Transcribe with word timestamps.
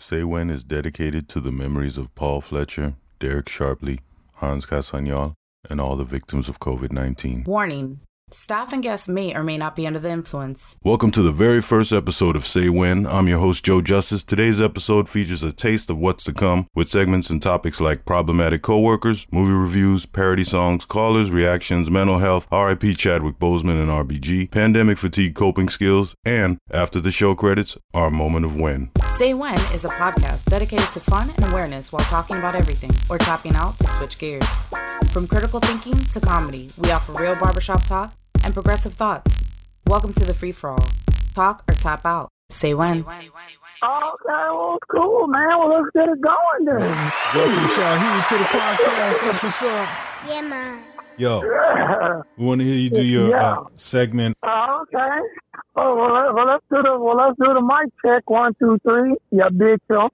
Say 0.00 0.22
When 0.22 0.48
is 0.48 0.62
dedicated 0.62 1.28
to 1.30 1.40
the 1.40 1.50
memories 1.50 1.98
of 1.98 2.14
Paul 2.14 2.40
Fletcher, 2.40 2.94
Derek 3.18 3.46
Sharpley, 3.46 3.98
Hans 4.34 4.64
Castagnol, 4.64 5.34
and 5.68 5.80
all 5.80 5.96
the 5.96 6.04
victims 6.04 6.48
of 6.48 6.60
COVID 6.60 6.92
19. 6.92 7.42
Warning 7.44 7.98
Staff 8.30 8.74
and 8.74 8.82
guests 8.82 9.08
may 9.08 9.34
or 9.34 9.42
may 9.42 9.56
not 9.56 9.74
be 9.74 9.86
under 9.86 9.98
the 9.98 10.10
influence. 10.10 10.76
Welcome 10.84 11.10
to 11.12 11.22
the 11.22 11.32
very 11.32 11.62
first 11.62 11.92
episode 11.92 12.36
of 12.36 12.46
Say 12.46 12.68
When. 12.68 13.06
I'm 13.06 13.26
your 13.26 13.38
host, 13.38 13.64
Joe 13.64 13.80
Justice. 13.80 14.22
Today's 14.22 14.60
episode 14.60 15.08
features 15.08 15.42
a 15.42 15.50
taste 15.50 15.88
of 15.88 15.96
what's 15.96 16.24
to 16.24 16.34
come 16.34 16.66
with 16.74 16.90
segments 16.90 17.30
and 17.30 17.40
topics 17.40 17.80
like 17.80 18.04
problematic 18.04 18.60
coworkers, 18.60 19.26
movie 19.32 19.52
reviews, 19.52 20.04
parody 20.04 20.44
songs, 20.44 20.84
callers, 20.84 21.30
reactions, 21.30 21.90
mental 21.90 22.18
health, 22.18 22.46
RIP 22.52 22.98
Chadwick 22.98 23.38
Boseman 23.38 23.80
and 23.80 23.88
RBG, 23.88 24.50
pandemic 24.50 24.98
fatigue 24.98 25.34
coping 25.34 25.70
skills, 25.70 26.14
and 26.26 26.58
after 26.70 27.00
the 27.00 27.10
show 27.10 27.34
credits, 27.34 27.78
our 27.94 28.10
moment 28.10 28.44
of 28.44 28.54
when. 28.54 28.90
Say 29.16 29.32
When 29.32 29.58
is 29.72 29.86
a 29.86 29.88
podcast 29.88 30.44
dedicated 30.44 30.88
to 30.92 31.00
fun 31.00 31.30
and 31.30 31.50
awareness 31.50 31.94
while 31.94 32.04
talking 32.04 32.36
about 32.36 32.54
everything 32.54 32.90
or 33.08 33.16
tapping 33.16 33.54
out 33.54 33.78
to 33.78 33.86
switch 33.86 34.18
gears. 34.18 34.44
From 35.12 35.26
critical 35.26 35.60
thinking 35.60 35.96
to 36.12 36.20
comedy, 36.20 36.70
we 36.76 36.90
offer 36.90 37.12
real 37.12 37.34
barbershop 37.36 37.86
talk 37.86 38.17
and 38.44 38.54
progressive 38.54 38.94
thoughts. 38.94 39.34
Welcome 39.86 40.12
to 40.14 40.24
the 40.24 40.34
free 40.34 40.52
for 40.52 40.70
all. 40.70 40.88
Talk 41.34 41.64
or 41.68 41.74
tap 41.74 42.04
out. 42.04 42.28
Say 42.50 42.74
when. 42.74 43.04
Okay, 43.04 43.28
well, 43.82 44.78
cool, 44.90 45.26
man. 45.28 45.48
Well, 45.58 45.68
let's 45.82 45.88
get 45.94 46.08
it 46.08 46.20
going 46.20 46.64
then. 46.64 46.80
Welcome, 46.80 47.68
Shaheed, 47.68 48.28
to 48.28 48.38
the 48.38 48.44
podcast. 48.44 49.20
That's 49.20 49.42
what's 49.42 49.62
up. 49.62 49.88
Yeah, 50.28 50.40
man. 50.42 50.82
Yo, 51.16 51.40
we 52.36 52.44
want 52.44 52.60
to 52.60 52.64
hear 52.64 52.74
you 52.76 52.90
do 52.90 53.02
your 53.02 53.28
Yeah. 53.30 53.52
uh, 53.58 53.64
segment. 53.76 54.36
Oh, 54.44 54.82
okay. 54.82 55.18
Oh, 55.76 55.96
well, 55.96 56.12
let- 56.14 56.34
well, 56.34 56.46
let's 56.46 56.64
do 56.70 56.82
the 56.82 56.98
well, 56.98 57.16
let's 57.16 57.36
do 57.38 57.52
the 57.54 57.60
mic 57.60 57.92
check. 58.04 58.28
One, 58.30 58.54
two, 58.60 58.78
three. 58.86 59.16
Yeah, 59.30 59.48
bitch, 59.48 59.78
yo. 59.90 60.08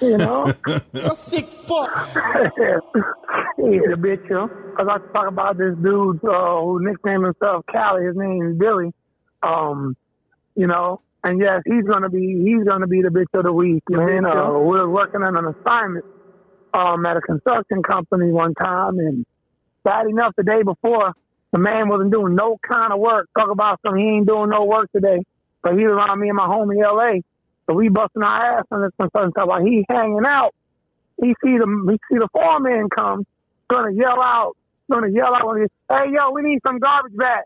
You 0.00 0.18
know, 0.18 0.52
sick 1.28 1.48
fuck 1.66 1.90
he's 3.56 3.82
a 3.92 3.96
bitch, 3.96 4.28
yo. 4.28 4.48
I 4.78 4.82
like 4.82 5.02
to 5.06 5.12
talk 5.12 5.28
about 5.28 5.58
this 5.58 5.74
dude 5.82 6.24
uh, 6.24 6.60
who 6.60 6.82
nicknamed 6.82 7.24
himself 7.24 7.64
Cali. 7.70 8.06
His 8.06 8.16
name 8.16 8.46
is 8.46 8.58
Billy. 8.58 8.92
Um, 9.42 9.96
you 10.54 10.66
know, 10.66 11.02
and 11.22 11.40
yes, 11.40 11.62
he's 11.66 11.84
gonna 11.84 12.08
be 12.08 12.42
he's 12.44 12.66
gonna 12.66 12.86
be 12.86 13.02
the 13.02 13.08
bitch 13.08 13.38
of 13.38 13.44
the 13.44 13.52
week, 13.52 13.82
man. 13.90 14.24
Uh, 14.24 14.52
we 14.52 14.78
were 14.78 14.90
working 14.90 15.22
on 15.22 15.36
an 15.36 15.54
assignment 15.54 16.04
um 16.72 17.04
at 17.06 17.16
a 17.16 17.20
construction 17.20 17.82
company 17.82 18.32
one 18.32 18.54
time, 18.54 18.98
and 18.98 19.26
bad 19.84 20.06
enough 20.06 20.32
the 20.36 20.44
day 20.44 20.62
before, 20.62 21.12
the 21.52 21.58
man 21.58 21.88
wasn't 21.88 22.10
doing 22.10 22.34
no 22.34 22.58
kind 22.66 22.92
of 22.92 23.00
work. 23.00 23.28
Talk 23.36 23.50
about 23.50 23.80
some 23.84 23.96
he 23.96 24.04
ain't 24.04 24.26
doing 24.26 24.50
no 24.50 24.64
work 24.64 24.90
today, 24.92 25.22
but 25.62 25.74
he 25.74 25.84
was 25.84 25.92
around 25.92 26.20
me 26.20 26.28
and 26.28 26.36
my 26.36 26.46
home 26.46 26.70
in 26.70 26.82
L.A. 26.82 27.22
So 27.66 27.74
we 27.74 27.88
busting 27.88 28.22
our 28.22 28.58
ass 28.58 28.64
on 28.70 28.82
this 28.82 28.92
construction 29.00 29.32
site 29.34 29.46
while 29.46 29.64
he 29.64 29.84
hanging 29.88 30.24
out. 30.26 30.54
He 31.20 31.28
see 31.42 31.56
the 31.58 31.86
he 31.90 31.98
see 32.10 32.18
the 32.18 32.28
foreman 32.32 32.88
come, 32.94 33.24
gonna 33.68 33.92
yell 33.92 34.20
out, 34.20 34.56
gonna 34.90 35.08
yell 35.08 35.34
out 35.34 35.46
when 35.46 35.62
he, 35.62 35.66
hey 35.88 36.12
yo, 36.12 36.30
we 36.32 36.42
need 36.42 36.60
some 36.66 36.78
garbage 36.78 37.16
back. 37.16 37.44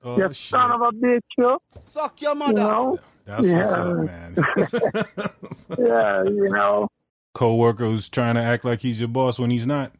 Oh, 0.02 0.16
you 0.18 0.24
shit. 0.28 0.36
son 0.36 0.70
of 0.72 0.80
a 0.82 0.90
bitch, 0.92 1.20
you. 1.38 1.58
Suck 1.80 2.20
your 2.22 2.32
You 2.32 2.38
mother. 2.38 2.52
know, 2.54 2.98
That's 3.24 3.46
Yeah. 3.46 3.58
what's 3.58 3.72
up, 3.72 3.96
man. 3.96 4.36
yeah, 5.78 6.22
you 6.24 6.48
know. 6.50 6.88
Coworker 7.34 7.84
who's 7.84 8.08
trying 8.08 8.34
to 8.36 8.40
act 8.42 8.64
like 8.64 8.80
he's 8.80 8.98
your 9.00 9.08
boss 9.08 9.38
when 9.38 9.50
he's 9.50 9.66
not. 9.66 9.92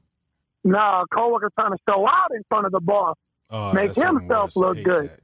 No, 0.64 0.78
a 0.78 1.04
coworker 1.12 1.50
trying 1.58 1.72
to 1.72 1.78
show 1.88 2.06
out 2.08 2.30
in 2.34 2.42
front 2.48 2.66
of 2.66 2.72
the 2.72 2.80
boss. 2.80 3.16
Oh, 3.50 3.72
Make 3.72 3.94
himself 3.94 4.54
look 4.56 4.82
good. 4.82 5.10
that. 5.10 5.20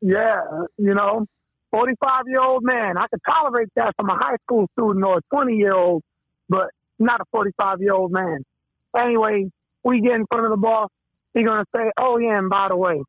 Yeah, 0.00 0.40
you 0.78 0.94
know, 0.94 1.26
45 1.70 2.24
year 2.26 2.40
old 2.42 2.62
man. 2.64 2.96
I 2.98 3.06
could 3.08 3.20
tolerate 3.24 3.68
that 3.76 3.94
from 3.96 4.10
a 4.10 4.16
high 4.16 4.36
school 4.44 4.66
student 4.76 5.04
or 5.04 5.18
a 5.18 5.20
20 5.34 5.56
year 5.56 5.72
old, 5.74 6.02
but 6.48 6.70
not 6.98 7.20
a 7.20 7.24
45 7.30 7.80
year 7.80 7.92
old 7.94 8.12
man. 8.12 8.42
Anyway, 8.96 9.50
we 9.84 10.00
get 10.00 10.12
in 10.12 10.26
front 10.26 10.44
of 10.44 10.50
the 10.50 10.56
boss. 10.56 10.90
He's 11.34 11.46
going 11.46 11.60
to 11.64 11.66
say, 11.74 11.90
oh, 11.98 12.18
yeah, 12.18 12.38
and 12.38 12.50
by 12.50 12.68
the 12.68 12.76
way, 12.76 13.02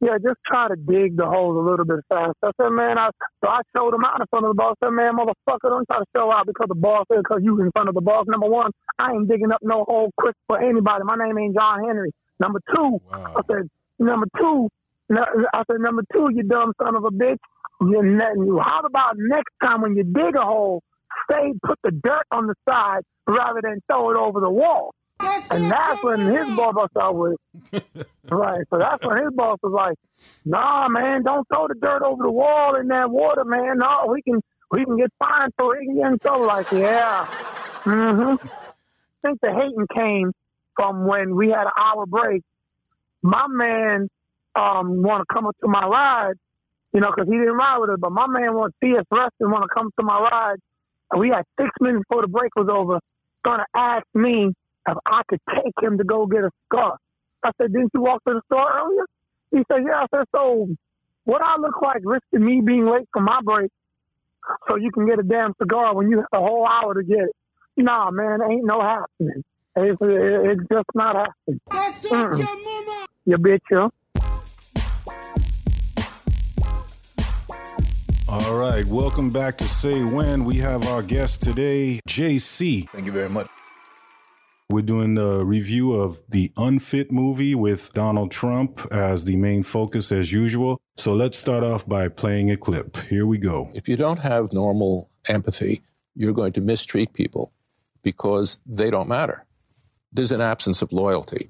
yeah, 0.00 0.18
just 0.22 0.38
try 0.46 0.68
to 0.68 0.76
dig 0.76 1.16
the 1.16 1.26
holes 1.26 1.56
a 1.56 1.70
little 1.70 1.86
bit 1.86 2.00
faster. 2.08 2.34
I 2.42 2.50
said, 2.60 2.70
man, 2.70 2.98
I, 2.98 3.10
so 3.42 3.48
I 3.48 3.60
showed 3.76 3.94
him 3.94 4.04
out 4.04 4.20
in 4.20 4.26
front 4.28 4.46
of 4.46 4.50
the 4.50 4.54
boss. 4.54 4.76
I 4.82 4.86
said, 4.86 4.92
man, 4.92 5.16
motherfucker, 5.16 5.70
don't 5.70 5.86
try 5.86 5.98
to 5.98 6.04
show 6.14 6.30
out 6.30 6.46
because 6.46 6.66
the 6.68 6.74
boss 6.76 7.06
is, 7.10 7.18
because 7.18 7.40
you 7.42 7.60
in 7.62 7.72
front 7.72 7.88
of 7.88 7.94
the 7.94 8.02
boss. 8.02 8.26
Number 8.28 8.48
one, 8.48 8.70
I 8.98 9.12
ain't 9.12 9.28
digging 9.28 9.52
up 9.52 9.60
no 9.62 9.84
hole 9.88 10.10
quick 10.18 10.34
for 10.46 10.60
anybody. 10.60 11.04
My 11.04 11.16
name 11.16 11.38
ain't 11.38 11.56
John 11.56 11.84
Henry. 11.86 12.12
Number 12.40 12.60
two, 12.74 13.00
Wow. 13.10 13.34
I 13.36 13.40
said, 13.50 13.68
number 13.98 14.26
two, 14.38 14.68
no, 15.08 15.24
I 15.54 15.62
said, 15.70 15.80
number 15.80 16.02
two, 16.12 16.28
you 16.34 16.42
dumb 16.42 16.72
son 16.82 16.96
of 16.96 17.04
a 17.04 17.10
bitch. 17.10 17.38
You're 17.80 18.06
letting 18.18 18.44
you. 18.44 18.60
How 18.60 18.80
about 18.84 19.14
next 19.16 19.52
time 19.62 19.82
when 19.82 19.96
you 19.96 20.04
dig 20.04 20.36
a 20.36 20.42
hole, 20.42 20.82
stay, 21.30 21.52
put 21.64 21.78
the 21.84 21.90
dirt 21.90 22.24
on 22.30 22.46
the 22.46 22.54
side 22.68 23.00
rather 23.26 23.60
than 23.62 23.80
throw 23.88 24.10
it 24.10 24.16
over 24.16 24.40
the 24.40 24.50
wall? 24.50 24.94
And 25.50 25.70
that's 25.70 26.02
when 26.02 26.20
his 26.20 26.46
boss 26.56 26.74
was 26.94 27.38
with. 27.72 27.84
right. 28.30 28.64
So 28.70 28.78
that's 28.78 29.04
when 29.04 29.18
his 29.18 29.32
boss 29.32 29.58
was 29.62 29.72
like, 29.72 29.96
nah, 30.44 30.88
man, 30.88 31.22
don't 31.22 31.46
throw 31.48 31.68
the 31.68 31.74
dirt 31.74 32.02
over 32.02 32.22
the 32.22 32.30
wall 32.30 32.76
in 32.76 32.88
that 32.88 33.10
water, 33.10 33.44
man. 33.44 33.78
No, 33.78 34.06
we 34.08 34.22
can, 34.22 34.40
we 34.70 34.84
can 34.84 34.96
get 34.96 35.12
fined 35.18 35.52
for 35.56 35.76
it. 35.76 35.86
And 35.88 36.20
so 36.22 36.40
like, 36.40 36.70
yeah. 36.72 37.26
Mm-hmm. 37.84 38.46
I 38.46 39.28
think 39.28 39.40
the 39.40 39.52
hating 39.52 39.86
came 39.94 40.32
from 40.74 41.06
when 41.06 41.34
we 41.34 41.48
had 41.48 41.64
an 41.64 41.72
hour 41.76 42.06
break. 42.06 42.42
My 43.22 43.46
man 43.48 44.08
um 44.54 45.02
want 45.02 45.26
to 45.26 45.34
come 45.34 45.46
up 45.46 45.56
to 45.62 45.68
my 45.68 45.86
ride, 45.86 46.34
you 46.92 47.00
know, 47.00 47.10
because 47.14 47.28
he 47.28 47.36
didn't 47.36 47.54
ride 47.54 47.78
with 47.78 47.90
us. 47.90 47.98
But 48.00 48.12
my 48.12 48.26
man 48.26 48.54
want 48.54 48.74
to 48.74 48.86
see 48.86 48.96
us 48.96 49.04
rest 49.10 49.34
and 49.40 49.50
want 49.50 49.64
to 49.64 49.68
come 49.72 49.90
to 49.98 50.04
my 50.04 50.18
ride. 50.18 50.58
And 51.10 51.20
we 51.20 51.28
had 51.28 51.44
six 51.58 51.70
minutes 51.80 52.04
before 52.08 52.22
the 52.22 52.28
break 52.28 52.54
was 52.56 52.68
over. 52.68 52.98
Going 53.44 53.60
to 53.60 53.66
ask 53.74 54.04
me 54.14 54.52
if 54.86 54.96
I 55.06 55.22
could 55.28 55.40
take 55.54 55.74
him 55.82 55.98
to 55.98 56.04
go 56.04 56.26
get 56.26 56.44
a 56.44 56.50
cigar. 56.64 56.98
I 57.42 57.50
said, 57.58 57.72
"Didn't 57.72 57.90
you 57.94 58.00
walk 58.00 58.24
to 58.24 58.34
the 58.34 58.42
store 58.46 58.68
earlier?" 58.80 59.04
He 59.50 59.64
said, 59.70 59.84
"Yeah." 59.84 60.02
I 60.02 60.06
said, 60.14 60.26
"So, 60.34 60.68
what 61.24 61.42
I 61.42 61.56
look 61.58 61.80
like 61.82 62.02
risking 62.04 62.44
me 62.44 62.60
being 62.64 62.86
late 62.86 63.08
for 63.12 63.20
my 63.20 63.40
break, 63.42 63.70
so 64.68 64.76
you 64.76 64.90
can 64.90 65.06
get 65.06 65.18
a 65.18 65.22
damn 65.22 65.54
cigar 65.60 65.94
when 65.94 66.10
you 66.10 66.18
have 66.18 66.26
a 66.32 66.38
whole 66.38 66.66
hour 66.66 66.94
to 66.94 67.02
get 67.02 67.18
it?" 67.18 67.36
Nah, 67.76 68.10
man, 68.10 68.40
ain't 68.42 68.64
no 68.64 68.80
happening. 68.80 69.44
It's, 69.76 69.98
it's 70.00 70.62
just 70.72 70.88
not 70.94 71.16
happening. 71.16 71.60
Mm. 71.70 72.46
You 73.26 73.36
bitch, 73.36 73.60
you. 73.70 73.90
All 78.28 78.56
right, 78.56 78.84
welcome 78.86 79.30
back 79.30 79.56
to 79.58 79.64
Say 79.64 80.02
When. 80.02 80.44
We 80.44 80.56
have 80.56 80.86
our 80.88 81.02
guest 81.02 81.42
today, 81.42 82.00
JC. 82.08 82.88
Thank 82.88 83.06
you 83.06 83.12
very 83.12 83.28
much. 83.28 83.48
We're 84.68 84.82
doing 84.82 85.16
a 85.16 85.44
review 85.44 85.92
of 85.92 86.20
the 86.28 86.52
Unfit 86.56 87.12
movie 87.12 87.54
with 87.54 87.92
Donald 87.94 88.32
Trump 88.32 88.80
as 88.90 89.24
the 89.24 89.36
main 89.36 89.62
focus, 89.62 90.10
as 90.10 90.32
usual. 90.32 90.80
So 90.96 91.14
let's 91.14 91.38
start 91.38 91.62
off 91.62 91.86
by 91.86 92.08
playing 92.08 92.50
a 92.50 92.56
clip. 92.56 92.96
Here 92.96 93.26
we 93.26 93.38
go. 93.38 93.70
If 93.74 93.88
you 93.88 93.96
don't 93.96 94.18
have 94.18 94.52
normal 94.52 95.08
empathy, 95.28 95.82
you're 96.16 96.32
going 96.32 96.52
to 96.54 96.60
mistreat 96.60 97.12
people 97.12 97.52
because 98.02 98.58
they 98.66 98.90
don't 98.90 99.08
matter. 99.08 99.46
There's 100.12 100.32
an 100.32 100.40
absence 100.40 100.82
of 100.82 100.90
loyalty. 100.90 101.48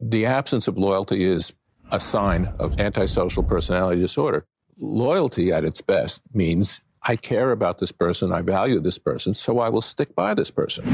The 0.00 0.26
absence 0.26 0.68
of 0.68 0.78
loyalty 0.78 1.24
is 1.24 1.52
a 1.90 1.98
sign 1.98 2.46
of 2.60 2.78
antisocial 2.78 3.42
personality 3.42 4.00
disorder. 4.00 4.46
Loyalty 4.78 5.50
at 5.50 5.64
its 5.64 5.80
best 5.80 6.22
means 6.32 6.80
I 7.02 7.16
care 7.16 7.50
about 7.50 7.78
this 7.78 7.90
person, 7.90 8.30
I 8.30 8.42
value 8.42 8.78
this 8.78 8.98
person, 8.98 9.34
so 9.34 9.58
I 9.58 9.68
will 9.68 9.82
stick 9.82 10.14
by 10.14 10.34
this 10.34 10.52
person. 10.52 10.84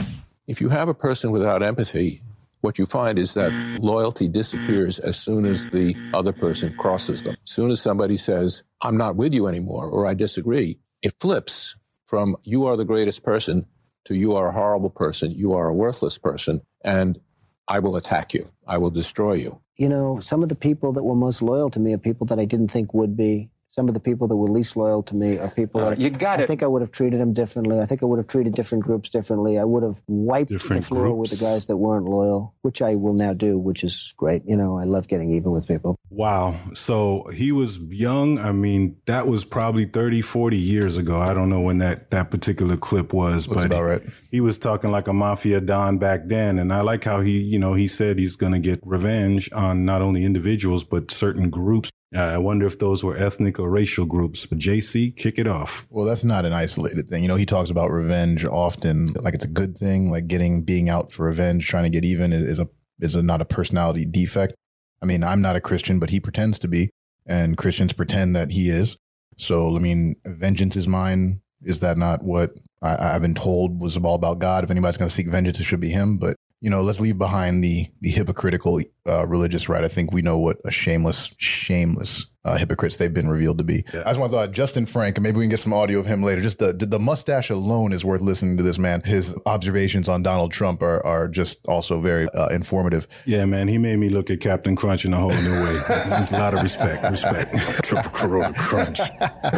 If 0.49 0.63
you 0.63 0.71
have 0.71 0.89
a 0.89 0.95
person 0.95 1.31
without 1.31 1.63
empathy, 1.63 2.23
what 2.63 2.79
you 2.79 2.87
find 2.87 3.19
is 3.19 3.35
that 3.35 3.53
loyalty 3.81 4.29
disappears 4.29 4.99
as 4.99 5.21
soon 5.21 5.45
as 5.45 5.69
the 5.69 5.95
other 6.15 6.33
person 6.33 6.73
crosses 6.73 7.23
them. 7.23 7.37
As 7.47 7.53
soon 7.53 7.71
as 7.71 7.83
somebody 7.83 8.17
says, 8.17 8.63
I'm 8.81 8.97
not 8.97 9.15
with 9.15 9.35
you 9.35 9.47
anymore, 9.47 9.87
or 9.87 10.07
I 10.07 10.15
disagree, 10.15 10.79
it 11.03 11.13
flips 11.21 11.77
from 12.07 12.35
you 12.45 12.65
are 12.65 12.79
the 12.79 12.87
greatest 12.87 13.23
person 13.23 13.67
to 14.07 14.15
you 14.15 14.37
are 14.37 14.49
a 14.49 14.53
horrible 14.53 14.89
person, 14.89 15.33
you 15.33 15.53
are 15.53 15.69
a 15.69 15.75
worthless 15.75 16.17
person, 16.17 16.63
and 16.83 17.21
I 17.69 17.81
will 17.81 17.97
attack 17.97 18.33
you, 18.33 18.51
I 18.67 18.79
will 18.79 18.91
destroy 18.91 19.35
you. 19.35 19.61
You 19.77 19.91
know, 19.91 20.19
some 20.19 20.43
of 20.43 20.49
the 20.49 20.57
people 20.57 20.93
that 20.93 21.05
were 21.05 21.15
most 21.15 21.43
loyal 21.43 21.69
to 21.71 21.79
me 21.79 21.93
are 21.93 21.99
people 21.99 22.27
that 22.29 22.39
I 22.41 22.47
didn't 22.47 22.69
think 22.69 22.95
would 22.95 23.19
be. 23.19 23.51
Some 23.79 23.87
of 23.87 23.95
the 23.95 24.01
people 24.01 24.27
that 24.27 24.35
were 24.35 24.49
least 24.51 24.77
loyal 24.77 25.05
to 25.05 25.15
me 25.15 25.39
are 25.39 25.49
people 25.51 25.81
Uh, 25.81 25.91
that 25.91 26.01
you 26.01 26.11
got 26.11 26.41
I 26.41 26.43
it. 26.43 26.47
think 26.49 26.65
I 26.65 26.67
would 26.67 26.83
have 26.83 26.91
treated 26.91 27.21
them 27.21 27.33
differently. 27.33 27.79
I 27.79 27.87
think 27.87 28.03
I 28.03 28.07
would 28.07 28.19
have 28.19 28.27
treated 28.27 28.55
different 28.55 28.83
groups 28.83 29.09
differently. 29.09 29.57
I 29.57 29.63
would 29.63 29.85
have 29.85 30.03
wiped 30.09 30.51
Different 30.51 30.83
the 30.83 30.89
floor 30.89 31.15
with 31.15 31.31
the 31.31 31.37
guys 31.37 31.67
that 31.67 31.77
weren't 31.77 32.07
loyal, 32.07 32.57
which 32.63 32.83
I 32.83 32.97
will 32.97 33.15
now 33.15 33.35
do, 33.35 33.57
which 33.57 33.85
is 33.85 34.15
great. 34.17 34.43
You 34.49 34.57
know, 34.57 34.77
I 34.77 34.83
love 34.83 35.07
getting 35.07 35.31
even 35.31 35.53
with 35.53 35.69
people. 35.69 35.95
Wow. 36.11 36.57
So 36.75 37.23
he 37.33 37.53
was 37.53 37.79
young. 37.79 38.41
I 38.41 38.51
mean, 38.51 38.97
that 39.07 39.29
was 39.29 39.45
probably 39.45 39.85
30, 39.85 40.23
40 40.23 40.57
years 40.57 40.97
ago. 40.97 41.21
I 41.21 41.33
don't 41.33 41.49
know 41.49 41.61
when 41.61 41.79
that, 41.79 42.11
that 42.11 42.33
particular 42.33 42.77
clip 42.77 43.13
was, 43.13 43.47
Looks 43.47 43.63
but 43.63 43.67
about 43.67 43.85
right. 43.85 44.03
he 44.33 44.41
was 44.41 44.59
talking 44.59 44.91
like 44.91 45.07
a 45.07 45.13
mafia 45.13 45.61
don 45.61 45.99
back 45.99 46.23
then. 46.27 46.59
And 46.59 46.73
I 46.73 46.81
like 46.81 47.05
how 47.05 47.21
he, 47.21 47.39
you 47.41 47.61
know, 47.61 47.75
he 47.75 47.87
said 47.87 48.19
he's 48.19 48.35
going 48.35 48.55
to 48.55 48.59
get 48.59 48.81
revenge 48.85 49.49
on 49.53 49.85
not 49.85 50.03
only 50.03 50.25
individuals, 50.25 50.83
but 50.83 51.13
certain 51.13 51.49
groups. 51.49 51.91
Uh, 52.15 52.21
I 52.21 52.39
wonder 52.39 52.67
if 52.67 52.79
those 52.79 53.05
were 53.05 53.17
ethnic 53.17 53.59
or 53.59 53.69
racial 53.71 54.07
groups. 54.07 54.47
But 54.47 54.59
JC, 54.59 55.15
kick 55.15 55.39
it 55.39 55.47
off. 55.47 55.87
Well, 55.91 56.07
that's 56.07 56.25
not 56.25 56.47
an 56.47 56.53
isolated 56.53 57.09
thing. 57.09 57.23
You 57.23 57.29
know, 57.29 57.37
he 57.37 57.45
talks 57.45 57.71
about 57.71 57.91
revenge 57.91 58.45
often, 58.45 59.13
like 59.21 59.35
it's 59.35 59.45
a 59.45 59.49
good 59.49 59.77
thing, 59.77 60.11
like 60.11 60.27
getting 60.27 60.63
being 60.63 60.89
out 60.89 61.13
for 61.13 61.27
revenge, 61.27 61.67
trying 61.67 61.85
to 61.85 61.91
get 61.91 62.05
even 62.05 62.33
is, 62.33 62.59
a 62.59 62.69
is 63.01 63.15
a, 63.15 63.23
not 63.23 63.43
a 63.43 63.45
personality 63.45 64.07
defect. 64.07 64.55
I 65.03 65.07
mean, 65.07 65.23
I'm 65.23 65.43
not 65.43 65.57
a 65.57 65.61
Christian, 65.61 65.99
but 65.99 66.11
he 66.11 66.19
pretends 66.19 66.59
to 66.61 66.69
be, 66.69 66.91
and 67.27 67.57
Christians 67.57 67.93
pretend 67.93 68.35
that 68.37 68.51
he 68.51 68.71
is. 68.71 68.97
So, 69.37 69.77
I 69.77 69.79
mean, 69.79 70.15
vengeance 70.25 70.77
is 70.77 70.89
mine. 70.89 71.41
Is 71.63 71.81
that 71.81 71.99
not 71.99 72.25
what 72.25 72.53
I, 72.83 73.15
I've 73.15 73.23
been 73.23 73.35
told 73.35 73.81
was 73.81 73.97
all 73.97 74.15
about 74.15 74.39
God? 74.39 74.65
If 74.65 74.71
anybody's 74.71 74.97
going 74.97 75.09
to 75.09 75.15
seek 75.15 75.29
vengeance, 75.29 75.61
it 75.61 75.65
should 75.65 75.81
be 75.81 75.91
him. 75.91 76.19
But 76.19 76.37
you 76.61 76.71
know, 76.71 76.83
let's 76.83 77.01
leave 77.01 77.19
behind 77.19 77.63
the 77.63 77.87
the 78.01 78.11
hypocritical 78.11 78.81
uh, 79.07 79.27
religious 79.27 79.69
right. 79.69 79.85
I 79.85 79.89
think 79.89 80.13
we 80.13 80.23
know 80.23 80.39
what 80.39 80.59
a 80.65 80.71
shameless, 80.71 81.31
shameless 81.39 82.27
uh, 82.45 82.57
hypocrites 82.57 82.97
they've 82.97 83.13
been 83.13 83.29
revealed 83.29 83.59
to 83.59 83.65
be. 83.65 83.85
I 83.93 84.05
just 84.11 84.19
want 84.21 84.33
to 84.33 84.39
thought 84.39 84.53
Justin 84.53 84.87
Frank, 84.87 85.17
and 85.17 85.23
maybe 85.23 85.37
we 85.39 85.45
can 85.45 85.51
get 85.51 85.59
some 85.59 85.73
audio 85.73 85.99
of 85.99 86.07
him 86.07 86.23
later. 86.23 86.41
Just 86.41 86.59
the 86.61 86.73
the 86.73 86.99
mustache 86.99 87.51
alone 87.51 87.93
is 87.93 88.05
worth 88.05 88.21
listening 88.21 88.57
to 88.57 88.63
this 88.63 88.79
man. 88.79 89.03
His 89.05 89.35
observations 89.47 90.09
on 90.09 90.23
Donald 90.23 90.53
Trump 90.53 90.81
are 90.83 91.05
are 91.05 91.29
just 91.29 91.67
also 91.67 92.01
very 92.01 92.29
uh, 92.31 92.49
informative. 92.49 93.09
Yeah, 93.27 93.45
man, 93.45 93.69
he 93.69 93.77
made 93.79 93.97
me 93.99 94.09
look 94.09 94.31
at 94.31 94.41
Captain 94.41 94.77
Crunch 94.77 95.05
in 95.05 95.13
a 95.13 95.17
whole 95.19 95.31
new 95.31 95.37
way. 95.65 95.79
a 95.89 96.29
lot 96.33 96.55
of 96.55 96.63
respect, 96.63 97.11
respect. 97.11 97.55
Triple 97.85 98.11
Corona 98.13 98.53
Crunch. 98.55 99.01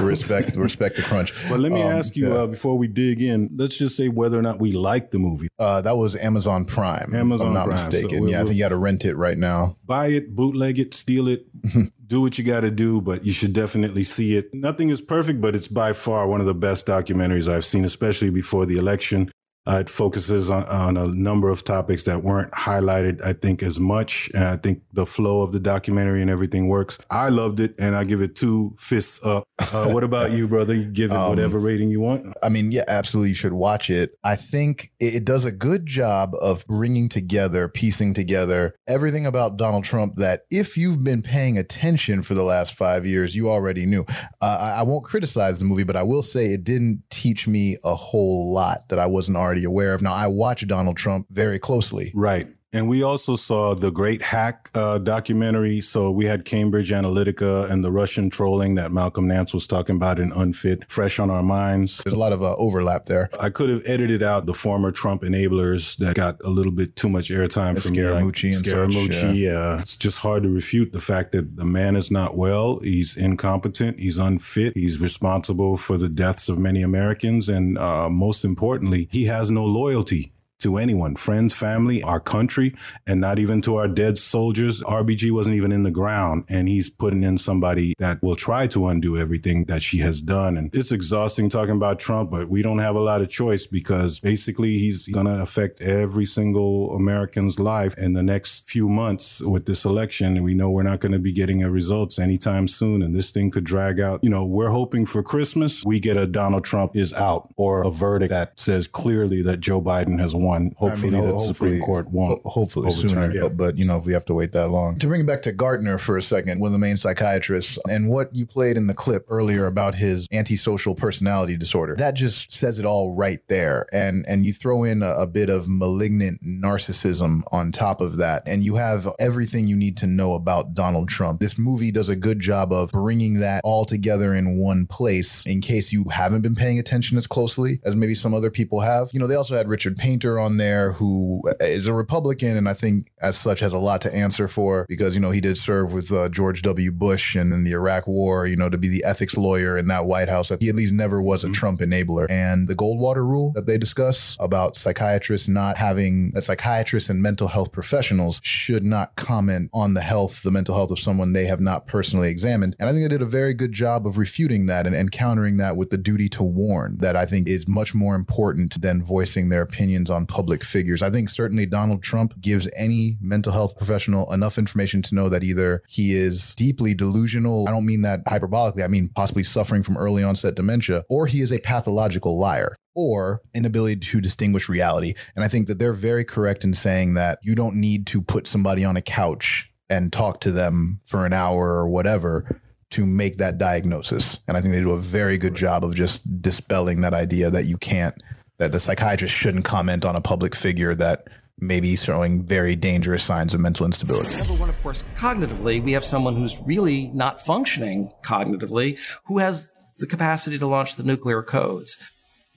respect, 0.02 0.56
respect 0.56 0.96
the 0.96 1.02
crunch. 1.02 1.32
But 1.48 1.60
let 1.60 1.72
me 1.72 1.82
Um, 1.82 1.92
ask 1.92 2.16
you 2.16 2.28
yeah. 2.28 2.40
uh, 2.40 2.46
before 2.46 2.76
we 2.78 2.88
dig 2.88 3.20
in. 3.20 3.48
Let's 3.56 3.76
just 3.78 3.96
say 3.96 4.08
whether 4.08 4.38
or 4.38 4.42
not 4.42 4.60
we 4.60 4.72
like 4.72 5.10
the 5.10 5.18
movie. 5.18 5.48
Uh, 5.58 5.80
that 5.82 5.96
was 5.96 6.16
Amazon 6.16 6.64
Prime. 6.64 7.14
Amazon 7.14 7.48
I'm 7.48 7.54
not 7.54 7.66
Prime. 7.66 7.90
Mistaken. 7.90 8.20
we're- 8.22 8.32
yeah, 8.32 8.40
I 8.40 8.44
think 8.44 8.54
you 8.56 8.62
got 8.62 8.70
to 8.70 8.76
rent 8.76 9.04
it 9.04 9.14
right 9.16 9.36
now. 9.38 9.76
buy 9.84 10.08
it, 10.08 10.34
bootleg 10.34 10.78
it, 10.78 10.94
steal 10.94 11.28
it, 11.28 11.46
do 12.10 12.20
what 12.20 12.36
you 12.36 12.44
got 12.44 12.60
to 12.60 12.70
do, 12.72 13.00
but 13.00 13.24
you 13.24 13.32
should 13.32 13.52
definitely 13.52 14.02
see 14.02 14.36
it. 14.36 14.52
Nothing 14.52 14.90
is 14.90 15.00
perfect, 15.00 15.40
but 15.40 15.54
it's 15.54 15.68
by 15.68 15.92
far 15.92 16.26
one 16.26 16.40
of 16.40 16.46
the 16.46 16.54
best 16.54 16.84
documentaries 16.86 17.48
I've 17.48 17.64
seen, 17.64 17.84
especially 17.84 18.30
before 18.30 18.66
the 18.66 18.76
election. 18.76 19.30
Uh, 19.66 19.78
it 19.80 19.88
focuses 19.88 20.50
on, 20.50 20.64
on 20.64 20.96
a 20.96 21.06
number 21.06 21.48
of 21.48 21.62
topics 21.64 22.04
that 22.04 22.22
weren't 22.22 22.50
highlighted, 22.52 23.22
I 23.22 23.34
think, 23.34 23.62
as 23.62 23.78
much. 23.78 24.30
And 24.34 24.44
I 24.44 24.56
think 24.56 24.82
the 24.92 25.06
flow 25.06 25.42
of 25.42 25.52
the 25.52 25.60
documentary 25.60 26.22
and 26.22 26.30
everything 26.30 26.68
works. 26.68 26.98
I 27.10 27.28
loved 27.28 27.60
it, 27.60 27.74
and 27.78 27.94
I 27.94 28.04
give 28.04 28.22
it 28.22 28.34
two 28.34 28.74
fists 28.78 29.24
up. 29.24 29.44
Uh, 29.58 29.90
what 29.90 30.02
about 30.02 30.32
you, 30.32 30.48
brother? 30.48 30.74
You 30.74 30.90
give 30.90 31.12
it 31.12 31.14
Um, 31.20 31.28
whatever 31.28 31.58
rating 31.58 31.90
you 31.90 32.00
want. 32.00 32.24
I 32.42 32.48
mean, 32.48 32.72
yeah, 32.72 32.84
absolutely. 32.88 33.30
You 33.30 33.34
should 33.34 33.52
watch 33.52 33.90
it. 33.90 34.12
I 34.24 34.36
think 34.36 34.90
it 35.00 35.24
does 35.24 35.44
a 35.44 35.52
good 35.52 35.84
job 35.84 36.32
of 36.40 36.66
bringing 36.66 37.08
together, 37.10 37.68
piecing 37.68 38.14
together 38.14 38.74
everything 38.88 39.26
about 39.26 39.56
Donald 39.56 39.84
Trump 39.84 40.16
that 40.16 40.42
if 40.50 40.76
you've 40.76 41.04
been 41.04 41.22
paying 41.22 41.58
attention 41.58 42.22
for 42.22 42.34
the 42.34 42.42
last 42.42 42.74
five 42.74 43.04
years, 43.04 43.34
you 43.34 43.50
already 43.50 43.84
knew. 43.84 44.04
Uh, 44.40 44.58
I, 44.60 44.80
I 44.80 44.82
won't 44.82 45.04
criticize 45.04 45.58
the 45.58 45.64
movie, 45.64 45.84
but 45.84 45.96
I 45.96 46.02
will 46.02 46.22
say 46.22 46.46
it 46.46 46.64
didn't 46.64 47.02
teach 47.10 47.46
me 47.46 47.76
a 47.84 47.94
whole 47.94 48.52
lot 48.52 48.88
that 48.88 48.98
I 48.98 49.06
wasn't 49.06 49.36
already 49.36 49.49
aware 49.64 49.94
of. 49.94 50.02
Now, 50.02 50.12
I 50.12 50.26
watch 50.26 50.66
Donald 50.66 50.96
Trump 50.96 51.26
very 51.30 51.58
closely. 51.58 52.12
Right. 52.14 52.46
And 52.72 52.88
we 52.88 53.02
also 53.02 53.34
saw 53.34 53.74
the 53.74 53.90
Great 53.90 54.22
Hack 54.22 54.70
uh, 54.74 54.98
documentary. 54.98 55.80
So 55.80 56.10
we 56.10 56.26
had 56.26 56.44
Cambridge 56.44 56.90
Analytica 56.90 57.68
and 57.68 57.82
the 57.82 57.90
Russian 57.90 58.30
trolling 58.30 58.76
that 58.76 58.92
Malcolm 58.92 59.26
Nance 59.26 59.52
was 59.52 59.66
talking 59.66 59.96
about 59.96 60.20
in 60.20 60.30
Unfit, 60.32 60.84
fresh 60.88 61.18
on 61.18 61.30
our 61.30 61.42
minds. 61.42 61.98
There's 61.98 62.14
a 62.14 62.18
lot 62.18 62.32
of 62.32 62.42
uh, 62.42 62.54
overlap 62.56 63.06
there. 63.06 63.28
I 63.40 63.50
could 63.50 63.70
have 63.70 63.82
edited 63.86 64.22
out 64.22 64.46
the 64.46 64.54
former 64.54 64.92
Trump 64.92 65.22
enablers 65.22 65.96
that 65.96 66.14
got 66.14 66.40
a 66.44 66.50
little 66.50 66.72
bit 66.72 66.94
too 66.94 67.08
much 67.08 67.30
airtime 67.30 67.72
from 67.72 67.94
for 67.94 68.00
me. 68.00 68.04
like 68.04 68.22
Scaramucci 68.22 68.44
and 68.44 68.54
such, 68.54 68.66
Scaramucci, 68.66 69.36
yeah. 69.36 69.80
It's 69.80 69.96
just 69.96 70.18
hard 70.18 70.44
to 70.44 70.48
refute 70.48 70.92
the 70.92 71.00
fact 71.00 71.32
that 71.32 71.56
the 71.56 71.64
man 71.64 71.96
is 71.96 72.10
not 72.10 72.36
well. 72.36 72.78
He's 72.80 73.16
incompetent. 73.16 73.98
He's 73.98 74.18
unfit. 74.18 74.76
He's 74.76 75.00
responsible 75.00 75.76
for 75.76 75.96
the 75.96 76.08
deaths 76.08 76.48
of 76.48 76.58
many 76.58 76.82
Americans. 76.82 77.48
And 77.48 77.78
uh, 77.78 78.08
most 78.08 78.44
importantly, 78.44 79.08
he 79.10 79.24
has 79.24 79.50
no 79.50 79.64
loyalty 79.64 80.32
to 80.60 80.76
anyone, 80.76 81.16
friends, 81.16 81.54
family, 81.54 82.02
our 82.02 82.20
country, 82.20 82.74
and 83.06 83.20
not 83.20 83.38
even 83.38 83.60
to 83.62 83.76
our 83.76 83.88
dead 83.88 84.18
soldiers. 84.18 84.82
RBG 84.82 85.32
wasn't 85.32 85.56
even 85.56 85.72
in 85.72 85.82
the 85.82 85.90
ground, 85.90 86.44
and 86.48 86.68
he's 86.68 86.90
putting 86.90 87.22
in 87.22 87.38
somebody 87.38 87.94
that 87.98 88.22
will 88.22 88.36
try 88.36 88.66
to 88.68 88.86
undo 88.86 89.16
everything 89.16 89.64
that 89.64 89.82
she 89.82 89.98
has 89.98 90.22
done. 90.22 90.56
And 90.56 90.74
it's 90.74 90.92
exhausting 90.92 91.48
talking 91.48 91.76
about 91.76 91.98
Trump, 91.98 92.30
but 92.30 92.48
we 92.48 92.62
don't 92.62 92.78
have 92.78 92.96
a 92.96 93.00
lot 93.00 93.20
of 93.20 93.28
choice 93.28 93.66
because 93.66 94.20
basically 94.20 94.78
he's 94.78 95.08
going 95.08 95.26
to 95.26 95.40
affect 95.40 95.80
every 95.80 96.26
single 96.26 96.94
American's 96.94 97.58
life 97.58 97.96
in 97.96 98.12
the 98.12 98.22
next 98.22 98.68
few 98.68 98.88
months 98.88 99.40
with 99.40 99.66
this 99.66 99.84
election. 99.84 100.36
And 100.36 100.44
we 100.44 100.54
know 100.54 100.70
we're 100.70 100.82
not 100.82 101.00
going 101.00 101.12
to 101.12 101.18
be 101.18 101.32
getting 101.32 101.62
a 101.62 101.70
results 101.70 102.18
anytime 102.18 102.68
soon, 102.68 103.02
and 103.02 103.14
this 103.14 103.30
thing 103.30 103.50
could 103.50 103.64
drag 103.64 104.00
out. 104.00 104.20
You 104.22 104.30
know, 104.30 104.44
we're 104.44 104.70
hoping 104.70 105.06
for 105.06 105.22
Christmas 105.22 105.84
we 105.84 106.00
get 106.00 106.16
a 106.16 106.26
Donald 106.26 106.64
Trump 106.64 106.96
is 106.96 107.12
out 107.12 107.52
or 107.56 107.82
a 107.84 107.90
verdict 107.90 108.30
that 108.30 108.58
says 108.58 108.86
clearly 108.86 109.42
that 109.42 109.60
Joe 109.60 109.80
Biden 109.80 110.20
has 110.20 110.34
won. 110.34 110.49
Hopefully, 110.76 111.16
I 111.16 111.20
mean, 111.20 111.30
the 111.30 111.38
Supreme 111.38 111.80
Court 111.80 112.08
won't. 112.10 112.40
ho- 112.42 112.50
Hopefully 112.50 112.90
sooner, 112.90 113.30
it. 113.30 113.40
but, 113.40 113.56
but 113.56 113.76
you 113.76 113.84
know, 113.84 113.98
if 113.98 114.04
we 114.04 114.12
have 114.12 114.24
to 114.26 114.34
wait 114.34 114.52
that 114.52 114.68
long. 114.68 114.98
To 114.98 115.06
bring 115.06 115.20
it 115.22 115.26
back 115.26 115.42
to 115.42 115.52
Gartner 115.52 115.98
for 115.98 116.16
a 116.16 116.22
second, 116.22 116.60
one 116.60 116.68
of 116.68 116.72
the 116.72 116.78
main 116.78 116.96
psychiatrists, 116.96 117.78
and 117.88 118.08
what 118.08 118.34
you 118.34 118.46
played 118.46 118.76
in 118.76 118.86
the 118.86 118.94
clip 118.94 119.24
earlier 119.28 119.66
about 119.66 119.94
his 119.94 120.26
antisocial 120.32 120.94
personality 120.94 121.56
disorder, 121.56 121.94
that 121.96 122.14
just 122.14 122.52
says 122.52 122.78
it 122.78 122.84
all 122.84 123.16
right 123.16 123.40
there. 123.48 123.86
And 123.92 124.24
and 124.28 124.44
you 124.44 124.52
throw 124.52 124.84
in 124.84 125.02
a, 125.02 125.10
a 125.10 125.26
bit 125.26 125.48
of 125.50 125.66
malignant 125.68 126.40
narcissism 126.44 127.42
on 127.52 127.72
top 127.72 128.00
of 128.00 128.16
that, 128.16 128.42
and 128.46 128.64
you 128.64 128.76
have 128.76 129.08
everything 129.18 129.68
you 129.68 129.76
need 129.76 129.96
to 129.98 130.06
know 130.06 130.34
about 130.34 130.74
Donald 130.74 131.08
Trump. 131.08 131.40
This 131.40 131.58
movie 131.58 131.90
does 131.90 132.08
a 132.08 132.16
good 132.16 132.40
job 132.40 132.72
of 132.72 132.90
bringing 132.92 133.40
that 133.40 133.60
all 133.64 133.84
together 133.84 134.34
in 134.34 134.58
one 134.58 134.86
place. 134.86 135.44
In 135.46 135.60
case 135.60 135.92
you 135.92 136.04
haven't 136.10 136.42
been 136.42 136.54
paying 136.54 136.78
attention 136.78 137.18
as 137.18 137.26
closely 137.26 137.80
as 137.84 137.94
maybe 137.94 138.14
some 138.14 138.34
other 138.34 138.50
people 138.50 138.80
have, 138.80 139.10
you 139.12 139.20
know, 139.20 139.26
they 139.26 139.34
also 139.34 139.56
had 139.56 139.68
Richard 139.68 139.96
Painter 139.96 140.39
on 140.40 140.56
there 140.56 140.92
who 140.92 141.42
is 141.60 141.86
a 141.86 141.94
Republican 141.94 142.56
and 142.56 142.68
I 142.68 142.74
think 142.74 143.10
as 143.22 143.36
such 143.36 143.60
has 143.60 143.72
a 143.72 143.78
lot 143.78 144.00
to 144.02 144.14
answer 144.14 144.48
for 144.48 144.86
because, 144.88 145.14
you 145.14 145.20
know, 145.20 145.30
he 145.30 145.40
did 145.40 145.58
serve 145.58 145.92
with 145.92 146.10
uh, 146.10 146.28
George 146.28 146.62
W. 146.62 146.90
Bush 146.90 147.36
and 147.36 147.52
in 147.52 147.64
the 147.64 147.72
Iraq 147.72 148.06
war, 148.06 148.46
you 148.46 148.56
know, 148.56 148.68
to 148.68 148.78
be 148.78 148.88
the 148.88 149.04
ethics 149.04 149.36
lawyer 149.36 149.76
in 149.76 149.88
that 149.88 150.06
White 150.06 150.28
House. 150.28 150.50
He 150.60 150.68
at 150.68 150.74
least 150.74 150.92
never 150.92 151.22
was 151.22 151.44
a 151.44 151.46
mm-hmm. 151.46 151.52
Trump 151.52 151.80
enabler. 151.80 152.26
And 152.30 152.68
the 152.68 152.74
Goldwater 152.74 153.26
rule 153.26 153.52
that 153.54 153.66
they 153.66 153.78
discuss 153.78 154.36
about 154.40 154.76
psychiatrists 154.76 155.48
not 155.48 155.76
having 155.76 156.32
a 156.34 156.42
psychiatrist 156.42 157.10
and 157.10 157.22
mental 157.22 157.48
health 157.48 157.72
professionals 157.72 158.40
should 158.42 158.82
not 158.82 159.16
comment 159.16 159.70
on 159.72 159.94
the 159.94 160.00
health, 160.00 160.42
the 160.42 160.50
mental 160.50 160.74
health 160.74 160.90
of 160.90 160.98
someone 160.98 161.32
they 161.32 161.46
have 161.46 161.60
not 161.60 161.86
personally 161.86 162.28
examined. 162.28 162.76
And 162.78 162.88
I 162.88 162.92
think 162.92 163.04
they 163.04 163.08
did 163.08 163.22
a 163.22 163.26
very 163.26 163.54
good 163.54 163.72
job 163.72 164.06
of 164.06 164.18
refuting 164.18 164.66
that 164.66 164.86
and, 164.86 164.94
and 164.94 165.12
countering 165.12 165.56
that 165.58 165.76
with 165.76 165.90
the 165.90 165.98
duty 165.98 166.28
to 166.30 166.42
warn 166.42 166.98
that 167.00 167.16
I 167.16 167.26
think 167.26 167.48
is 167.48 167.68
much 167.68 167.94
more 167.94 168.14
important 168.14 168.80
than 168.80 169.04
voicing 169.04 169.48
their 169.48 169.62
opinions 169.62 170.10
on 170.10 170.26
public 170.30 170.64
figures. 170.64 171.02
I 171.02 171.10
think 171.10 171.28
certainly 171.28 171.66
Donald 171.66 172.02
Trump 172.02 172.40
gives 172.40 172.68
any 172.76 173.16
mental 173.20 173.52
health 173.52 173.76
professional 173.76 174.32
enough 174.32 174.56
information 174.56 175.02
to 175.02 175.14
know 175.14 175.28
that 175.28 175.44
either 175.44 175.82
he 175.88 176.14
is 176.14 176.54
deeply 176.54 176.94
delusional, 176.94 177.68
I 177.68 177.72
don't 177.72 177.84
mean 177.84 178.02
that 178.02 178.24
hyperbolically, 178.24 178.84
I 178.84 178.88
mean 178.88 179.08
possibly 179.08 179.42
suffering 179.42 179.82
from 179.82 179.98
early 179.98 180.22
onset 180.22 180.54
dementia, 180.54 181.04
or 181.10 181.26
he 181.26 181.40
is 181.40 181.52
a 181.52 181.58
pathological 181.58 182.38
liar 182.38 182.76
or 182.94 183.40
inability 183.54 183.96
to 183.96 184.20
distinguish 184.20 184.68
reality. 184.68 185.14
And 185.34 185.44
I 185.44 185.48
think 185.48 185.68
that 185.68 185.78
they're 185.78 185.92
very 185.92 186.24
correct 186.24 186.64
in 186.64 186.74
saying 186.74 187.14
that 187.14 187.38
you 187.42 187.54
don't 187.54 187.76
need 187.76 188.06
to 188.08 188.22
put 188.22 188.46
somebody 188.46 188.84
on 188.84 188.96
a 188.96 189.02
couch 189.02 189.70
and 189.88 190.12
talk 190.12 190.40
to 190.40 190.52
them 190.52 191.00
for 191.04 191.26
an 191.26 191.32
hour 191.32 191.70
or 191.70 191.88
whatever 191.88 192.60
to 192.90 193.06
make 193.06 193.38
that 193.38 193.58
diagnosis. 193.58 194.40
And 194.48 194.56
I 194.56 194.60
think 194.60 194.74
they 194.74 194.80
do 194.80 194.90
a 194.90 194.98
very 194.98 195.38
good 195.38 195.54
job 195.54 195.84
of 195.84 195.94
just 195.94 196.42
dispelling 196.42 197.00
that 197.02 197.14
idea 197.14 197.50
that 197.50 197.66
you 197.66 197.76
can't, 197.76 198.14
that 198.60 198.72
the 198.72 198.78
psychiatrist 198.78 199.34
shouldn't 199.34 199.64
comment 199.64 200.04
on 200.04 200.14
a 200.14 200.20
public 200.20 200.54
figure 200.54 200.94
that 200.94 201.26
may 201.58 201.80
be 201.80 201.96
showing 201.96 202.42
very 202.42 202.76
dangerous 202.76 203.24
signs 203.24 203.54
of 203.54 203.60
mental 203.60 203.86
instability. 203.86 204.36
Number 204.36 204.52
one, 204.52 204.68
of 204.68 204.82
course, 204.82 205.02
cognitively, 205.16 205.82
we 205.82 205.92
have 205.92 206.04
someone 206.04 206.36
who's 206.36 206.58
really 206.60 207.08
not 207.08 207.40
functioning 207.40 208.12
cognitively, 208.22 208.98
who 209.24 209.38
has 209.38 209.70
the 209.98 210.06
capacity 210.06 210.58
to 210.58 210.66
launch 210.66 210.96
the 210.96 211.02
nuclear 211.02 211.42
codes. 211.42 211.96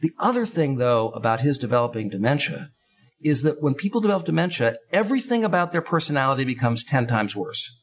The 0.02 0.12
other 0.20 0.46
thing, 0.46 0.76
though, 0.76 1.10
about 1.12 1.40
his 1.40 1.58
developing 1.58 2.10
dementia 2.10 2.72
is 3.22 3.44
that 3.44 3.62
when 3.62 3.74
people 3.74 4.02
develop 4.02 4.26
dementia, 4.26 4.76
everything 4.92 5.46
about 5.46 5.72
their 5.72 5.82
personality 5.82 6.44
becomes 6.44 6.84
10 6.84 7.08
times 7.08 7.34
worse. 7.34 7.82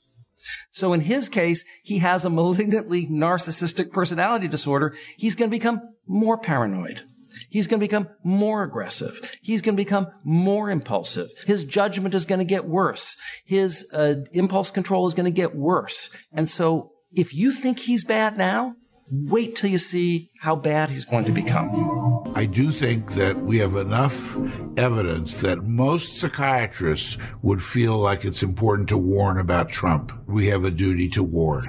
So 0.71 0.93
in 0.93 1.01
his 1.01 1.31
case, 1.31 1.65
he 1.83 1.99
has 1.99 2.27
a 2.27 2.31
malignantly 2.31 3.07
narcissistic 3.07 3.93
personality 3.93 4.47
disorder. 4.47 4.95
He's 5.17 5.35
going 5.35 5.51
to 5.51 5.57
become 5.57 5.81
more 6.07 6.37
paranoid. 6.37 7.03
He's 7.49 7.67
going 7.67 7.81
to 7.81 7.85
become 7.85 8.09
more 8.23 8.63
aggressive. 8.63 9.37
He's 9.43 9.63
going 9.63 9.77
to 9.77 9.81
become 9.83 10.09
more 10.25 10.71
impulsive. 10.71 11.31
His 11.47 11.65
judgment 11.65 12.15
is 12.15 12.25
going 12.25 12.39
to 12.39 12.45
get 12.45 12.67
worse. 12.67 13.17
His 13.45 13.89
uh, 13.93 14.17
impulse 14.33 14.71
control 14.71 15.07
is 15.07 15.15
going 15.15 15.25
to 15.25 15.31
get 15.31 15.55
worse. 15.55 16.11
And 16.33 16.49
so 16.49 16.93
if 17.13 17.35
you 17.35 17.53
think 17.53 17.81
he's 17.81 18.05
bad 18.05 18.37
now, 18.37 18.77
wait 19.11 19.57
till 19.57 19.71
you 19.71 19.79
see 19.79 20.31
how 20.41 20.55
bad 20.55 20.91
he's 20.91 21.05
going 21.05 21.25
to 21.25 21.33
become. 21.33 22.33
I 22.35 22.47
do 22.47 22.71
think 22.71 23.15
that 23.15 23.37
we 23.37 23.59
have 23.59 23.75
enough 23.75 24.37
evidence 24.77 25.41
that 25.41 25.65
most 25.65 26.17
psychiatrists 26.17 27.19
would 27.43 27.63
feel 27.63 27.99
like 27.99 28.25
it's 28.25 28.43
important 28.43 28.89
to 28.91 28.97
warn 28.97 29.39
about 29.39 29.69
Trump. 29.69 30.13
We 30.27 30.47
have 30.47 30.65
a 30.65 30.71
duty 30.71 31.09
to 31.11 31.25
warn. 31.25 31.65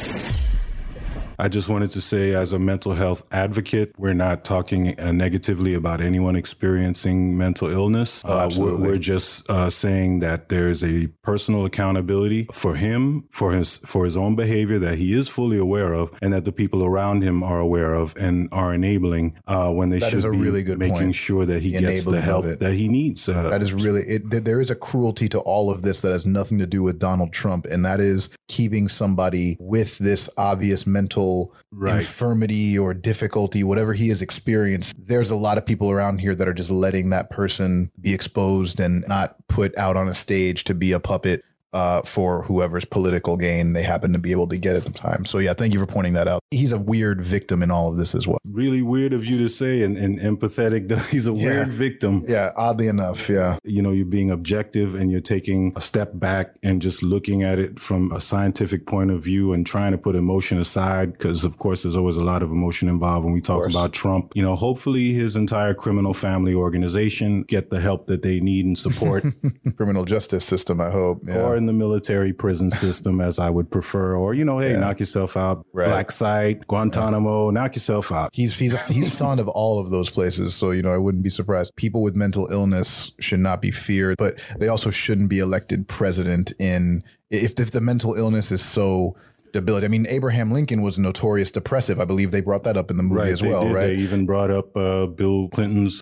I 1.41 1.47
just 1.47 1.69
wanted 1.69 1.89
to 1.91 2.01
say, 2.01 2.35
as 2.35 2.53
a 2.53 2.59
mental 2.59 2.93
health 2.93 3.23
advocate, 3.31 3.95
we're 3.97 4.13
not 4.13 4.45
talking 4.45 4.99
uh, 4.99 5.11
negatively 5.11 5.73
about 5.73 5.99
anyone 5.99 6.35
experiencing 6.35 7.35
mental 7.35 7.67
illness. 7.67 8.21
Oh, 8.23 8.37
uh, 8.37 8.49
we're, 8.55 8.77
we're, 8.77 8.97
just 8.99 9.49
uh, 9.49 9.71
saying 9.71 10.19
that 10.19 10.49
there's 10.49 10.83
a 10.83 11.07
personal 11.23 11.65
accountability 11.65 12.45
for 12.53 12.75
him, 12.75 13.27
for 13.31 13.53
his 13.53 13.79
for 13.79 14.05
his 14.05 14.15
own 14.15 14.35
behavior 14.35 14.77
that 14.77 14.99
he 14.99 15.17
is 15.17 15.27
fully 15.27 15.57
aware 15.57 15.93
of, 15.95 16.15
and 16.21 16.31
that 16.31 16.45
the 16.45 16.51
people 16.51 16.85
around 16.85 17.23
him 17.23 17.41
are 17.41 17.59
aware 17.59 17.95
of 17.95 18.15
and 18.17 18.47
are 18.51 18.71
enabling 18.71 19.35
uh, 19.47 19.71
when 19.71 19.89
they 19.89 19.97
that 19.97 20.11
should 20.11 20.21
be 20.31 20.37
really 20.37 20.61
good 20.61 20.77
making 20.77 20.95
point. 20.95 21.15
sure 21.15 21.47
that 21.47 21.63
he 21.63 21.71
gets 21.71 22.05
the 22.05 22.21
help 22.21 22.45
that 22.45 22.73
he 22.73 22.87
needs. 22.87 23.27
Uh, 23.27 23.49
that 23.49 23.63
is 23.63 23.73
really 23.73 24.01
it. 24.01 24.45
There 24.45 24.61
is 24.61 24.69
a 24.69 24.75
cruelty 24.75 25.27
to 25.29 25.39
all 25.39 25.71
of 25.71 25.81
this 25.81 26.01
that 26.01 26.11
has 26.11 26.23
nothing 26.23 26.59
to 26.59 26.67
do 26.67 26.83
with 26.83 26.99
Donald 26.99 27.33
Trump, 27.33 27.65
and 27.65 27.83
that 27.83 27.99
is 27.99 28.29
keeping 28.47 28.87
somebody 28.87 29.57
with 29.59 29.97
this 29.97 30.29
obvious 30.37 30.85
mental 30.85 31.30
right. 31.71 31.97
infirmity 31.97 32.77
or 32.77 32.93
difficulty, 32.93 33.63
whatever 33.63 33.93
he 33.93 34.09
has 34.09 34.21
experienced, 34.21 34.93
there's 34.97 35.31
a 35.31 35.35
lot 35.35 35.57
of 35.57 35.65
people 35.65 35.91
around 35.91 36.19
here 36.19 36.35
that 36.35 36.47
are 36.47 36.53
just 36.53 36.71
letting 36.71 37.09
that 37.11 37.29
person 37.29 37.91
be 37.99 38.13
exposed 38.13 38.79
and 38.79 39.05
not 39.07 39.35
put 39.47 39.77
out 39.77 39.97
on 39.97 40.07
a 40.07 40.13
stage 40.13 40.63
to 40.65 40.73
be 40.73 40.91
a 40.91 40.99
puppet 40.99 41.43
uh, 41.73 42.01
for 42.03 42.43
whoever's 42.43 42.85
political 42.85 43.37
gain 43.37 43.73
they 43.73 43.83
happen 43.83 44.11
to 44.13 44.19
be 44.19 44.31
able 44.31 44.47
to 44.47 44.57
get 44.57 44.75
at 44.75 44.83
the 44.83 44.91
time. 44.91 45.25
So 45.25 45.37
yeah, 45.37 45.53
thank 45.53 45.73
you 45.73 45.79
for 45.79 45.85
pointing 45.85 46.13
that 46.13 46.27
out. 46.27 46.41
He's 46.51 46.71
a 46.71 46.79
weird 46.79 47.21
victim 47.21 47.63
in 47.63 47.71
all 47.71 47.89
of 47.89 47.97
this 47.97 48.13
as 48.13 48.27
well. 48.27 48.39
Really 48.45 48.81
weird 48.81 49.13
of 49.13 49.25
you 49.25 49.37
to 49.39 49.47
say 49.47 49.83
and, 49.83 49.95
and 49.97 50.19
empathetic. 50.19 50.91
He's 51.09 51.27
a 51.27 51.33
yeah. 51.33 51.45
weird 51.45 51.71
victim. 51.71 52.25
Yeah, 52.27 52.51
oddly 52.55 52.87
enough, 52.87 53.29
yeah. 53.29 53.57
You 53.63 53.81
know, 53.81 53.91
you're 53.91 54.05
being 54.05 54.31
objective 54.31 54.95
and 54.95 55.11
you're 55.11 55.21
taking 55.21 55.71
a 55.75 55.81
step 55.81 56.11
back 56.13 56.55
and 56.63 56.81
just 56.81 57.03
looking 57.03 57.43
at 57.43 57.59
it 57.59 57.79
from 57.79 58.11
a 58.11 58.19
scientific 58.19 58.85
point 58.85 59.11
of 59.11 59.23
view 59.23 59.53
and 59.53 59.65
trying 59.65 59.91
to 59.91 59.97
put 59.97 60.15
emotion 60.15 60.57
aside 60.57 61.13
because 61.13 61.43
of 61.43 61.57
course 61.57 61.83
there's 61.83 61.95
always 61.95 62.17
a 62.17 62.23
lot 62.23 62.43
of 62.43 62.51
emotion 62.51 62.89
involved 62.89 63.25
when 63.25 63.33
we 63.33 63.41
talk 63.41 63.69
about 63.69 63.93
Trump. 63.93 64.33
You 64.35 64.43
know, 64.43 64.55
hopefully 64.55 65.13
his 65.13 65.35
entire 65.35 65.73
criminal 65.73 66.13
family 66.13 66.53
organization 66.53 67.43
get 67.43 67.69
the 67.69 67.79
help 67.79 68.07
that 68.07 68.21
they 68.21 68.39
need 68.39 68.65
and 68.65 68.77
support. 68.77 69.23
criminal 69.77 70.05
justice 70.05 70.43
system, 70.43 70.81
I 70.81 70.89
hope. 70.89 71.21
Yeah. 71.23 71.41
Or 71.41 71.60
in 71.61 71.67
the 71.67 71.73
military 71.73 72.33
prison 72.33 72.69
system 72.69 73.21
as 73.21 73.39
I 73.39 73.49
would 73.49 73.71
prefer, 73.71 74.15
or 74.15 74.33
you 74.33 74.43
know, 74.43 74.59
hey, 74.59 74.71
yeah. 74.71 74.79
knock 74.79 74.99
yourself 74.99 75.37
out. 75.37 75.65
Right. 75.71 75.87
Black 75.87 76.11
site, 76.11 76.67
Guantanamo, 76.67 77.45
yeah. 77.45 77.53
knock 77.53 77.75
yourself 77.75 78.11
out. 78.11 78.31
He's 78.33 78.57
he's 78.57 78.73
a, 78.73 78.77
he's 78.91 79.15
fond 79.17 79.39
of 79.39 79.47
all 79.47 79.79
of 79.79 79.89
those 79.91 80.09
places, 80.09 80.55
so 80.55 80.71
you 80.71 80.81
know, 80.81 80.93
I 80.93 80.97
wouldn't 80.97 81.23
be 81.23 81.29
surprised. 81.29 81.75
People 81.75 82.01
with 82.01 82.15
mental 82.15 82.51
illness 82.51 83.11
should 83.19 83.39
not 83.39 83.61
be 83.61 83.71
feared, 83.71 84.17
but 84.17 84.43
they 84.59 84.67
also 84.67 84.89
shouldn't 84.91 85.29
be 85.29 85.39
elected 85.39 85.87
president 85.87 86.51
in 86.59 87.03
if 87.29 87.59
if 87.59 87.71
the 87.71 87.81
mental 87.81 88.15
illness 88.15 88.51
is 88.51 88.63
so 88.63 89.15
debility. 89.53 89.85
I 89.85 89.89
mean, 89.89 90.07
Abraham 90.09 90.51
Lincoln 90.51 90.81
was 90.81 90.97
notorious 90.97 91.51
depressive. 91.51 91.99
I 91.99 92.05
believe 92.05 92.31
they 92.31 92.41
brought 92.41 92.63
that 92.63 92.77
up 92.77 92.89
in 92.89 92.97
the 92.97 93.03
movie 93.03 93.21
right, 93.21 93.31
as 93.31 93.41
well, 93.41 93.65
did. 93.65 93.73
right? 93.73 93.87
They 93.87 93.95
even 93.95 94.25
brought 94.25 94.51
up 94.51 94.75
uh, 94.75 95.07
Bill 95.07 95.49
Clinton's 95.49 96.00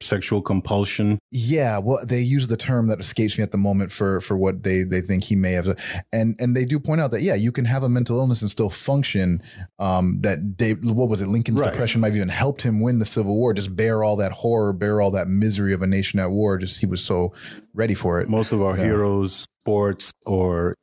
sexual 0.00 0.42
compulsion. 0.42 1.18
Yeah, 1.30 1.78
well, 1.78 1.98
they 2.04 2.20
use 2.20 2.46
the 2.46 2.56
term 2.56 2.88
that 2.88 3.00
escapes 3.00 3.38
me 3.38 3.44
at 3.44 3.52
the 3.52 3.58
moment 3.58 3.92
for 3.92 4.20
for 4.20 4.36
what 4.36 4.62
they 4.62 4.82
they 4.82 5.00
think 5.00 5.24
he 5.24 5.36
may 5.36 5.52
have, 5.52 5.66
and 6.12 6.36
and 6.38 6.56
they 6.56 6.64
do 6.64 6.78
point 6.78 7.00
out 7.00 7.10
that 7.12 7.22
yeah, 7.22 7.34
you 7.34 7.52
can 7.52 7.64
have 7.64 7.82
a 7.82 7.88
mental 7.88 8.18
illness 8.18 8.42
and 8.42 8.50
still 8.50 8.70
function. 8.70 9.42
Um, 9.78 10.20
that 10.22 10.56
Dave, 10.56 10.84
what 10.84 11.08
was 11.08 11.20
it? 11.20 11.28
Lincoln's 11.28 11.60
right. 11.60 11.70
depression 11.70 12.00
might 12.00 12.08
have 12.08 12.16
even 12.16 12.28
helped 12.28 12.62
him 12.62 12.80
win 12.80 12.98
the 12.98 13.06
Civil 13.06 13.36
War. 13.36 13.54
Just 13.54 13.74
bear 13.74 14.02
all 14.02 14.16
that 14.16 14.32
horror, 14.32 14.72
bear 14.72 15.00
all 15.00 15.10
that 15.12 15.28
misery 15.28 15.72
of 15.72 15.82
a 15.82 15.86
nation 15.86 16.20
at 16.20 16.30
war. 16.30 16.58
Just 16.58 16.78
he 16.78 16.86
was 16.86 17.02
so 17.02 17.32
ready 17.74 17.94
for 17.94 18.20
it. 18.20 18.28
Most 18.28 18.52
of 18.52 18.62
our 18.62 18.76
yeah. 18.76 18.84
heroes, 18.84 19.46
sports 19.64 20.12
or 20.24 20.74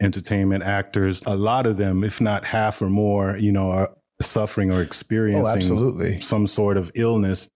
entertainment 0.00 0.64
actors, 0.64 1.22
a 1.26 1.36
lot 1.36 1.66
of 1.66 1.76
them, 1.76 2.04
if 2.04 2.20
not 2.20 2.44
half 2.44 2.82
or 2.82 2.90
more, 2.90 3.36
you 3.36 3.52
know, 3.52 3.70
are 3.70 3.90
suffering 4.20 4.70
or 4.70 4.80
experiencing 4.80 5.44
oh, 5.44 5.48
absolutely. 5.48 6.20
some 6.20 6.46
sort 6.46 6.76
of 6.76 6.90
illness 6.94 7.48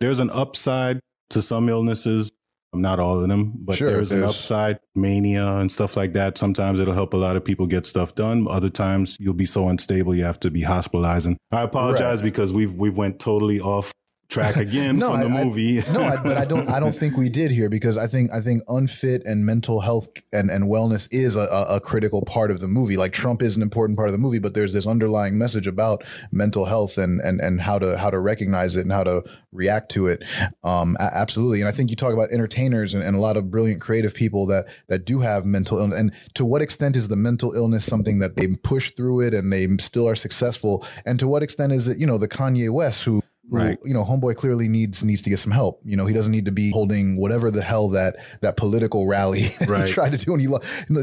there's 0.00 0.20
an 0.20 0.30
upside 0.30 1.00
to 1.30 1.42
some 1.42 1.68
illnesses. 1.68 2.30
Not 2.76 2.98
all 2.98 3.22
of 3.22 3.28
them, 3.28 3.52
but 3.64 3.76
sure, 3.76 3.88
there's, 3.88 4.08
there's 4.08 4.20
an 4.20 4.28
upside, 4.28 4.80
mania 4.96 5.46
and 5.58 5.70
stuff 5.70 5.96
like 5.96 6.12
that. 6.14 6.36
Sometimes 6.36 6.80
it'll 6.80 6.92
help 6.92 7.14
a 7.14 7.16
lot 7.16 7.36
of 7.36 7.44
people 7.44 7.66
get 7.66 7.86
stuff 7.86 8.16
done. 8.16 8.48
Other 8.50 8.68
times 8.68 9.16
you'll 9.20 9.32
be 9.32 9.44
so 9.44 9.68
unstable 9.68 10.12
you 10.12 10.24
have 10.24 10.40
to 10.40 10.50
be 10.50 10.62
hospitalizing. 10.62 11.38
I 11.52 11.62
apologize 11.62 12.16
right. 12.16 12.24
because 12.24 12.52
we've 12.52 12.74
we've 12.74 12.96
went 12.96 13.20
totally 13.20 13.60
off 13.60 13.92
track 14.34 14.56
again 14.56 14.98
no, 14.98 15.10
from 15.10 15.20
the 15.20 15.38
I, 15.38 15.44
movie. 15.44 15.80
I, 15.80 15.92
no, 15.92 16.02
I, 16.02 16.22
but 16.22 16.36
I 16.36 16.44
don't. 16.44 16.68
I 16.68 16.78
don't 16.78 16.94
think 16.94 17.16
we 17.16 17.28
did 17.28 17.50
here 17.50 17.68
because 17.68 17.96
I 17.96 18.06
think 18.06 18.30
I 18.32 18.40
think 18.40 18.62
unfit 18.68 19.24
and 19.24 19.46
mental 19.46 19.80
health 19.80 20.08
and, 20.32 20.50
and 20.50 20.64
wellness 20.64 21.08
is 21.10 21.36
a, 21.36 21.48
a, 21.70 21.80
critical 21.80 22.22
part 22.22 22.50
of 22.50 22.60
the 22.60 22.68
movie. 22.68 22.96
Like 22.96 23.12
Trump 23.12 23.42
is 23.42 23.56
an 23.56 23.62
important 23.62 23.96
part 23.96 24.08
of 24.08 24.12
the 24.12 24.18
movie, 24.18 24.38
but 24.38 24.54
there's 24.54 24.72
this 24.72 24.86
underlying 24.86 25.38
message 25.38 25.66
about 25.66 26.04
mental 26.30 26.66
health 26.66 26.98
and 26.98 27.20
and 27.20 27.40
and 27.40 27.62
how 27.62 27.78
to 27.78 27.96
how 27.96 28.10
to 28.10 28.18
recognize 28.18 28.76
it 28.76 28.80
and 28.80 28.92
how 28.92 29.04
to 29.04 29.22
react 29.52 29.90
to 29.92 30.06
it. 30.06 30.24
Um, 30.62 30.96
absolutely. 31.00 31.60
And 31.60 31.68
I 31.68 31.72
think 31.72 31.90
you 31.90 31.96
talk 31.96 32.12
about 32.12 32.30
entertainers 32.30 32.92
and, 32.92 33.02
and 33.02 33.16
a 33.16 33.20
lot 33.20 33.36
of 33.36 33.50
brilliant 33.50 33.80
creative 33.80 34.14
people 34.14 34.46
that 34.46 34.66
that 34.88 35.04
do 35.04 35.20
have 35.20 35.44
mental 35.44 35.78
illness. 35.78 35.98
And 35.98 36.12
to 36.34 36.44
what 36.44 36.60
extent 36.60 36.96
is 36.96 37.08
the 37.08 37.16
mental 37.16 37.54
illness 37.54 37.84
something 37.84 38.18
that 38.18 38.36
they 38.36 38.48
push 38.48 38.90
through 38.90 39.20
it 39.20 39.32
and 39.32 39.52
they 39.52 39.68
still 39.78 40.08
are 40.08 40.16
successful? 40.16 40.84
And 41.06 41.18
to 41.20 41.28
what 41.28 41.42
extent 41.42 41.72
is 41.72 41.88
it 41.88 41.98
you 41.98 42.06
know 42.06 42.18
the 42.18 42.28
Kanye 42.28 42.70
West 42.70 43.04
who 43.04 43.14
who, 43.14 43.22
Right. 43.50 43.78
you 43.84 43.94
know, 43.94 44.04
homeboy 44.04 44.36
clearly 44.36 44.68
needs 44.68 45.04
needs 45.04 45.22
to 45.22 45.30
get 45.30 45.38
some 45.38 45.52
help. 45.52 45.80
You 45.84 45.96
know, 45.96 46.06
he 46.06 46.14
doesn't 46.14 46.32
need 46.32 46.46
to 46.46 46.52
be 46.52 46.70
holding 46.72 47.20
whatever 47.20 47.50
the 47.50 47.62
hell 47.62 47.88
that 47.90 48.16
that 48.40 48.56
political 48.56 49.06
rally 49.06 49.48
Right. 49.68 49.86
he 49.88 49.92
tried 49.92 50.12
to 50.12 50.18
do 50.18 50.32
and 50.32 50.40
he 50.40 50.48
lo- 50.48 50.60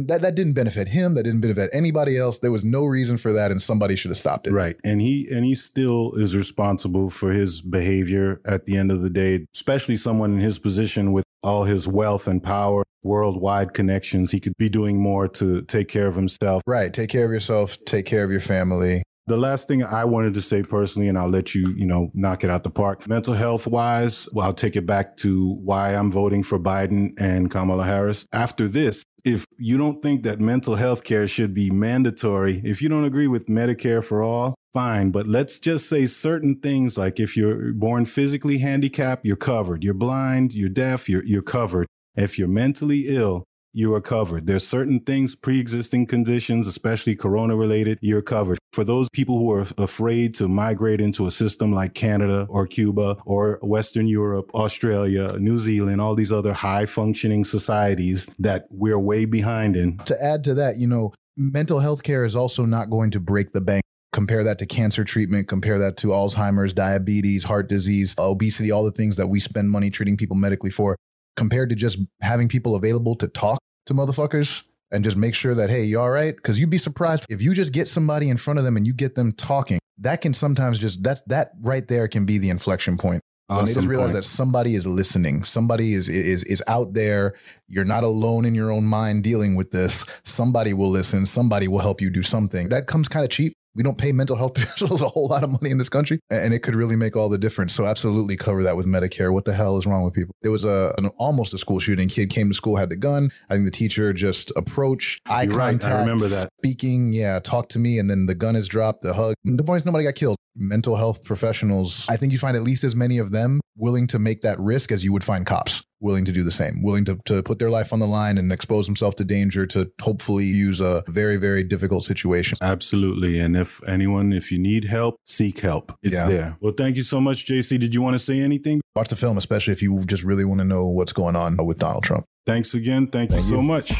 that 0.07 0.19
that 0.21 0.35
didn't 0.35 0.53
benefit 0.53 0.87
him. 0.87 1.13
That 1.15 1.23
didn't 1.23 1.41
benefit 1.41 1.69
anybody 1.73 2.17
else. 2.17 2.39
There 2.39 2.51
was 2.51 2.65
no 2.65 2.85
reason 2.85 3.17
for 3.17 3.31
that, 3.33 3.51
and 3.51 3.61
somebody 3.61 3.95
should 3.95 4.09
have 4.11 4.17
stopped 4.17 4.47
it. 4.47 4.53
Right. 4.53 4.75
And 4.83 5.01
he 5.01 5.27
and 5.31 5.45
he 5.45 5.55
still 5.55 6.13
is 6.15 6.35
responsible 6.35 7.09
for 7.09 7.31
his 7.31 7.61
behavior 7.61 8.41
at 8.45 8.65
the 8.65 8.75
end 8.75 8.91
of 8.91 9.01
the 9.01 9.09
day, 9.09 9.45
especially 9.55 9.95
someone 9.97 10.31
in 10.33 10.39
his 10.39 10.59
position 10.59 11.11
with 11.11 11.25
all 11.43 11.63
his 11.63 11.87
wealth 11.87 12.27
and 12.27 12.43
power, 12.43 12.83
worldwide 13.03 13.73
connections. 13.73 14.31
He 14.31 14.39
could 14.39 14.53
be 14.57 14.69
doing 14.69 15.01
more 15.01 15.27
to 15.29 15.61
take 15.63 15.87
care 15.87 16.07
of 16.07 16.15
himself. 16.15 16.61
Right. 16.67 16.93
Take 16.93 17.09
care 17.09 17.25
of 17.25 17.31
yourself. 17.31 17.77
Take 17.85 18.05
care 18.05 18.23
of 18.23 18.31
your 18.31 18.41
family. 18.41 19.03
The 19.31 19.37
last 19.37 19.65
thing 19.65 19.81
I 19.81 20.03
wanted 20.03 20.33
to 20.33 20.41
say 20.41 20.61
personally, 20.61 21.07
and 21.07 21.17
I'll 21.17 21.29
let 21.29 21.55
you, 21.55 21.69
you 21.69 21.85
know, 21.85 22.11
knock 22.13 22.43
it 22.43 22.49
out 22.49 22.65
the 22.65 22.69
park. 22.69 23.07
Mental 23.07 23.33
health 23.33 23.65
wise, 23.65 24.27
well, 24.33 24.47
I'll 24.47 24.53
take 24.53 24.75
it 24.75 24.85
back 24.85 25.15
to 25.17 25.53
why 25.63 25.95
I'm 25.95 26.11
voting 26.11 26.43
for 26.43 26.59
Biden 26.59 27.13
and 27.17 27.49
Kamala 27.49 27.85
Harris. 27.85 28.27
After 28.33 28.67
this, 28.67 29.03
if 29.23 29.45
you 29.57 29.77
don't 29.77 30.03
think 30.03 30.23
that 30.23 30.41
mental 30.41 30.75
health 30.75 31.05
care 31.05 31.29
should 31.29 31.53
be 31.53 31.71
mandatory, 31.71 32.61
if 32.65 32.81
you 32.81 32.89
don't 32.89 33.05
agree 33.05 33.27
with 33.27 33.47
Medicare 33.47 34.03
for 34.03 34.21
all, 34.21 34.53
fine. 34.73 35.11
But 35.11 35.27
let's 35.27 35.59
just 35.59 35.87
say 35.87 36.07
certain 36.07 36.59
things 36.59 36.97
like 36.97 37.17
if 37.17 37.37
you're 37.37 37.71
born 37.71 38.03
physically 38.03 38.57
handicapped, 38.57 39.25
you're 39.25 39.37
covered. 39.37 39.81
You're 39.81 39.93
blind, 39.93 40.53
you're 40.55 40.67
deaf, 40.67 41.07
you're, 41.07 41.23
you're 41.23 41.41
covered. 41.41 41.87
If 42.17 42.37
you're 42.37 42.49
mentally 42.49 43.05
ill, 43.07 43.45
you 43.73 43.93
are 43.93 44.01
covered. 44.01 44.47
There's 44.47 44.67
certain 44.67 44.99
things, 44.99 45.35
pre-existing 45.35 46.07
conditions, 46.07 46.67
especially 46.67 47.15
corona 47.15 47.55
related, 47.55 47.97
you're 48.01 48.21
covered. 48.21 48.57
For 48.73 48.83
those 48.83 49.09
people 49.09 49.37
who 49.37 49.51
are 49.51 49.65
afraid 49.77 50.33
to 50.35 50.47
migrate 50.47 51.01
into 51.01 51.25
a 51.25 51.31
system 51.31 51.73
like 51.73 51.93
Canada 51.93 52.47
or 52.49 52.67
Cuba 52.67 53.17
or 53.25 53.59
Western 53.61 54.07
Europe, 54.07 54.49
Australia, 54.53 55.35
New 55.37 55.57
Zealand, 55.57 55.99
all 55.99 56.15
these 56.15 56.31
other 56.31 56.53
high 56.53 56.85
functioning 56.85 57.43
societies 57.43 58.27
that 58.39 58.67
we're 58.69 58.99
way 58.99 59.25
behind 59.25 59.75
in. 59.75 59.97
To 59.99 60.23
add 60.23 60.43
to 60.45 60.53
that, 60.55 60.77
you 60.77 60.87
know, 60.87 61.13
mental 61.35 61.79
health 61.79 62.03
care 62.03 62.23
is 62.23 62.35
also 62.35 62.65
not 62.65 62.89
going 62.89 63.11
to 63.11 63.19
break 63.19 63.51
the 63.51 63.61
bank. 63.61 63.83
Compare 64.13 64.43
that 64.43 64.59
to 64.59 64.65
cancer 64.65 65.05
treatment, 65.05 65.47
compare 65.47 65.79
that 65.79 65.95
to 65.97 66.07
Alzheimer's, 66.07 66.73
diabetes, 66.73 67.45
heart 67.45 67.69
disease, 67.69 68.13
obesity, 68.19 68.69
all 68.69 68.83
the 68.83 68.91
things 68.91 69.15
that 69.15 69.27
we 69.27 69.39
spend 69.39 69.71
money 69.71 69.89
treating 69.89 70.17
people 70.17 70.35
medically 70.35 70.69
for, 70.69 70.97
compared 71.41 71.69
to 71.69 71.75
just 71.75 71.97
having 72.21 72.47
people 72.47 72.75
available 72.75 73.15
to 73.15 73.27
talk 73.27 73.59
to 73.87 73.93
motherfuckers 73.95 74.61
and 74.91 75.03
just 75.03 75.17
make 75.17 75.33
sure 75.33 75.55
that, 75.55 75.71
hey, 75.71 75.83
you 75.83 75.99
all 75.99 76.11
right? 76.11 76.35
Because 76.35 76.59
you'd 76.59 76.69
be 76.69 76.77
surprised 76.77 77.25
if 77.29 77.41
you 77.41 77.55
just 77.55 77.71
get 77.71 77.87
somebody 77.87 78.29
in 78.29 78.37
front 78.37 78.59
of 78.59 78.65
them 78.65 78.77
and 78.77 78.85
you 78.85 78.93
get 78.93 79.15
them 79.15 79.31
talking, 79.31 79.79
that 79.97 80.21
can 80.21 80.33
sometimes 80.35 80.77
just, 80.77 81.01
that's, 81.01 81.21
that 81.27 81.53
right 81.61 81.87
there 81.87 82.07
can 82.07 82.25
be 82.25 82.37
the 82.37 82.49
inflection 82.51 82.95
point. 82.95 83.21
When 83.47 83.65
they 83.65 83.73
just 83.73 83.87
realize 83.87 84.11
point. 84.11 84.13
that 84.13 84.23
somebody 84.23 84.75
is 84.75 84.87
listening, 84.87 85.43
somebody 85.43 85.93
is 85.93 86.07
is 86.07 86.45
is 86.45 86.63
out 86.67 86.93
there. 86.93 87.33
You're 87.67 87.83
not 87.83 88.05
alone 88.05 88.45
in 88.45 88.55
your 88.55 88.71
own 88.71 88.85
mind 88.85 89.25
dealing 89.25 89.55
with 89.57 89.71
this. 89.71 90.05
Somebody 90.23 90.71
will 90.71 90.89
listen. 90.89 91.25
Somebody 91.25 91.67
will 91.67 91.79
help 91.79 91.99
you 91.99 92.09
do 92.09 92.23
something. 92.23 92.69
That 92.69 92.87
comes 92.87 93.09
kind 93.09 93.25
of 93.25 93.29
cheap. 93.29 93.51
We 93.75 93.83
don't 93.83 93.97
pay 93.97 94.11
mental 94.11 94.35
health 94.35 94.53
professionals 94.55 95.01
a 95.01 95.07
whole 95.07 95.27
lot 95.27 95.43
of 95.43 95.49
money 95.49 95.71
in 95.71 95.77
this 95.77 95.89
country, 95.89 96.19
and 96.29 96.53
it 96.53 96.59
could 96.59 96.75
really 96.75 96.95
make 96.95 97.15
all 97.15 97.29
the 97.29 97.37
difference. 97.37 97.73
So 97.73 97.85
absolutely 97.85 98.35
cover 98.37 98.63
that 98.63 98.75
with 98.75 98.85
Medicare. 98.85 99.31
What 99.33 99.45
the 99.45 99.53
hell 99.53 99.77
is 99.77 99.85
wrong 99.85 100.03
with 100.03 100.13
people? 100.13 100.35
There 100.41 100.51
was 100.51 100.63
a 100.63 100.93
an, 100.97 101.07
almost 101.17 101.53
a 101.53 101.57
school 101.57 101.79
shooting. 101.79 102.09
Kid 102.09 102.29
came 102.29 102.49
to 102.49 102.53
school, 102.53 102.75
had 102.75 102.89
the 102.89 102.97
gun. 102.97 103.29
I 103.49 103.53
think 103.53 103.65
the 103.65 103.71
teacher 103.71 104.13
just 104.13 104.51
approached, 104.55 105.21
eye 105.27 105.43
You're 105.43 105.53
right. 105.53 105.67
I 105.67 105.71
contact. 105.71 105.99
remember 106.01 106.27
that. 106.27 106.49
Speaking, 106.59 107.13
yeah, 107.13 107.39
talk 107.39 107.69
to 107.69 107.79
me, 107.79 107.99
and 107.99 108.09
then 108.09 108.25
the 108.25 108.35
gun 108.35 108.55
is 108.55 108.67
dropped. 108.67 109.01
The 109.01 109.13
hug. 109.13 109.35
The 109.43 109.63
point 109.63 109.81
is, 109.81 109.85
nobody 109.85 110.03
got 110.03 110.15
killed. 110.15 110.37
Mental 110.55 110.97
health 110.97 111.23
professionals. 111.23 112.05
I 112.09 112.17
think 112.17 112.33
you 112.33 112.37
find 112.37 112.57
at 112.57 112.63
least 112.63 112.83
as 112.83 112.95
many 112.95 113.17
of 113.17 113.31
them 113.31 113.61
willing 113.77 114.05
to 114.07 114.19
make 114.19 114.41
that 114.41 114.59
risk 114.59 114.91
as 114.91 115.03
you 115.03 115.13
would 115.13 115.23
find 115.23 115.45
cops 115.45 115.81
willing 116.01 116.25
to 116.25 116.31
do 116.31 116.43
the 116.43 116.51
same, 116.51 116.81
willing 116.83 117.05
to, 117.05 117.19
to 117.25 117.41
put 117.43 117.59
their 117.59 117.69
life 117.69 117.93
on 117.93 117.99
the 117.99 118.07
line 118.07 118.37
and 118.37 118.51
expose 118.51 118.85
themselves 118.87 119.15
to 119.15 119.23
danger 119.23 119.65
to 119.67 119.91
hopefully 120.01 120.45
use 120.45 120.81
a 120.81 121.03
very, 121.07 121.37
very 121.37 121.63
difficult 121.63 122.03
situation. 122.03 122.57
Absolutely. 122.61 123.39
And 123.39 123.55
if 123.55 123.81
anyone, 123.87 124.33
if 124.33 124.51
you 124.51 124.59
need 124.59 124.85
help, 124.85 125.15
seek 125.25 125.59
help. 125.59 125.93
It's 126.01 126.15
Yeah. 126.15 126.27
there. 126.27 126.57
Well, 126.59 126.73
thank 126.75 126.95
you 126.97 127.03
so 127.03 127.21
much, 127.21 127.45
JC. 127.45 127.77
Did 127.77 127.93
you 127.93 128.01
want 128.01 128.15
to 128.15 128.19
say 128.19 128.39
anything? 128.39 128.81
Watch 128.95 129.09
the 129.09 129.15
film, 129.15 129.37
especially 129.37 129.73
if 129.73 129.81
you 129.81 129.99
just 130.05 130.23
really 130.23 130.43
want 130.45 130.59
to 130.59 130.65
know 130.65 130.87
what's 130.87 131.13
going 131.13 131.35
on 131.35 131.55
with 131.65 131.79
Donald 131.79 132.03
Trump. 132.03 132.25
Thanks 132.45 132.73
again. 132.73 133.07
Thank, 133.07 133.29
Thank 133.31 133.43
you 133.43 133.49
so 133.49 133.61
much. 133.61 133.91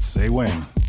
Say 0.00 0.30
when. 0.30 0.85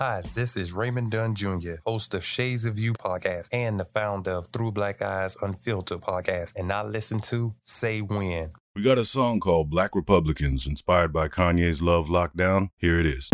Hi, 0.00 0.22
this 0.32 0.56
is 0.56 0.72
Raymond 0.72 1.10
Dunn 1.10 1.34
Jr., 1.34 1.82
host 1.84 2.14
of 2.14 2.22
Shades 2.22 2.64
of 2.64 2.78
You 2.78 2.92
podcast 2.92 3.48
and 3.52 3.80
the 3.80 3.84
founder 3.84 4.30
of 4.30 4.46
Through 4.46 4.70
Black 4.70 5.02
Eyes 5.02 5.36
Unfiltered 5.42 6.02
podcast. 6.02 6.52
And 6.54 6.70
I 6.70 6.84
listen 6.84 7.18
to 7.22 7.56
Say 7.62 8.00
When. 8.00 8.52
We 8.76 8.84
got 8.84 8.98
a 8.98 9.04
song 9.04 9.40
called 9.40 9.70
Black 9.70 9.96
Republicans, 9.96 10.68
inspired 10.68 11.12
by 11.12 11.26
Kanye's 11.26 11.82
Love 11.82 12.06
Lockdown. 12.06 12.68
Here 12.76 13.00
it 13.00 13.06
is. 13.06 13.28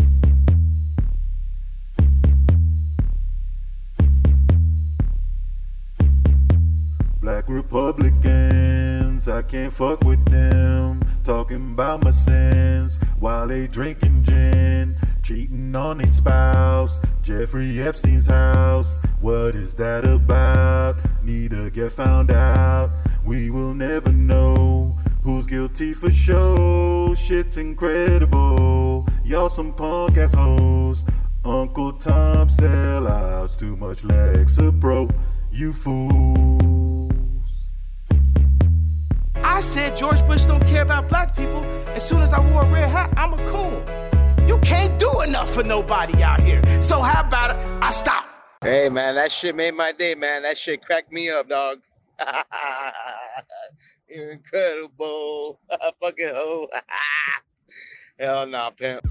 Black 7.20 7.46
Republicans, 7.46 9.28
I 9.28 9.42
can't 9.42 9.70
fuck 9.70 10.02
with 10.02 10.24
them. 10.30 11.02
Talking 11.24 11.72
about 11.72 12.02
my 12.02 12.10
sins 12.10 12.98
while 13.18 13.48
they 13.48 13.66
drinking 13.66 14.24
gin. 14.24 14.96
Cheating 15.24 15.74
on 15.74 16.00
his 16.00 16.16
spouse, 16.16 17.00
Jeffrey 17.22 17.80
Epstein's 17.80 18.26
house. 18.26 18.98
What 19.22 19.54
is 19.54 19.72
that 19.76 20.04
about? 20.04 20.96
Need 21.22 21.52
to 21.52 21.70
get 21.70 21.92
found 21.92 22.30
out. 22.30 22.90
We 23.24 23.48
will 23.48 23.72
never 23.72 24.12
know 24.12 24.94
who's 25.22 25.46
guilty 25.46 25.94
for 25.94 26.10
sure. 26.10 27.16
Shit's 27.16 27.56
incredible. 27.56 29.08
Y'all 29.24 29.48
some 29.48 29.72
punk 29.72 30.18
assholes. 30.18 31.06
Uncle 31.42 31.94
Tom 31.94 32.48
sellouts. 32.48 33.58
Too 33.58 33.76
much 33.76 34.02
Lexapro. 34.02 35.10
You 35.50 35.72
fools. 35.72 37.10
I 39.36 39.60
said 39.60 39.96
George 39.96 40.20
Bush 40.26 40.44
don't 40.44 40.66
care 40.66 40.82
about 40.82 41.08
black 41.08 41.34
people. 41.34 41.64
As 41.94 42.06
soon 42.06 42.20
as 42.20 42.34
I 42.34 42.40
wore 42.50 42.64
a 42.64 42.70
red 42.70 42.90
hat, 42.90 43.14
I'm 43.16 43.32
a 43.32 43.38
coon. 43.48 44.03
You 44.46 44.58
can't 44.58 44.98
do 44.98 45.22
enough 45.22 45.52
for 45.52 45.62
nobody 45.62 46.22
out 46.22 46.40
here. 46.40 46.62
So 46.80 47.00
how 47.00 47.26
about 47.26 47.56
it? 47.56 47.56
I 47.82 47.90
stop. 47.90 48.26
Hey 48.62 48.88
man, 48.88 49.14
that 49.14 49.32
shit 49.32 49.56
made 49.56 49.74
my 49.74 49.92
day, 49.92 50.14
man. 50.14 50.42
That 50.42 50.58
shit 50.58 50.84
cracked 50.84 51.10
me 51.10 51.30
up, 51.30 51.48
dog. 51.48 51.78
You're 54.08 54.30
incredible. 54.32 55.60
Fucking 56.02 56.28
hoe. 56.34 56.68
Hell 58.18 58.46
nah, 58.46 58.70
pimp. 58.70 59.06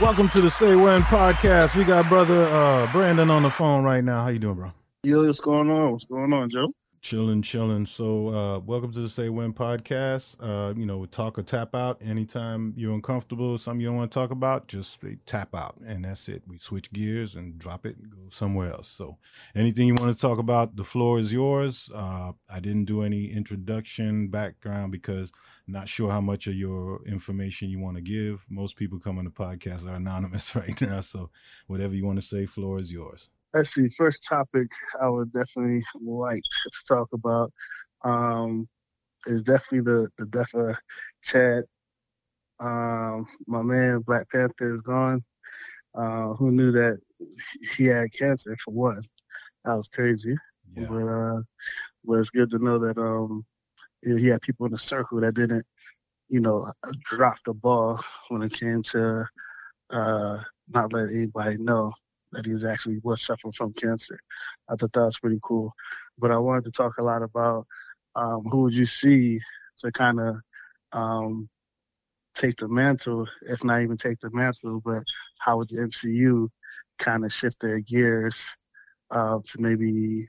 Welcome 0.00 0.28
to 0.28 0.40
the 0.40 0.50
Say 0.50 0.76
When 0.76 1.02
podcast. 1.02 1.74
We 1.74 1.84
got 1.84 2.08
brother 2.08 2.44
uh, 2.44 2.92
Brandon 2.92 3.30
on 3.30 3.42
the 3.42 3.50
phone 3.50 3.84
right 3.84 4.04
now. 4.04 4.22
How 4.22 4.28
you 4.28 4.38
doing, 4.38 4.54
bro? 4.54 4.72
Yo, 5.02 5.26
what's 5.26 5.40
going 5.40 5.70
on? 5.70 5.92
What's 5.92 6.06
going 6.06 6.32
on, 6.32 6.50
Joe? 6.50 6.68
Chilling, 7.00 7.42
chilling. 7.42 7.86
So, 7.86 8.28
uh, 8.28 8.58
welcome 8.58 8.90
to 8.90 9.00
the 9.00 9.08
Say 9.08 9.28
When 9.28 9.52
podcast. 9.52 10.36
Uh, 10.40 10.74
you 10.76 10.84
know, 10.84 11.06
talk 11.06 11.38
or 11.38 11.42
tap 11.42 11.72
out. 11.74 12.02
Anytime 12.02 12.74
you're 12.76 12.92
uncomfortable, 12.92 13.56
something 13.56 13.80
you 13.80 13.86
don't 13.86 13.96
want 13.96 14.10
to 14.10 14.14
talk 14.18 14.32
about, 14.32 14.66
just 14.66 15.02
tap 15.24 15.54
out, 15.54 15.76
and 15.86 16.04
that's 16.04 16.28
it. 16.28 16.42
We 16.48 16.58
switch 16.58 16.92
gears 16.92 17.36
and 17.36 17.56
drop 17.56 17.86
it 17.86 17.96
and 17.98 18.10
go 18.10 18.18
somewhere 18.30 18.72
else. 18.72 18.88
So, 18.88 19.16
anything 19.54 19.86
you 19.86 19.94
want 19.94 20.12
to 20.12 20.20
talk 20.20 20.38
about, 20.38 20.74
the 20.74 20.82
floor 20.82 21.20
is 21.20 21.32
yours. 21.32 21.88
Uh, 21.94 22.32
I 22.52 22.58
didn't 22.58 22.86
do 22.86 23.02
any 23.02 23.26
introduction 23.26 24.26
background 24.28 24.90
because 24.90 25.30
not 25.68 25.88
sure 25.88 26.10
how 26.10 26.20
much 26.20 26.48
of 26.48 26.54
your 26.54 27.06
information 27.06 27.70
you 27.70 27.78
want 27.78 27.96
to 27.96 28.02
give. 28.02 28.44
Most 28.50 28.76
people 28.76 28.98
come 28.98 29.18
on 29.18 29.24
the 29.24 29.30
podcast 29.30 29.86
are 29.86 29.94
anonymous 29.94 30.56
right 30.56 30.78
now, 30.80 31.00
so 31.00 31.30
whatever 31.68 31.94
you 31.94 32.04
want 32.04 32.18
to 32.18 32.26
say, 32.26 32.44
floor 32.44 32.80
is 32.80 32.90
yours. 32.90 33.30
Let's 33.54 33.70
see. 33.70 33.88
First 33.88 34.24
topic 34.28 34.68
I 35.00 35.08
would 35.08 35.32
definitely 35.32 35.82
like 36.02 36.42
to 36.42 36.70
talk 36.86 37.08
about 37.12 37.52
um, 38.04 38.68
is 39.26 39.42
definitely 39.42 39.92
the 39.92 40.08
the 40.18 40.26
death 40.26 40.54
of 40.54 40.76
Chad. 41.22 41.64
Um, 42.60 43.26
my 43.46 43.62
man 43.62 44.00
Black 44.00 44.30
Panther 44.30 44.74
is 44.74 44.82
gone. 44.82 45.24
Uh, 45.94 46.34
who 46.34 46.50
knew 46.50 46.70
that 46.72 46.98
he 47.76 47.86
had 47.86 48.12
cancer 48.12 48.56
for 48.62 48.72
one? 48.72 49.02
That 49.64 49.74
was 49.74 49.88
crazy. 49.88 50.36
But 50.88 51.08
uh, 51.08 51.40
but 52.04 52.18
it's 52.18 52.30
good 52.30 52.50
to 52.50 52.58
know 52.58 52.78
that 52.78 52.98
um, 52.98 53.44
he 54.02 54.28
had 54.28 54.42
people 54.42 54.66
in 54.66 54.72
the 54.72 54.78
circle 54.78 55.20
that 55.20 55.34
didn't, 55.34 55.64
you 56.28 56.40
know, 56.40 56.70
drop 57.04 57.38
the 57.44 57.54
ball 57.54 58.00
when 58.28 58.42
it 58.42 58.52
came 58.52 58.82
to 58.82 59.24
uh, 59.90 60.38
not 60.68 60.92
let 60.92 61.10
anybody 61.10 61.56
know 61.58 61.92
that 62.32 62.46
he 62.46 62.52
was 62.52 62.64
actually 62.64 62.98
was 63.02 63.22
suffering 63.22 63.52
from 63.52 63.72
cancer. 63.72 64.18
I 64.68 64.76
thought 64.76 64.92
that 64.92 65.04
was 65.04 65.18
pretty 65.18 65.38
cool. 65.42 65.72
But 66.18 66.30
I 66.30 66.38
wanted 66.38 66.64
to 66.64 66.70
talk 66.70 66.98
a 66.98 67.04
lot 67.04 67.22
about 67.22 67.66
um, 68.14 68.42
who 68.44 68.62
would 68.62 68.74
you 68.74 68.86
see 68.86 69.40
to 69.78 69.92
kind 69.92 70.20
of 70.20 70.36
um, 70.92 71.48
take 72.34 72.56
the 72.56 72.68
mantle, 72.68 73.26
if 73.42 73.62
not 73.64 73.82
even 73.82 73.96
take 73.96 74.18
the 74.20 74.30
mantle, 74.32 74.80
but 74.84 75.02
how 75.38 75.58
would 75.58 75.68
the 75.68 75.76
MCU 75.76 76.48
kind 76.98 77.24
of 77.24 77.32
shift 77.32 77.60
their 77.60 77.80
gears 77.80 78.48
uh, 79.10 79.38
to 79.44 79.60
maybe 79.60 80.26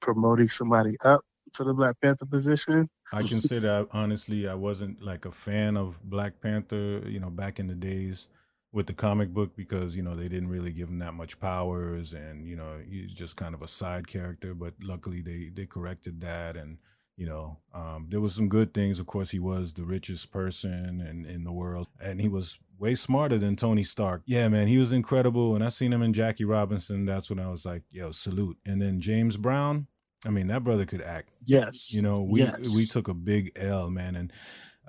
promoting 0.00 0.48
somebody 0.48 0.96
up 1.04 1.22
to 1.54 1.64
the 1.64 1.74
Black 1.74 1.96
Panther 2.00 2.26
position. 2.26 2.88
I 3.12 3.22
can 3.22 3.40
say 3.40 3.58
that 3.60 3.88
honestly, 3.92 4.48
I 4.48 4.54
wasn't 4.54 5.02
like 5.02 5.24
a 5.24 5.32
fan 5.32 5.76
of 5.76 6.00
Black 6.02 6.40
Panther, 6.40 7.02
you 7.06 7.20
know, 7.20 7.30
back 7.30 7.58
in 7.58 7.66
the 7.66 7.74
days 7.74 8.28
with 8.72 8.86
the 8.86 8.92
comic 8.92 9.30
book 9.30 9.56
because 9.56 9.96
you 9.96 10.02
know 10.02 10.14
they 10.14 10.28
didn't 10.28 10.48
really 10.48 10.72
give 10.72 10.88
him 10.88 10.98
that 11.00 11.14
much 11.14 11.40
powers 11.40 12.14
and 12.14 12.46
you 12.46 12.56
know 12.56 12.78
he's 12.88 13.12
just 13.12 13.36
kind 13.36 13.54
of 13.54 13.62
a 13.62 13.68
side 13.68 14.06
character 14.06 14.54
but 14.54 14.74
luckily 14.82 15.20
they 15.20 15.50
they 15.52 15.66
corrected 15.66 16.20
that 16.20 16.56
and 16.56 16.78
you 17.16 17.26
know 17.26 17.58
um, 17.74 18.06
there 18.08 18.20
was 18.20 18.34
some 18.34 18.48
good 18.48 18.72
things. 18.72 18.98
Of 18.98 19.06
course 19.06 19.30
he 19.30 19.38
was 19.38 19.74
the 19.74 19.84
richest 19.84 20.30
person 20.32 21.00
in, 21.00 21.26
in 21.26 21.44
the 21.44 21.52
world 21.52 21.88
and 22.00 22.20
he 22.20 22.28
was 22.28 22.58
way 22.78 22.94
smarter 22.94 23.38
than 23.38 23.56
tony 23.56 23.84
stark. 23.84 24.22
Yeah 24.24 24.48
man 24.48 24.68
he 24.68 24.78
was 24.78 24.92
incredible. 24.92 25.54
And 25.54 25.64
i 25.64 25.68
seen 25.68 25.92
him 25.92 26.02
in 26.02 26.12
jackie 26.12 26.44
robinson 26.44 27.04
that's 27.04 27.28
when 27.28 27.40
i 27.40 27.48
was 27.48 27.66
like 27.66 27.82
yo 27.90 28.12
salute. 28.12 28.56
And 28.64 28.80
then 28.80 29.00
james 29.00 29.36
brown 29.36 29.88
i 30.24 30.30
mean 30.30 30.46
that 30.46 30.64
brother 30.64 30.86
could 30.86 31.02
act. 31.02 31.30
Yes. 31.44 31.92
You 31.92 32.02
know 32.02 32.22
we 32.22 32.40
yes. 32.40 32.74
we 32.74 32.86
took 32.86 33.08
a 33.08 33.14
big 33.14 33.50
l 33.56 33.90
man 33.90 34.14
and 34.14 34.32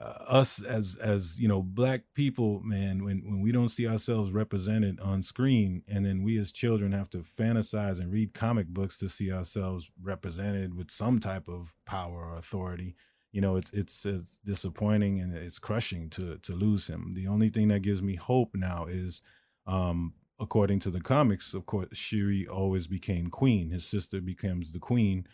us 0.01 0.63
as 0.63 0.97
as 0.97 1.39
you 1.39 1.47
know 1.47 1.61
black 1.61 2.01
people 2.15 2.59
man 2.63 3.03
when 3.03 3.21
when 3.23 3.41
we 3.41 3.51
don't 3.51 3.69
see 3.69 3.87
ourselves 3.87 4.31
represented 4.31 4.99
on 4.99 5.21
screen 5.21 5.83
and 5.87 6.05
then 6.05 6.23
we 6.23 6.39
as 6.39 6.51
children 6.51 6.91
have 6.91 7.09
to 7.09 7.19
fantasize 7.19 7.99
and 7.99 8.11
read 8.11 8.33
comic 8.33 8.67
books 8.67 8.97
to 8.97 9.07
see 9.07 9.31
ourselves 9.31 9.91
represented 10.01 10.75
with 10.75 10.89
some 10.89 11.19
type 11.19 11.47
of 11.47 11.75
power 11.85 12.31
or 12.31 12.35
authority 12.35 12.95
you 13.31 13.41
know 13.41 13.55
it's 13.55 13.71
it's 13.71 14.05
it's 14.05 14.39
disappointing 14.39 15.19
and 15.19 15.33
it's 15.33 15.59
crushing 15.59 16.09
to 16.09 16.37
to 16.39 16.53
lose 16.53 16.87
him. 16.87 17.13
The 17.13 17.27
only 17.27 17.49
thing 17.49 17.69
that 17.69 17.81
gives 17.81 18.01
me 18.01 18.15
hope 18.15 18.51
now 18.53 18.85
is 18.85 19.21
um 19.65 20.13
according 20.39 20.79
to 20.79 20.89
the 20.89 21.01
comics 21.01 21.53
of 21.53 21.65
course 21.65 21.95
Shuri 21.95 22.47
always 22.47 22.87
became 22.87 23.27
queen. 23.27 23.69
His 23.69 23.85
sister 23.85 24.21
becomes 24.21 24.71
the 24.71 24.79
queen 24.79 25.25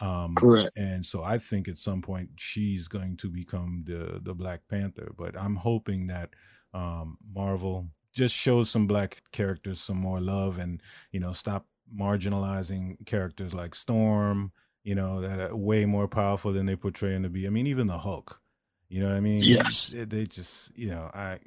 um, 0.00 0.34
Correct. 0.34 0.76
And 0.76 1.04
so 1.04 1.22
I 1.22 1.38
think 1.38 1.68
at 1.68 1.78
some 1.78 2.02
point 2.02 2.30
she's 2.36 2.88
going 2.88 3.16
to 3.18 3.30
become 3.30 3.84
the 3.86 4.20
the 4.22 4.34
Black 4.34 4.62
Panther. 4.68 5.12
But 5.16 5.38
I'm 5.38 5.56
hoping 5.56 6.08
that 6.08 6.30
um, 6.74 7.16
Marvel 7.34 7.88
just 8.12 8.34
shows 8.34 8.70
some 8.70 8.86
black 8.86 9.22
characters 9.32 9.80
some 9.80 9.98
more 9.98 10.20
love 10.20 10.58
and 10.58 10.82
you 11.12 11.20
know 11.20 11.32
stop 11.32 11.66
marginalizing 11.94 13.04
characters 13.06 13.54
like 13.54 13.74
Storm. 13.74 14.52
You 14.84 14.94
know 14.94 15.20
that 15.20 15.40
are 15.40 15.56
way 15.56 15.84
more 15.84 16.08
powerful 16.08 16.52
than 16.52 16.66
they 16.66 16.76
portray 16.76 17.12
them 17.12 17.24
to 17.24 17.28
be. 17.28 17.46
I 17.46 17.50
mean, 17.50 17.66
even 17.66 17.86
the 17.86 17.98
Hulk. 17.98 18.40
You 18.88 19.00
know 19.00 19.08
what 19.08 19.16
I 19.16 19.20
mean? 19.20 19.40
Yes. 19.42 19.92
They, 19.94 20.24
just 20.26 20.76
you 20.78 20.90
know 20.90 21.10
I 21.12 21.38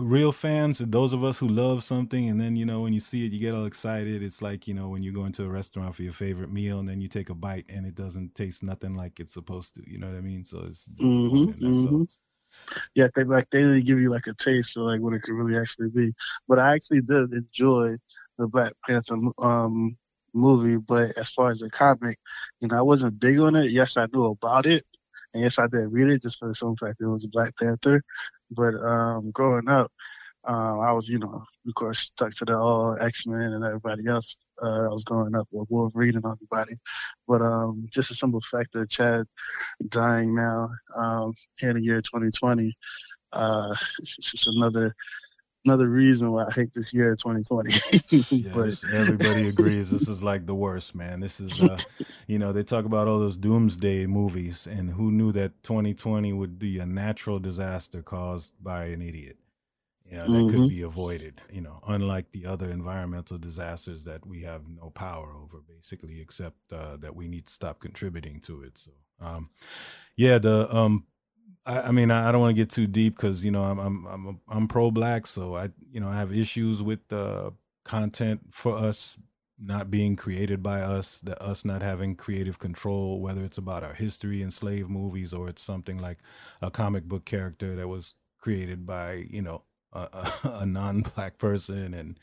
real 0.00 0.32
fans 0.32 0.78
those 0.78 1.12
of 1.12 1.22
us 1.22 1.38
who 1.38 1.46
love 1.46 1.84
something 1.84 2.28
and 2.28 2.40
then 2.40 2.56
you 2.56 2.66
know 2.66 2.80
when 2.80 2.92
you 2.92 2.98
see 3.00 3.24
it 3.26 3.32
you 3.32 3.38
get 3.38 3.54
all 3.54 3.64
excited 3.66 4.22
it's 4.24 4.42
like 4.42 4.66
you 4.66 4.74
know 4.74 4.88
when 4.88 5.02
you 5.04 5.12
go 5.12 5.24
into 5.24 5.44
a 5.44 5.48
restaurant 5.48 5.94
for 5.94 6.02
your 6.02 6.12
favorite 6.12 6.52
meal 6.52 6.80
and 6.80 6.88
then 6.88 7.00
you 7.00 7.06
take 7.06 7.30
a 7.30 7.34
bite 7.34 7.64
and 7.68 7.86
it 7.86 7.94
doesn't 7.94 8.34
taste 8.34 8.62
nothing 8.62 8.94
like 8.94 9.20
it's 9.20 9.32
supposed 9.32 9.74
to 9.76 9.82
you 9.88 9.96
know 9.98 10.08
what 10.08 10.16
i 10.16 10.20
mean 10.20 10.44
so 10.44 10.64
it's 10.68 10.88
hmm 10.98 11.50
hmm 11.60 12.02
Yeah, 12.94 13.08
they 13.14 13.24
like 13.24 13.48
they 13.50 13.60
didn't 13.62 13.84
give 13.86 14.00
you 14.00 14.10
like 14.10 14.26
a 14.26 14.34
taste 14.34 14.76
of 14.76 14.84
like 14.84 15.00
what 15.00 15.14
it 15.14 15.22
could 15.22 15.34
really 15.34 15.58
actually 15.58 15.90
be. 15.90 16.14
But 16.48 16.58
I 16.58 16.74
actually 16.74 17.02
did 17.02 17.32
enjoy 17.32 17.96
the 18.38 18.48
Black 18.48 18.72
Panther 18.86 19.16
um 19.42 19.96
movie. 20.34 20.76
But 20.78 21.16
as 21.18 21.30
far 21.30 21.50
as 21.50 21.60
the 21.60 21.70
comic, 21.70 22.18
you 22.60 22.68
know, 22.68 22.78
I 22.78 22.82
wasn't 22.82 23.20
big 23.20 23.40
on 23.40 23.56
it. 23.56 23.70
Yes, 23.70 23.96
I 23.96 24.06
knew 24.12 24.26
about 24.26 24.66
it, 24.66 24.84
and 25.34 25.42
yes, 25.44 25.58
I 25.58 25.66
did 25.68 25.92
read 25.92 26.10
it 26.10 26.22
just 26.22 26.38
for 26.38 26.48
the 26.48 26.54
simple 26.54 26.76
fact 26.76 26.98
that 26.98 27.06
it 27.06 27.10
was 27.10 27.24
a 27.24 27.28
Black 27.28 27.54
Panther. 27.58 28.02
But 28.50 28.74
um, 28.74 29.30
growing 29.30 29.68
up, 29.68 29.90
um, 30.44 30.80
I 30.80 30.92
was, 30.92 31.08
you 31.08 31.18
know, 31.18 31.44
of 31.66 31.74
course, 31.74 32.00
stuck 32.00 32.32
to 32.36 32.44
the 32.44 32.56
all 32.56 32.96
X 33.00 33.26
Men 33.26 33.52
and 33.52 33.64
everybody 33.64 34.08
else. 34.08 34.36
Uh, 34.62 34.86
I 34.86 34.88
was 34.88 35.04
growing 35.04 35.34
up 35.34 35.46
with 35.50 35.70
Wolverine 35.70 36.16
and 36.16 36.24
everybody. 36.24 36.74
But 37.26 37.42
um, 37.42 37.86
just 37.90 38.10
a 38.10 38.14
simple 38.14 38.40
fact 38.40 38.72
that 38.72 38.90
Chad 38.90 39.26
dying 39.88 40.34
now 40.34 40.70
um, 40.96 41.34
here 41.58 41.70
in 41.70 41.76
the 41.76 41.82
year 41.82 42.00
2020, 42.00 42.74
uh, 43.32 43.74
it's 43.98 44.30
just 44.30 44.46
another 44.46 44.94
another 45.68 45.88
reason 45.88 46.32
why 46.32 46.46
I 46.46 46.52
hate 46.52 46.74
this 46.74 46.92
year 46.94 47.14
2020. 47.16 47.72
yeah, 48.40 48.52
but 48.52 48.64
this- 48.64 48.86
everybody 48.90 49.46
agrees 49.48 49.90
this 49.90 50.08
is 50.08 50.22
like 50.22 50.46
the 50.46 50.54
worst, 50.54 50.94
man. 50.94 51.20
This 51.20 51.40
is, 51.40 51.60
uh, 51.60 51.80
you 52.26 52.38
know, 52.38 52.52
they 52.52 52.62
talk 52.62 52.84
about 52.84 53.08
all 53.08 53.18
those 53.18 53.38
doomsday 53.38 54.06
movies, 54.06 54.66
and 54.66 54.90
who 54.90 55.10
knew 55.10 55.32
that 55.32 55.62
2020 55.62 56.32
would 56.32 56.58
be 56.58 56.78
a 56.78 56.86
natural 56.86 57.38
disaster 57.38 58.02
caused 58.02 58.54
by 58.62 58.86
an 58.86 59.02
idiot? 59.02 59.38
You 60.06 60.18
know, 60.18 60.28
that 60.30 60.48
could 60.48 60.60
Mhm. 60.60 60.68
be 60.68 60.82
avoided. 60.82 61.42
You 61.50 61.62
know, 61.62 61.80
unlike 61.86 62.32
the 62.32 62.46
other 62.46 62.70
environmental 62.70 63.38
disasters 63.38 64.04
that 64.06 64.26
we 64.26 64.42
have 64.42 64.68
no 64.68 64.90
power 64.90 65.34
over, 65.36 65.60
basically, 65.60 66.20
except 66.20 66.72
uh, 66.72 66.96
that 66.98 67.14
we 67.16 67.28
need 67.28 67.46
to 67.46 67.52
stop 67.52 67.80
contributing 67.80 68.40
to 68.42 68.62
it. 68.62 68.78
So, 68.78 68.92
um, 69.20 69.50
yeah, 70.16 70.38
the 70.38 70.74
um, 70.74 71.06
I, 71.68 71.82
I 71.82 71.92
mean, 71.92 72.12
I, 72.12 72.30
I 72.30 72.32
don't 72.32 72.42
want 72.42 72.56
to 72.56 72.62
get 72.62 72.70
too 72.70 72.88
deep 72.88 73.16
because 73.16 73.44
you 73.46 73.52
know 73.52 73.64
I'm 73.64 73.80
I'm 73.80 74.06
I'm 74.06 74.40
I'm 74.50 74.68
pro 74.68 74.92
black, 74.92 75.28
so 75.28 75.56
I 75.56 75.70
you 75.92 76.00
know 76.00 76.08
I 76.08 76.16
have 76.18 76.32
issues 76.32 76.82
with 76.82 77.08
the 77.10 77.54
content 77.84 78.42
for 78.52 78.76
us 78.76 79.18
not 79.60 79.90
being 79.92 80.16
created 80.16 80.62
by 80.64 80.82
us, 80.82 81.20
that 81.22 81.42
us 81.42 81.64
not 81.64 81.82
having 81.82 82.16
creative 82.16 82.58
control, 82.60 83.20
whether 83.22 83.44
it's 83.44 83.58
about 83.58 83.84
our 83.84 83.94
history 83.94 84.42
and 84.42 84.54
slave 84.54 84.90
movies 84.90 85.34
or 85.34 85.48
it's 85.50 85.62
something 85.62 85.98
like 86.00 86.18
a 86.62 86.72
comic 86.72 87.04
book 87.06 87.26
character 87.26 87.76
that 87.76 87.88
was 87.88 88.14
created 88.40 88.86
by 88.86 89.26
you 89.30 89.42
know 89.42 89.62
a, 89.94 90.08
a, 90.44 90.66
non-black 90.66 91.38
person 91.38 91.94
and 91.94 92.20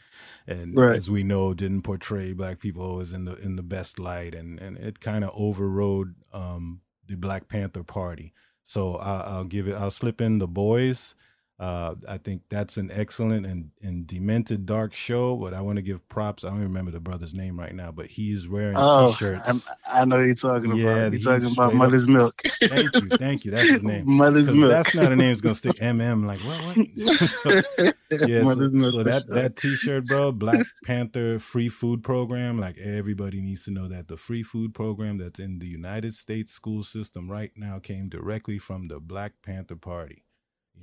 and 0.47 0.81
Right. 0.81 0.91
as 0.91 1.11
we 1.11 1.23
know 1.23 1.53
didn't 1.55 1.83
portray 1.83 2.33
black 2.33 2.59
people 2.59 2.83
always 2.83 3.13
in 3.13 3.25
the 3.25 3.35
in 3.37 3.57
the 3.57 3.63
best 3.63 3.99
light 3.99 4.35
and 4.35 4.59
and 4.59 4.77
it 4.77 4.99
kind 5.01 5.23
of 5.25 5.31
overrode 5.35 6.15
um 6.33 6.81
the 7.07 7.17
Black 7.17 7.47
Panther 7.49 7.83
Party. 7.83 8.33
So 8.65 8.95
I'll, 8.97 9.37
I'll 9.37 9.43
give 9.45 9.67
it. 9.67 9.75
I'll 9.75 9.91
slip 9.91 10.21
in 10.21 10.39
the 10.39 10.47
boys. 10.47 11.15
Uh, 11.57 11.95
I 12.07 12.17
think 12.17 12.41
that's 12.49 12.75
an 12.75 12.89
excellent 12.91 13.45
and, 13.45 13.71
and 13.81 14.05
demented 14.05 14.65
dark 14.65 14.93
show. 14.93 15.37
But 15.37 15.53
I 15.53 15.61
want 15.61 15.77
to 15.77 15.81
give 15.81 16.07
props. 16.09 16.43
I 16.43 16.49
don't 16.49 16.59
remember 16.59 16.91
the 16.91 16.99
brother's 16.99 17.33
name 17.33 17.57
right 17.57 17.73
now, 17.73 17.91
but 17.91 18.07
he's 18.07 18.49
wearing 18.49 18.75
oh, 18.77 19.11
t-shirts. 19.11 19.71
I'm, 19.87 20.01
I 20.01 20.05
know 20.05 20.19
you're 20.19 20.35
talking 20.35 20.65
about. 20.65 20.77
Yeah, 20.77 21.01
you're 21.03 21.11
he's 21.11 21.23
talking 21.23 21.45
about 21.45 21.53
straight 21.53 21.67
up- 21.67 21.73
Mother's 21.75 22.07
Milk. 22.09 22.41
Thank 22.61 22.95
you, 22.95 23.07
thank 23.17 23.45
you. 23.45 23.51
That's 23.51 23.69
his 23.69 23.83
name. 23.85 24.03
Mother's 24.05 24.47
Milk. 24.47 24.69
That's 24.69 24.93
not 24.93 25.11
a 25.11 25.15
name. 25.15 25.31
It's 25.31 25.41
gonna 25.41 25.55
stick. 25.55 25.77
MM. 25.77 26.25
Like 26.25 26.39
what? 26.41 26.77
What? 26.77 27.93
So, 28.11 28.27
yeah. 28.27 28.43
So, 28.43 28.69
Milk 28.69 28.91
so 28.91 29.03
that 29.03 29.23
sure. 29.25 29.35
that 29.35 29.55
T-shirt, 29.55 30.05
bro. 30.05 30.31
Black 30.31 30.65
Panther 30.85 31.39
free 31.39 31.69
food 31.69 32.03
program. 32.03 32.59
Like 32.59 32.77
everybody 32.77 33.41
needs 33.41 33.65
to 33.65 33.71
know 33.71 33.87
that 33.87 34.07
the 34.07 34.15
free 34.15 34.43
food 34.43 34.73
program 34.73 35.17
that's 35.17 35.39
in 35.39 35.59
the 35.59 35.65
United 35.65 36.13
States 36.13 36.53
school 36.53 36.83
system 36.83 37.31
right 37.31 37.51
now 37.55 37.79
came 37.79 38.07
directly 38.07 38.59
from 38.59 38.89
the 38.89 38.99
Black 38.99 39.33
Panther 39.41 39.75
Party. 39.75 40.24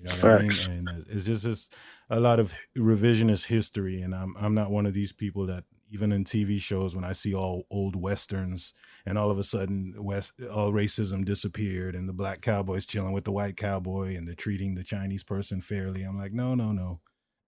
You 0.02 0.08
know 0.08 0.14
what 0.16 0.40
Facts. 0.42 0.66
I 0.68 0.70
mean? 0.72 0.88
And 0.88 1.06
it's 1.08 1.24
just 1.26 1.44
just 1.44 1.74
a 2.10 2.18
lot 2.20 2.40
of 2.40 2.52
revisionist 2.76 3.46
history. 3.46 4.02
And 4.02 4.14
I'm 4.14 4.34
I'm 4.40 4.54
not 4.54 4.70
one 4.70 4.86
of 4.86 4.94
these 4.94 5.12
people 5.12 5.46
that 5.46 5.64
even 5.90 6.10
in 6.10 6.24
TV 6.24 6.58
shows 6.60 6.96
when 6.96 7.04
I 7.04 7.12
see 7.12 7.34
all 7.34 7.66
old 7.70 7.94
westerns 7.94 8.74
and 9.06 9.16
all 9.18 9.30
of 9.30 9.38
a 9.38 9.42
sudden 9.42 9.94
West 9.98 10.32
all 10.52 10.72
racism 10.72 11.24
disappeared 11.24 11.94
and 11.94 12.08
the 12.08 12.12
black 12.14 12.40
cowboys 12.40 12.86
chilling 12.86 13.12
with 13.12 13.24
the 13.24 13.32
white 13.32 13.56
cowboy 13.56 14.16
and 14.16 14.26
they're 14.26 14.34
treating 14.34 14.74
the 14.74 14.84
Chinese 14.84 15.22
person 15.22 15.60
fairly. 15.60 16.02
I'm 16.02 16.18
like, 16.18 16.32
no, 16.32 16.54
no, 16.54 16.72
no. 16.72 17.00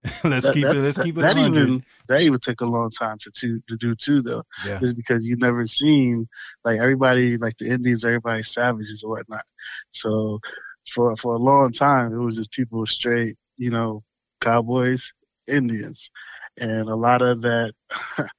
let's 0.23 0.45
That- 0.45 0.53
keep 0.53 0.63
that- 0.63 0.75
it. 0.75 0.81
Let's 0.81 0.97
that- 0.97 1.03
keep 1.03 1.17
it. 1.17 1.21
That 1.21 1.35
100. 1.35 1.59
even 1.61 1.83
that 2.07 2.21
even 2.21 2.39
took 2.39 2.61
a 2.61 2.65
long 2.65 2.91
time 2.91 3.17
to 3.21 3.31
to, 3.31 3.59
to 3.67 3.75
do 3.77 3.95
too, 3.95 4.21
though. 4.21 4.43
Yeah. 4.65 4.79
Just 4.79 4.95
because 4.95 5.25
you 5.25 5.35
never 5.35 5.65
seen 5.65 6.27
like 6.63 6.79
everybody, 6.79 7.37
like 7.37 7.57
the 7.57 7.67
Indians, 7.69 8.05
everybody 8.05 8.43
savages 8.43 9.03
or 9.03 9.09
whatnot. 9.17 9.43
So 9.91 10.39
for 10.87 11.15
for 11.15 11.35
a 11.35 11.39
long 11.39 11.71
time, 11.71 12.13
it 12.13 12.17
was 12.17 12.37
just 12.37 12.51
people 12.51 12.85
straight, 12.85 13.35
you 13.57 13.69
know, 13.69 14.03
cowboys, 14.41 15.13
Indians, 15.47 16.11
and 16.59 16.89
a 16.89 16.95
lot 16.95 17.21
of 17.21 17.41
that. 17.41 17.73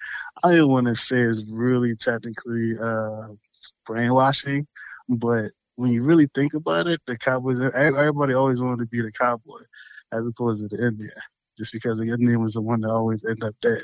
I 0.44 0.54
don't 0.54 0.70
want 0.70 0.86
to 0.86 0.94
say 0.94 1.16
is 1.18 1.44
really 1.50 1.96
technically 1.96 2.74
uh, 2.80 3.28
brainwashing, 3.86 4.66
but 5.08 5.50
when 5.76 5.92
you 5.92 6.02
really 6.02 6.28
think 6.34 6.54
about 6.54 6.86
it, 6.86 7.00
the 7.06 7.16
cowboys, 7.18 7.58
everybody 7.60 8.34
always 8.34 8.60
wanted 8.60 8.80
to 8.80 8.86
be 8.86 9.00
the 9.02 9.12
cowboy 9.12 9.60
as 10.12 10.26
opposed 10.26 10.68
to 10.68 10.76
the 10.76 10.86
Indian 10.86 11.10
just 11.56 11.72
because 11.72 11.98
the 11.98 12.10
Indian 12.12 12.42
was 12.42 12.52
the 12.52 12.60
one 12.60 12.80
that 12.82 12.90
always 12.90 13.24
ended 13.24 13.44
up 13.44 13.56
dead, 13.62 13.78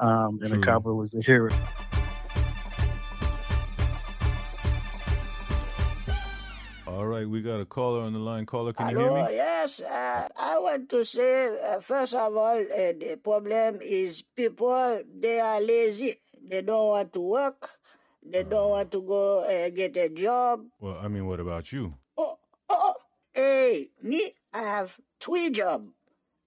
um, 0.00 0.38
and 0.42 0.50
True. 0.50 0.60
the 0.60 0.66
cowboy 0.66 0.92
was 0.92 1.10
the 1.10 1.22
hero. 1.22 1.50
All 6.90 7.06
right, 7.06 7.28
we 7.28 7.40
got 7.40 7.60
a 7.60 7.64
caller 7.64 8.00
on 8.02 8.12
the 8.12 8.18
line. 8.18 8.46
Caller, 8.46 8.72
can 8.72 8.90
you 8.90 8.98
hear 8.98 9.12
me? 9.12 9.34
yes. 9.34 9.80
Uh, 9.80 10.28
I 10.36 10.58
want 10.58 10.88
to 10.90 11.04
say, 11.04 11.56
uh, 11.56 11.78
first 11.78 12.14
of 12.14 12.36
all, 12.36 12.58
uh, 12.58 12.92
the 12.98 13.18
problem 13.22 13.78
is 13.80 14.22
people, 14.34 15.00
they 15.18 15.38
are 15.38 15.60
lazy. 15.60 16.16
They 16.42 16.62
don't 16.62 16.88
want 16.88 17.12
to 17.12 17.20
work. 17.20 17.70
They 18.26 18.42
don't 18.42 18.70
want 18.70 18.90
to 18.92 19.02
go 19.02 19.40
uh, 19.40 19.70
get 19.70 19.96
a 19.96 20.08
job. 20.08 20.66
Well, 20.80 20.98
I 21.00 21.06
mean, 21.06 21.26
what 21.26 21.38
about 21.38 21.70
you? 21.72 21.94
Oh, 22.18 22.38
oh, 22.68 22.94
hey, 23.32 23.90
me, 24.02 24.34
I 24.52 24.58
have 24.58 24.98
three 25.20 25.50
jobs. 25.50 25.92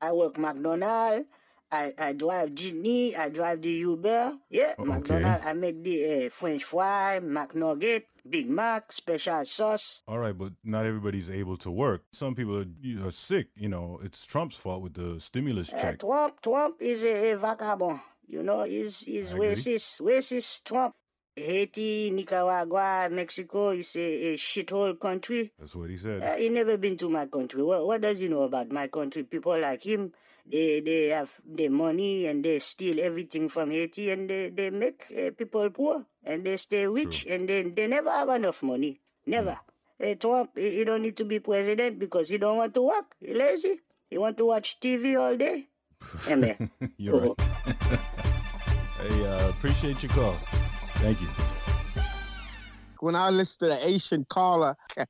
I 0.01 0.12
work 0.12 0.38
McDonald's, 0.38 1.25
I, 1.71 1.93
I 1.97 2.12
drive 2.12 2.49
Jeepney, 2.49 3.17
I 3.17 3.29
drive 3.29 3.62
the 3.62 3.71
Uber. 3.71 4.38
Yeah, 4.49 4.75
McDonald's, 4.77 5.45
I 5.45 5.53
make 5.53 5.82
the 5.82 6.25
uh, 6.25 6.29
French 6.29 6.65
fry, 6.65 7.21
McNugget, 7.23 8.03
Big 8.29 8.49
Mac, 8.49 8.91
special 8.91 9.43
sauce. 9.45 10.01
All 10.07 10.17
right, 10.19 10.38
but 10.38 10.53
not 10.63 10.86
everybody's 10.86 11.29
able 11.29 11.57
to 11.57 11.69
work. 11.71 12.03
Some 12.12 12.36
people 12.36 12.57
are, 12.59 13.07
are 13.07 13.12
sick. 13.12 13.47
You 13.55 13.69
know, 13.69 13.99
it's 14.03 14.25
Trump's 14.25 14.55
fault 14.57 14.81
with 14.81 14.93
the 14.93 15.19
stimulus 15.19 15.73
Uh, 15.73 15.81
check. 15.81 15.99
Trump, 15.99 16.41
Trump 16.41 16.75
is 16.79 17.03
a, 17.03 17.31
a 17.31 17.38
vagabond. 17.38 17.99
You 18.27 18.41
know, 18.43 18.63
he's, 18.63 19.01
he's 19.01 19.33
racist. 19.33 20.01
Racist 20.01 20.63
Trump. 20.63 20.93
Haiti, 21.36 22.12
Nicaragua, 22.12 23.09
Mexico 23.12 23.71
is 23.71 23.95
a, 23.95 24.33
a 24.33 24.33
shithole 24.36 24.99
country. 24.99 25.51
That's 25.57 25.75
what 25.75 25.89
he 25.89 25.97
said. 25.97 26.21
Uh, 26.21 26.36
he 26.36 26.49
never 26.49 26.77
been 26.77 26.95
to 26.97 27.09
my 27.09 27.25
country. 27.25 27.63
What, 27.63 27.86
what 27.88 28.01
does 28.01 28.19
he 28.19 28.27
know 28.27 28.43
about 28.43 28.71
my 28.71 28.88
country? 28.88 29.23
People 29.23 29.59
like 29.59 29.81
him, 29.83 30.12
they 30.45 30.79
they 30.81 31.07
have 31.07 31.31
the 31.43 31.69
money 31.69 32.27
and 32.27 32.45
they 32.45 32.59
steal 32.59 32.99
everything 32.99 33.49
from 33.49 33.71
Haiti 33.71 34.12
and 34.12 34.29
they, 34.29 34.49
they 34.49 34.69
make 34.69 35.05
uh, 35.12 35.31
people 35.36 35.67
poor 35.71 36.05
and 36.23 36.43
they 36.45 36.57
stay 36.57 36.88
rich 36.88 37.25
and 37.29 37.47
then 37.49 37.73
they 37.75 37.88
never 37.88 38.09
have 38.12 38.29
enough 38.29 38.63
money. 38.63 38.99
Never. 39.25 39.57
Uh, 40.03 40.15
Trump, 40.15 40.51
he, 40.55 40.69
he 40.77 40.83
don't 40.83 41.01
need 41.01 41.15
to 41.17 41.25
be 41.25 41.39
president 41.39 41.99
because 41.99 42.29
he 42.29 42.38
don't 42.38 42.57
want 42.57 42.73
to 42.75 42.81
work. 42.81 43.15
He 43.19 43.33
lazy. 43.33 43.81
He 44.09 44.17
want 44.17 44.38
to 44.38 44.45
watch 44.45 44.79
TV 44.79 45.19
all 45.19 45.36
day. 45.38 45.67
Yeah, 46.27 46.36
man. 46.36 46.69
You're 46.97 47.29
right. 47.29 47.39
hey, 48.99 49.25
uh, 49.25 49.49
appreciate 49.49 50.03
your 50.03 50.12
call. 50.12 50.36
Thank 50.99 51.21
you. 51.21 51.27
when 52.99 53.15
I 53.15 53.29
listen 53.29 53.67
to 53.69 53.75
the 53.75 53.88
Asian 53.88 54.25
caller 54.29 54.75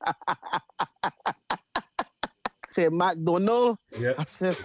say 2.70 2.88
McDonald, 2.88 3.78
Yeah, 3.98 4.14
I 4.18 4.24
said, 4.26 4.56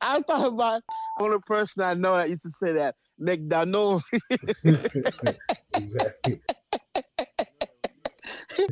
I 0.00 0.20
thought 0.22 0.48
about 0.48 0.82
the 1.18 1.24
only 1.24 1.38
person 1.46 1.82
I 1.82 1.94
know 1.94 2.16
that 2.16 2.28
used 2.28 2.42
to 2.42 2.50
say 2.50 2.72
that 2.72 2.96
McDonald. 3.18 4.02
exactly. 5.74 6.40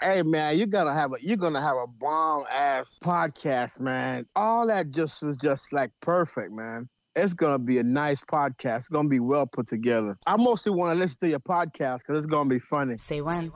hey 0.00 0.22
man, 0.22 0.56
you're 0.56 0.66
gonna 0.66 0.94
have 0.94 1.12
a 1.12 1.16
you're 1.20 1.36
gonna 1.36 1.60
have 1.60 1.76
a 1.76 1.86
bomb 1.86 2.44
ass 2.50 2.98
podcast, 3.02 3.80
man. 3.80 4.26
All 4.34 4.66
that 4.66 4.90
just 4.90 5.22
was 5.22 5.36
just 5.38 5.72
like 5.72 5.90
perfect, 6.00 6.52
man. 6.52 6.88
It's 7.16 7.32
gonna 7.32 7.58
be 7.58 7.78
a 7.78 7.82
nice 7.82 8.24
podcast. 8.24 8.76
It's 8.78 8.88
gonna 8.88 9.08
be 9.08 9.20
well 9.20 9.46
put 9.46 9.66
together. 9.66 10.16
I 10.26 10.36
mostly 10.36 10.72
want 10.72 10.94
to 10.94 11.00
listen 11.00 11.18
to 11.20 11.28
your 11.28 11.40
podcast 11.40 11.98
because 11.98 12.18
it's 12.18 12.26
gonna 12.26 12.48
be 12.48 12.60
funny. 12.60 12.96
Say 12.98 13.20
when. 13.20 13.52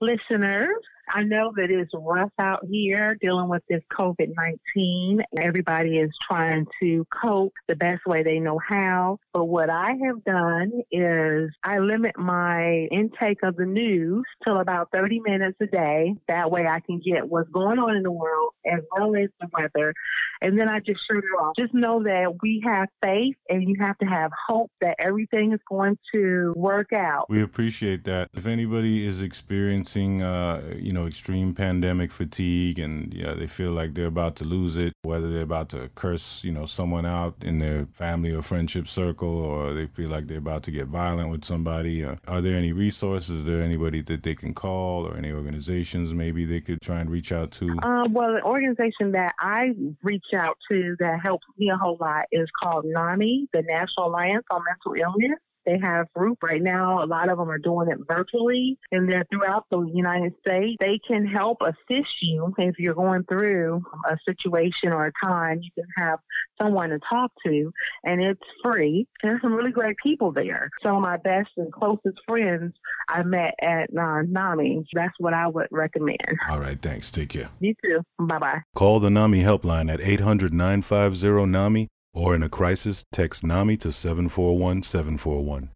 listeners. 0.00 0.68
I 1.08 1.22
know 1.22 1.52
that 1.56 1.70
it's 1.70 1.92
rough 1.94 2.32
out 2.38 2.64
here 2.68 3.16
dealing 3.20 3.48
with 3.48 3.62
this 3.68 3.82
COVID 3.92 4.32
19. 4.36 5.22
Everybody 5.40 5.98
is 5.98 6.10
trying 6.28 6.66
to 6.80 7.04
cope 7.12 7.52
the 7.68 7.76
best 7.76 8.04
way 8.06 8.22
they 8.22 8.40
know 8.40 8.58
how. 8.58 9.18
But 9.32 9.44
what 9.44 9.70
I 9.70 9.94
have 10.04 10.24
done 10.24 10.72
is 10.90 11.50
I 11.62 11.78
limit 11.78 12.18
my 12.18 12.88
intake 12.90 13.42
of 13.42 13.56
the 13.56 13.66
news 13.66 14.24
till 14.44 14.58
about 14.58 14.88
30 14.92 15.20
minutes 15.20 15.56
a 15.60 15.66
day. 15.66 16.14
That 16.28 16.50
way 16.50 16.66
I 16.66 16.80
can 16.80 17.00
get 17.04 17.28
what's 17.28 17.50
going 17.50 17.78
on 17.78 17.96
in 17.96 18.02
the 18.02 18.10
world 18.10 18.52
as 18.66 18.80
well 18.96 19.14
as 19.16 19.28
the 19.40 19.48
weather. 19.52 19.94
And 20.42 20.58
then 20.58 20.68
I 20.68 20.80
just 20.80 21.00
shut 21.06 21.18
it 21.18 21.40
off. 21.40 21.54
Just 21.58 21.72
know 21.72 22.02
that 22.02 22.34
we 22.42 22.62
have 22.64 22.88
faith 23.02 23.36
and 23.48 23.62
you 23.62 23.76
have 23.80 23.96
to 23.98 24.06
have 24.06 24.30
hope 24.48 24.70
that 24.80 24.96
everything 24.98 25.52
is 25.52 25.60
going 25.68 25.98
to 26.12 26.52
work 26.56 26.92
out. 26.92 27.26
We 27.28 27.42
appreciate 27.42 28.04
that. 28.04 28.30
If 28.34 28.46
anybody 28.46 29.06
is 29.06 29.22
experiencing, 29.22 30.22
uh, 30.22 30.74
you 30.76 30.92
know, 30.92 30.95
extreme 31.04 31.52
pandemic 31.52 32.12
fatigue 32.12 32.78
and 32.78 33.12
yeah, 33.12 33.34
they 33.34 33.48
feel 33.48 33.72
like 33.72 33.94
they're 33.94 34.06
about 34.06 34.36
to 34.36 34.44
lose 34.44 34.76
it, 34.76 34.92
whether 35.02 35.28
they're 35.28 35.42
about 35.42 35.68
to 35.70 35.90
curse, 35.96 36.44
you 36.44 36.52
know, 36.52 36.64
someone 36.64 37.04
out 37.04 37.34
in 37.42 37.58
their 37.58 37.86
family 37.92 38.32
or 38.32 38.40
friendship 38.40 38.86
circle, 38.86 39.28
or 39.28 39.74
they 39.74 39.86
feel 39.86 40.08
like 40.08 40.28
they're 40.28 40.38
about 40.38 40.62
to 40.62 40.70
get 40.70 40.86
violent 40.86 41.28
with 41.28 41.44
somebody, 41.44 42.04
uh, 42.04 42.14
are 42.28 42.40
there 42.40 42.54
any 42.54 42.72
resources? 42.72 43.40
Is 43.40 43.44
there 43.46 43.60
anybody 43.60 44.00
that 44.02 44.22
they 44.22 44.36
can 44.36 44.54
call, 44.54 45.08
or 45.08 45.16
any 45.16 45.32
organizations 45.32 46.14
maybe 46.14 46.44
they 46.44 46.60
could 46.60 46.80
try 46.80 47.00
and 47.00 47.10
reach 47.10 47.32
out 47.32 47.50
to? 47.52 47.76
Um, 47.82 48.12
well, 48.12 48.32
the 48.32 48.42
organization 48.42 49.10
that 49.12 49.34
I 49.40 49.74
reach 50.02 50.26
out 50.34 50.56
to 50.70 50.94
that 51.00 51.20
helps 51.20 51.46
me 51.58 51.70
a 51.70 51.76
whole 51.76 51.96
lot 52.00 52.26
is 52.30 52.46
called 52.62 52.84
NAMI, 52.86 53.48
the 53.52 53.62
National 53.62 54.06
Alliance 54.06 54.44
on 54.50 54.62
Mental 54.64 55.02
Illness. 55.02 55.38
They 55.66 55.78
have 55.82 56.12
group 56.14 56.42
right 56.42 56.62
now. 56.62 57.02
A 57.02 57.06
lot 57.06 57.28
of 57.28 57.38
them 57.38 57.50
are 57.50 57.58
doing 57.58 57.88
it 57.90 57.98
virtually, 58.08 58.78
and 58.92 59.10
they're 59.10 59.26
throughout 59.30 59.66
the 59.70 59.80
United 59.92 60.34
States. 60.40 60.76
They 60.80 60.98
can 61.06 61.26
help 61.26 61.58
assist 61.60 62.14
you 62.22 62.54
if 62.58 62.78
you're 62.78 62.94
going 62.94 63.24
through 63.24 63.82
a 64.08 64.16
situation 64.24 64.92
or 64.92 65.06
a 65.06 65.26
time. 65.26 65.60
You 65.62 65.70
can 65.74 65.88
have 65.96 66.20
someone 66.60 66.90
to 66.90 66.98
talk 67.10 67.32
to, 67.44 67.72
and 68.04 68.22
it's 68.22 68.40
free. 68.62 69.06
And 69.22 69.30
there's 69.30 69.42
some 69.42 69.54
really 69.54 69.72
great 69.72 69.96
people 70.02 70.32
there. 70.32 70.70
Some 70.82 70.96
of 70.96 71.02
my 71.02 71.16
best 71.16 71.50
and 71.56 71.72
closest 71.72 72.18
friends 72.26 72.72
I 73.08 73.22
met 73.22 73.54
at 73.60 73.90
uh, 73.96 74.22
NAMI. 74.22 74.86
That's 74.94 75.14
what 75.18 75.34
I 75.34 75.48
would 75.48 75.68
recommend. 75.70 76.38
All 76.48 76.60
right, 76.60 76.80
thanks. 76.80 77.10
Take 77.10 77.30
care. 77.30 77.50
You 77.60 77.74
too. 77.84 78.02
Bye 78.18 78.38
bye. 78.38 78.62
Call 78.74 79.00
the 79.00 79.10
NAMI 79.10 79.42
helpline 79.42 79.92
at 79.92 80.00
800 80.00 80.52
950 80.52 81.46
NAMI 81.46 81.88
or 82.16 82.34
in 82.34 82.42
a 82.42 82.48
crisis, 82.48 83.04
text 83.12 83.44
NAMI 83.44 83.76
to 83.76 83.92
741 83.92 84.82
741. 84.82 85.70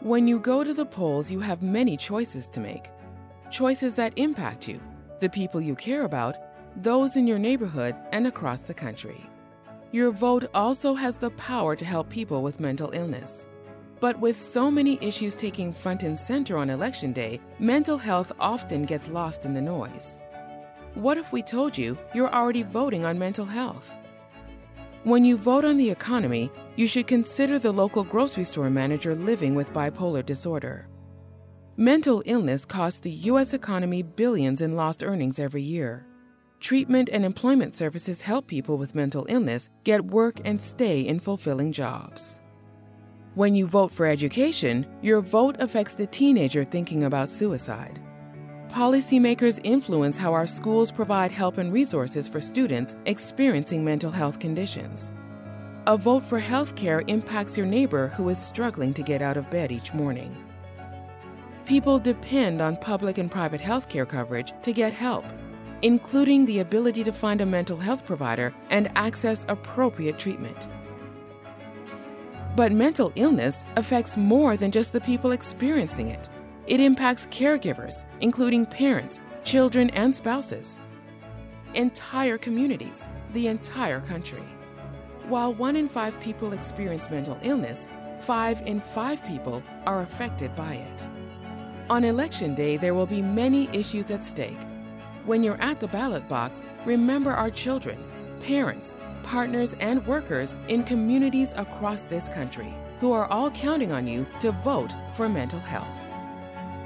When 0.00 0.28
you 0.28 0.38
go 0.38 0.62
to 0.62 0.72
the 0.72 0.86
polls, 0.86 1.30
you 1.30 1.40
have 1.40 1.62
many 1.62 1.96
choices 1.96 2.48
to 2.50 2.60
make. 2.60 2.90
Choices 3.50 3.94
that 3.96 4.12
impact 4.16 4.68
you, 4.68 4.80
the 5.20 5.28
people 5.28 5.60
you 5.60 5.74
care 5.74 6.04
about, 6.04 6.36
those 6.76 7.16
in 7.16 7.26
your 7.26 7.38
neighborhood, 7.38 7.96
and 8.12 8.26
across 8.26 8.60
the 8.60 8.74
country. 8.74 9.28
Your 9.90 10.12
vote 10.12 10.48
also 10.54 10.94
has 10.94 11.16
the 11.16 11.30
power 11.30 11.74
to 11.74 11.84
help 11.84 12.08
people 12.08 12.42
with 12.42 12.60
mental 12.60 12.90
illness. 12.92 13.46
But 13.98 14.20
with 14.20 14.40
so 14.40 14.70
many 14.70 14.98
issues 15.00 15.34
taking 15.34 15.72
front 15.72 16.02
and 16.04 16.18
center 16.18 16.56
on 16.56 16.70
Election 16.70 17.12
Day, 17.12 17.40
mental 17.58 17.98
health 17.98 18.32
often 18.38 18.84
gets 18.84 19.08
lost 19.08 19.44
in 19.44 19.54
the 19.54 19.60
noise. 19.60 20.18
What 20.94 21.18
if 21.18 21.32
we 21.32 21.42
told 21.42 21.76
you 21.76 21.98
you're 22.14 22.32
already 22.32 22.62
voting 22.62 23.04
on 23.04 23.18
mental 23.18 23.46
health? 23.46 23.90
When 25.04 25.22
you 25.22 25.36
vote 25.36 25.66
on 25.66 25.76
the 25.76 25.90
economy, 25.90 26.50
you 26.76 26.86
should 26.86 27.06
consider 27.06 27.58
the 27.58 27.72
local 27.72 28.04
grocery 28.04 28.44
store 28.44 28.70
manager 28.70 29.14
living 29.14 29.54
with 29.54 29.70
bipolar 29.74 30.24
disorder. 30.24 30.88
Mental 31.76 32.22
illness 32.24 32.64
costs 32.64 33.00
the 33.00 33.10
U.S. 33.10 33.52
economy 33.52 34.02
billions 34.02 34.62
in 34.62 34.76
lost 34.76 35.04
earnings 35.04 35.38
every 35.38 35.60
year. 35.60 36.06
Treatment 36.58 37.10
and 37.12 37.22
employment 37.22 37.74
services 37.74 38.22
help 38.22 38.46
people 38.46 38.78
with 38.78 38.94
mental 38.94 39.26
illness 39.28 39.68
get 39.84 40.02
work 40.02 40.40
and 40.42 40.58
stay 40.58 41.02
in 41.02 41.20
fulfilling 41.20 41.70
jobs. 41.70 42.40
When 43.34 43.54
you 43.54 43.66
vote 43.66 43.92
for 43.92 44.06
education, 44.06 44.86
your 45.02 45.20
vote 45.20 45.56
affects 45.58 45.92
the 45.92 46.06
teenager 46.06 46.64
thinking 46.64 47.04
about 47.04 47.30
suicide. 47.30 48.00
Policymakers 48.74 49.60
influence 49.62 50.18
how 50.18 50.32
our 50.32 50.48
schools 50.48 50.90
provide 50.90 51.30
help 51.30 51.58
and 51.58 51.72
resources 51.72 52.26
for 52.26 52.40
students 52.40 52.96
experiencing 53.06 53.84
mental 53.84 54.10
health 54.10 54.40
conditions. 54.40 55.12
A 55.86 55.96
vote 55.96 56.24
for 56.24 56.40
health 56.40 56.74
care 56.74 57.04
impacts 57.06 57.56
your 57.56 57.66
neighbor 57.66 58.08
who 58.08 58.28
is 58.30 58.36
struggling 58.36 58.92
to 58.94 59.04
get 59.04 59.22
out 59.22 59.36
of 59.36 59.48
bed 59.48 59.70
each 59.70 59.94
morning. 59.94 60.36
People 61.66 62.00
depend 62.00 62.60
on 62.60 62.76
public 62.76 63.18
and 63.18 63.30
private 63.30 63.60
health 63.60 63.88
care 63.88 64.04
coverage 64.04 64.52
to 64.62 64.72
get 64.72 64.92
help, 64.92 65.24
including 65.82 66.44
the 66.44 66.58
ability 66.58 67.04
to 67.04 67.12
find 67.12 67.40
a 67.40 67.46
mental 67.46 67.76
health 67.76 68.04
provider 68.04 68.52
and 68.70 68.90
access 68.96 69.46
appropriate 69.46 70.18
treatment. 70.18 70.66
But 72.56 72.72
mental 72.72 73.12
illness 73.14 73.66
affects 73.76 74.16
more 74.16 74.56
than 74.56 74.72
just 74.72 74.92
the 74.92 75.00
people 75.00 75.30
experiencing 75.30 76.08
it. 76.08 76.28
It 76.66 76.80
impacts 76.80 77.26
caregivers, 77.26 78.04
including 78.20 78.64
parents, 78.64 79.20
children, 79.44 79.90
and 79.90 80.14
spouses, 80.14 80.78
entire 81.74 82.38
communities, 82.38 83.06
the 83.34 83.48
entire 83.48 84.00
country. 84.00 84.42
While 85.28 85.54
one 85.54 85.76
in 85.76 85.88
five 85.88 86.18
people 86.20 86.52
experience 86.52 87.10
mental 87.10 87.38
illness, 87.42 87.86
five 88.20 88.62
in 88.66 88.80
five 88.80 89.24
people 89.26 89.62
are 89.86 90.00
affected 90.02 90.54
by 90.56 90.74
it. 90.74 91.06
On 91.90 92.04
election 92.04 92.54
day, 92.54 92.78
there 92.78 92.94
will 92.94 93.06
be 93.06 93.20
many 93.20 93.68
issues 93.72 94.10
at 94.10 94.24
stake. 94.24 94.58
When 95.26 95.42
you're 95.42 95.60
at 95.60 95.80
the 95.80 95.88
ballot 95.88 96.26
box, 96.28 96.64
remember 96.86 97.32
our 97.32 97.50
children, 97.50 98.02
parents, 98.42 98.96
partners, 99.22 99.74
and 99.80 100.06
workers 100.06 100.56
in 100.68 100.84
communities 100.84 101.52
across 101.56 102.02
this 102.04 102.28
country 102.28 102.74
who 103.00 103.12
are 103.12 103.26
all 103.26 103.50
counting 103.50 103.92
on 103.92 104.06
you 104.06 104.26
to 104.40 104.52
vote 104.52 104.94
for 105.14 105.28
mental 105.28 105.60
health. 105.60 106.03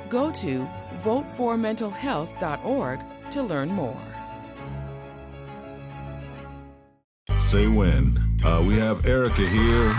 Go 0.08 0.30
to 0.32 0.68
voteformentalhealth.org 1.02 3.00
to 3.30 3.42
learn 3.42 3.68
more. 3.68 4.00
Say 7.40 7.66
when. 7.66 8.18
Uh, 8.44 8.64
we 8.66 8.74
have 8.74 9.06
Erica 9.06 9.46
here 9.48 9.94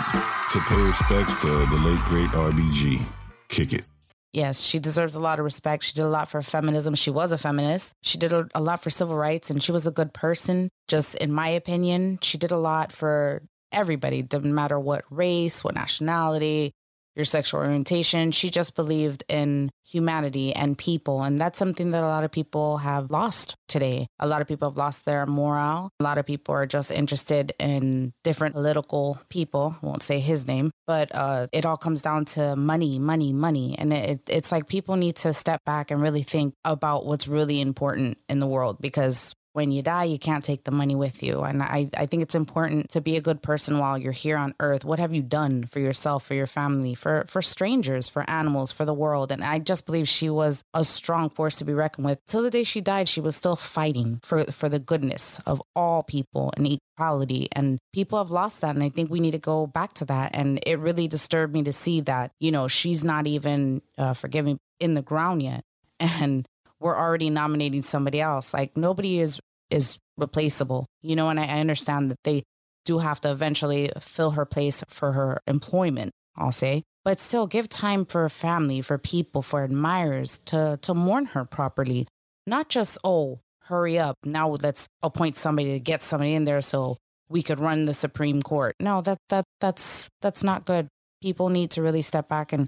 to 0.52 0.60
pay 0.68 0.82
respects 0.82 1.36
to 1.38 1.48
the 1.48 1.82
late, 1.84 2.00
great 2.06 2.30
RBG. 2.30 3.02
Kick 3.50 3.74
it. 3.74 3.84
Yes, 4.32 4.62
she 4.62 4.78
deserves 4.78 5.16
a 5.16 5.20
lot 5.20 5.40
of 5.40 5.46
respect. 5.46 5.84
She 5.84 5.94
did 5.94 6.04
a 6.04 6.08
lot 6.08 6.30
for 6.30 6.42
feminism. 6.44 6.94
She 6.94 7.10
was 7.10 7.32
a 7.32 7.38
feminist. 7.38 7.94
She 8.04 8.20
did 8.20 8.32
a, 8.32 8.48
a 8.54 8.62
lot 8.62 8.84
for 8.84 8.92
civil 8.92 9.18
rights 9.18 9.50
and 9.50 9.62
she 9.62 9.72
was 9.72 9.88
a 9.88 9.92
good 9.92 10.14
person. 10.14 10.70
Just 10.88 11.16
in 11.16 11.32
my 11.34 11.50
opinion, 11.50 12.20
she 12.22 12.38
did 12.38 12.52
a 12.52 12.58
lot 12.58 12.92
for 12.92 13.42
everybody, 13.72 14.22
didn't 14.22 14.54
matter 14.54 14.80
what 14.80 15.04
race, 15.10 15.64
what 15.64 15.74
nationality, 15.76 16.74
your 17.16 17.26
sexual 17.26 17.62
orientation. 17.62 18.32
She 18.32 18.50
just 18.50 18.76
believed 18.76 19.24
in 19.28 19.72
humanity 19.86 20.54
and 20.54 20.78
people. 20.78 21.24
And 21.24 21.38
that's 21.38 21.58
something 21.58 21.92
that 21.92 22.04
a 22.04 22.08
lot 22.08 22.24
of 22.24 22.32
people 22.32 22.78
have 22.78 23.10
lost 23.10 23.56
today. 23.68 24.08
A 24.20 24.28
lot 24.28 24.42
of 24.42 24.48
people 24.48 24.70
have 24.70 24.78
lost 24.78 25.06
their 25.06 25.26
morale. 25.26 25.90
A 26.00 26.04
lot 26.04 26.18
of 26.18 26.26
people 26.26 26.54
are 26.54 26.66
just 26.66 26.92
interested 26.92 27.54
in 27.60 28.14
different 28.24 28.56
political 28.56 29.20
people. 29.30 29.76
I 29.82 29.86
won't 29.86 30.04
say 30.04 30.20
his 30.20 30.48
name, 30.48 30.72
but 30.88 31.14
uh, 31.14 31.48
it 31.52 31.66
all 31.66 31.78
comes 31.78 32.02
down 32.02 32.26
to 32.26 32.56
money, 32.56 33.00
money, 33.00 33.34
money. 33.34 33.76
And 33.78 33.92
it, 33.92 34.22
it's 34.28 34.52
like 34.52 34.68
people 34.68 34.96
need 34.96 35.16
to 35.18 35.34
step 35.34 35.64
back 35.66 35.92
and 35.92 36.02
really 36.02 36.24
think 36.24 36.54
about 36.64 37.06
what's 37.06 37.28
really 37.28 37.60
important 37.60 38.18
in 38.28 38.40
the 38.40 38.48
world 38.48 38.78
because 38.80 39.34
when 39.54 39.72
you 39.72 39.82
die, 39.82 40.04
you 40.04 40.20
can't 40.20 40.44
take 40.44 40.64
the 40.64 40.72
money 40.72 40.96
with 40.96 41.24
you. 41.24 41.42
And 41.42 41.64
I, 41.64 41.90
I 41.98 42.06
think 42.06 42.24
it's 42.24 42.36
important 42.36 42.90
to 42.92 43.02
be 43.02 43.18
a 43.18 43.22
good 43.22 43.42
person 43.42 43.80
while 43.80 43.98
you're 43.98 44.12
here 44.12 44.38
on 44.38 44.54
earth. 44.60 44.86
What 44.86 45.00
have 45.00 45.14
you 45.14 45.22
done 45.22 45.64
for 45.66 45.80
yourself, 45.80 46.26
for 46.26 46.34
your 46.34 46.48
family, 46.48 46.96
for, 46.96 47.26
for 47.28 47.42
strangers, 47.42 48.08
for 48.08 48.30
animals, 48.30 48.72
for 48.72 48.86
the 48.86 48.94
world? 48.94 49.32
And 49.32 49.44
I 49.44 49.60
just 49.60 49.86
believe 49.86 50.08
she 50.08 50.30
was 50.30 50.64
a 50.74 50.84
strong 50.84 51.30
force 51.30 51.56
to 51.58 51.66
be 51.66 51.74
reckoned 51.74 52.06
with. 52.06 52.20
Till 52.28 52.44
the 52.44 52.52
day 52.52 52.64
she 52.64 52.82
died, 52.82 53.08
she 53.08 53.22
was 53.22 53.36
still 53.36 53.56
fighting 53.56 54.20
for, 54.24 54.44
for 54.46 54.70
the 54.70 54.80
goodness 54.80 55.40
of 55.46 55.62
all 55.76 56.04
people 56.04 56.54
and 56.56 56.80
equality. 56.98 57.48
And 57.52 57.80
people 57.94 58.18
have 58.20 58.32
lost 58.32 58.62
that. 58.62 58.76
And 58.76 58.84
I 58.84 58.90
think 58.90 59.10
we 59.10 59.20
need 59.20 59.32
to 59.32 59.40
go 59.40 59.68
back 59.68 59.94
to 59.94 60.06
that. 60.06 60.36
And 60.36 60.60
it 60.66 60.80
really 60.80 61.08
disturbed 61.08 61.54
me 61.54 61.64
to 61.64 61.74
see 61.74 62.02
that, 62.02 62.32
you 62.40 62.52
know, 62.52 62.68
she's 62.68 63.04
not 63.04 63.26
even, 63.26 63.82
uh, 63.98 64.14
forgive 64.14 64.46
me, 64.46 64.58
in 64.80 64.94
the 64.94 65.02
ground 65.02 65.42
yet. 65.44 65.64
And 66.02 66.48
we're 66.80 66.98
already 66.98 67.30
nominating 67.30 67.82
somebody 67.82 68.22
else. 68.22 68.54
Like 68.54 68.78
nobody 68.78 69.20
is 69.20 69.40
is 69.70 70.00
replaceable, 70.18 70.86
you 71.02 71.16
know. 71.16 71.30
And 71.30 71.40
I, 71.40 71.46
I 71.46 71.60
understand 71.60 72.12
that 72.12 72.20
they 72.24 72.44
do 72.86 73.00
have 73.00 73.22
to 73.22 73.32
eventually 73.32 73.92
fill 74.00 74.32
her 74.32 74.46
place 74.46 74.84
for 74.88 75.14
her 75.14 75.42
employment. 75.48 76.12
I'll 76.36 76.52
say, 76.52 76.84
but 77.04 77.20
still 77.20 77.48
give 77.48 77.68
time 77.68 78.06
for 78.06 78.28
family, 78.30 78.82
for 78.82 78.98
people, 78.98 79.42
for 79.42 79.64
admirers 79.64 80.40
to 80.46 80.80
to 80.82 80.94
mourn 80.94 81.26
her 81.28 81.46
properly. 81.46 82.08
Not 82.48 82.70
just 82.70 82.98
oh, 83.04 83.40
hurry 83.64 84.00
up 84.00 84.18
now. 84.26 84.50
Let's 84.50 84.88
appoint 85.04 85.36
somebody 85.36 85.74
to 85.74 85.80
get 85.80 86.02
somebody 86.02 86.34
in 86.34 86.46
there 86.46 86.62
so 86.62 86.98
we 87.30 87.44
could 87.44 87.60
run 87.60 87.84
the 87.84 87.94
Supreme 87.94 88.42
Court. 88.42 88.76
No, 88.80 89.02
that 89.02 89.18
that 89.30 89.46
that's 89.60 90.10
that's 90.22 90.44
not 90.44 90.66
good. 90.66 90.88
People 91.22 91.50
need 91.50 91.72
to 91.72 91.82
really 91.82 92.02
step 92.02 92.30
back 92.30 92.54
and 92.54 92.68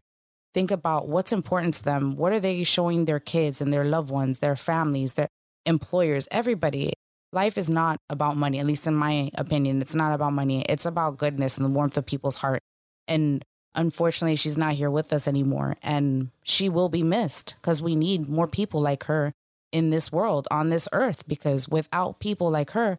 think 0.53 0.71
about 0.71 1.07
what's 1.07 1.31
important 1.31 1.75
to 1.75 1.83
them. 1.83 2.15
What 2.15 2.33
are 2.33 2.39
they 2.39 2.63
showing 2.63 3.05
their 3.05 3.19
kids 3.19 3.61
and 3.61 3.71
their 3.71 3.85
loved 3.85 4.09
ones, 4.09 4.39
their 4.39 4.55
families, 4.55 5.13
their 5.13 5.27
employers, 5.65 6.27
everybody? 6.31 6.93
Life 7.33 7.57
is 7.57 7.69
not 7.69 7.97
about 8.09 8.35
money, 8.35 8.59
at 8.59 8.65
least 8.65 8.87
in 8.87 8.95
my 8.95 9.31
opinion. 9.35 9.81
It's 9.81 9.95
not 9.95 10.13
about 10.13 10.33
money. 10.33 10.65
It's 10.67 10.85
about 10.85 11.17
goodness 11.17 11.57
and 11.57 11.65
the 11.65 11.69
warmth 11.69 11.97
of 11.97 12.05
people's 12.05 12.35
heart. 12.37 12.59
And 13.07 13.43
unfortunately, 13.73 14.35
she's 14.35 14.57
not 14.57 14.73
here 14.73 14.91
with 14.91 15.13
us 15.13 15.27
anymore. 15.27 15.77
And 15.81 16.31
she 16.43 16.67
will 16.67 16.89
be 16.89 17.03
missed 17.03 17.55
because 17.61 17.81
we 17.81 17.95
need 17.95 18.27
more 18.27 18.47
people 18.47 18.81
like 18.81 19.05
her 19.05 19.31
in 19.71 19.89
this 19.89 20.11
world, 20.11 20.47
on 20.51 20.69
this 20.69 20.89
earth, 20.91 21.25
because 21.27 21.69
without 21.69 22.19
people 22.19 22.49
like 22.51 22.71
her, 22.71 22.97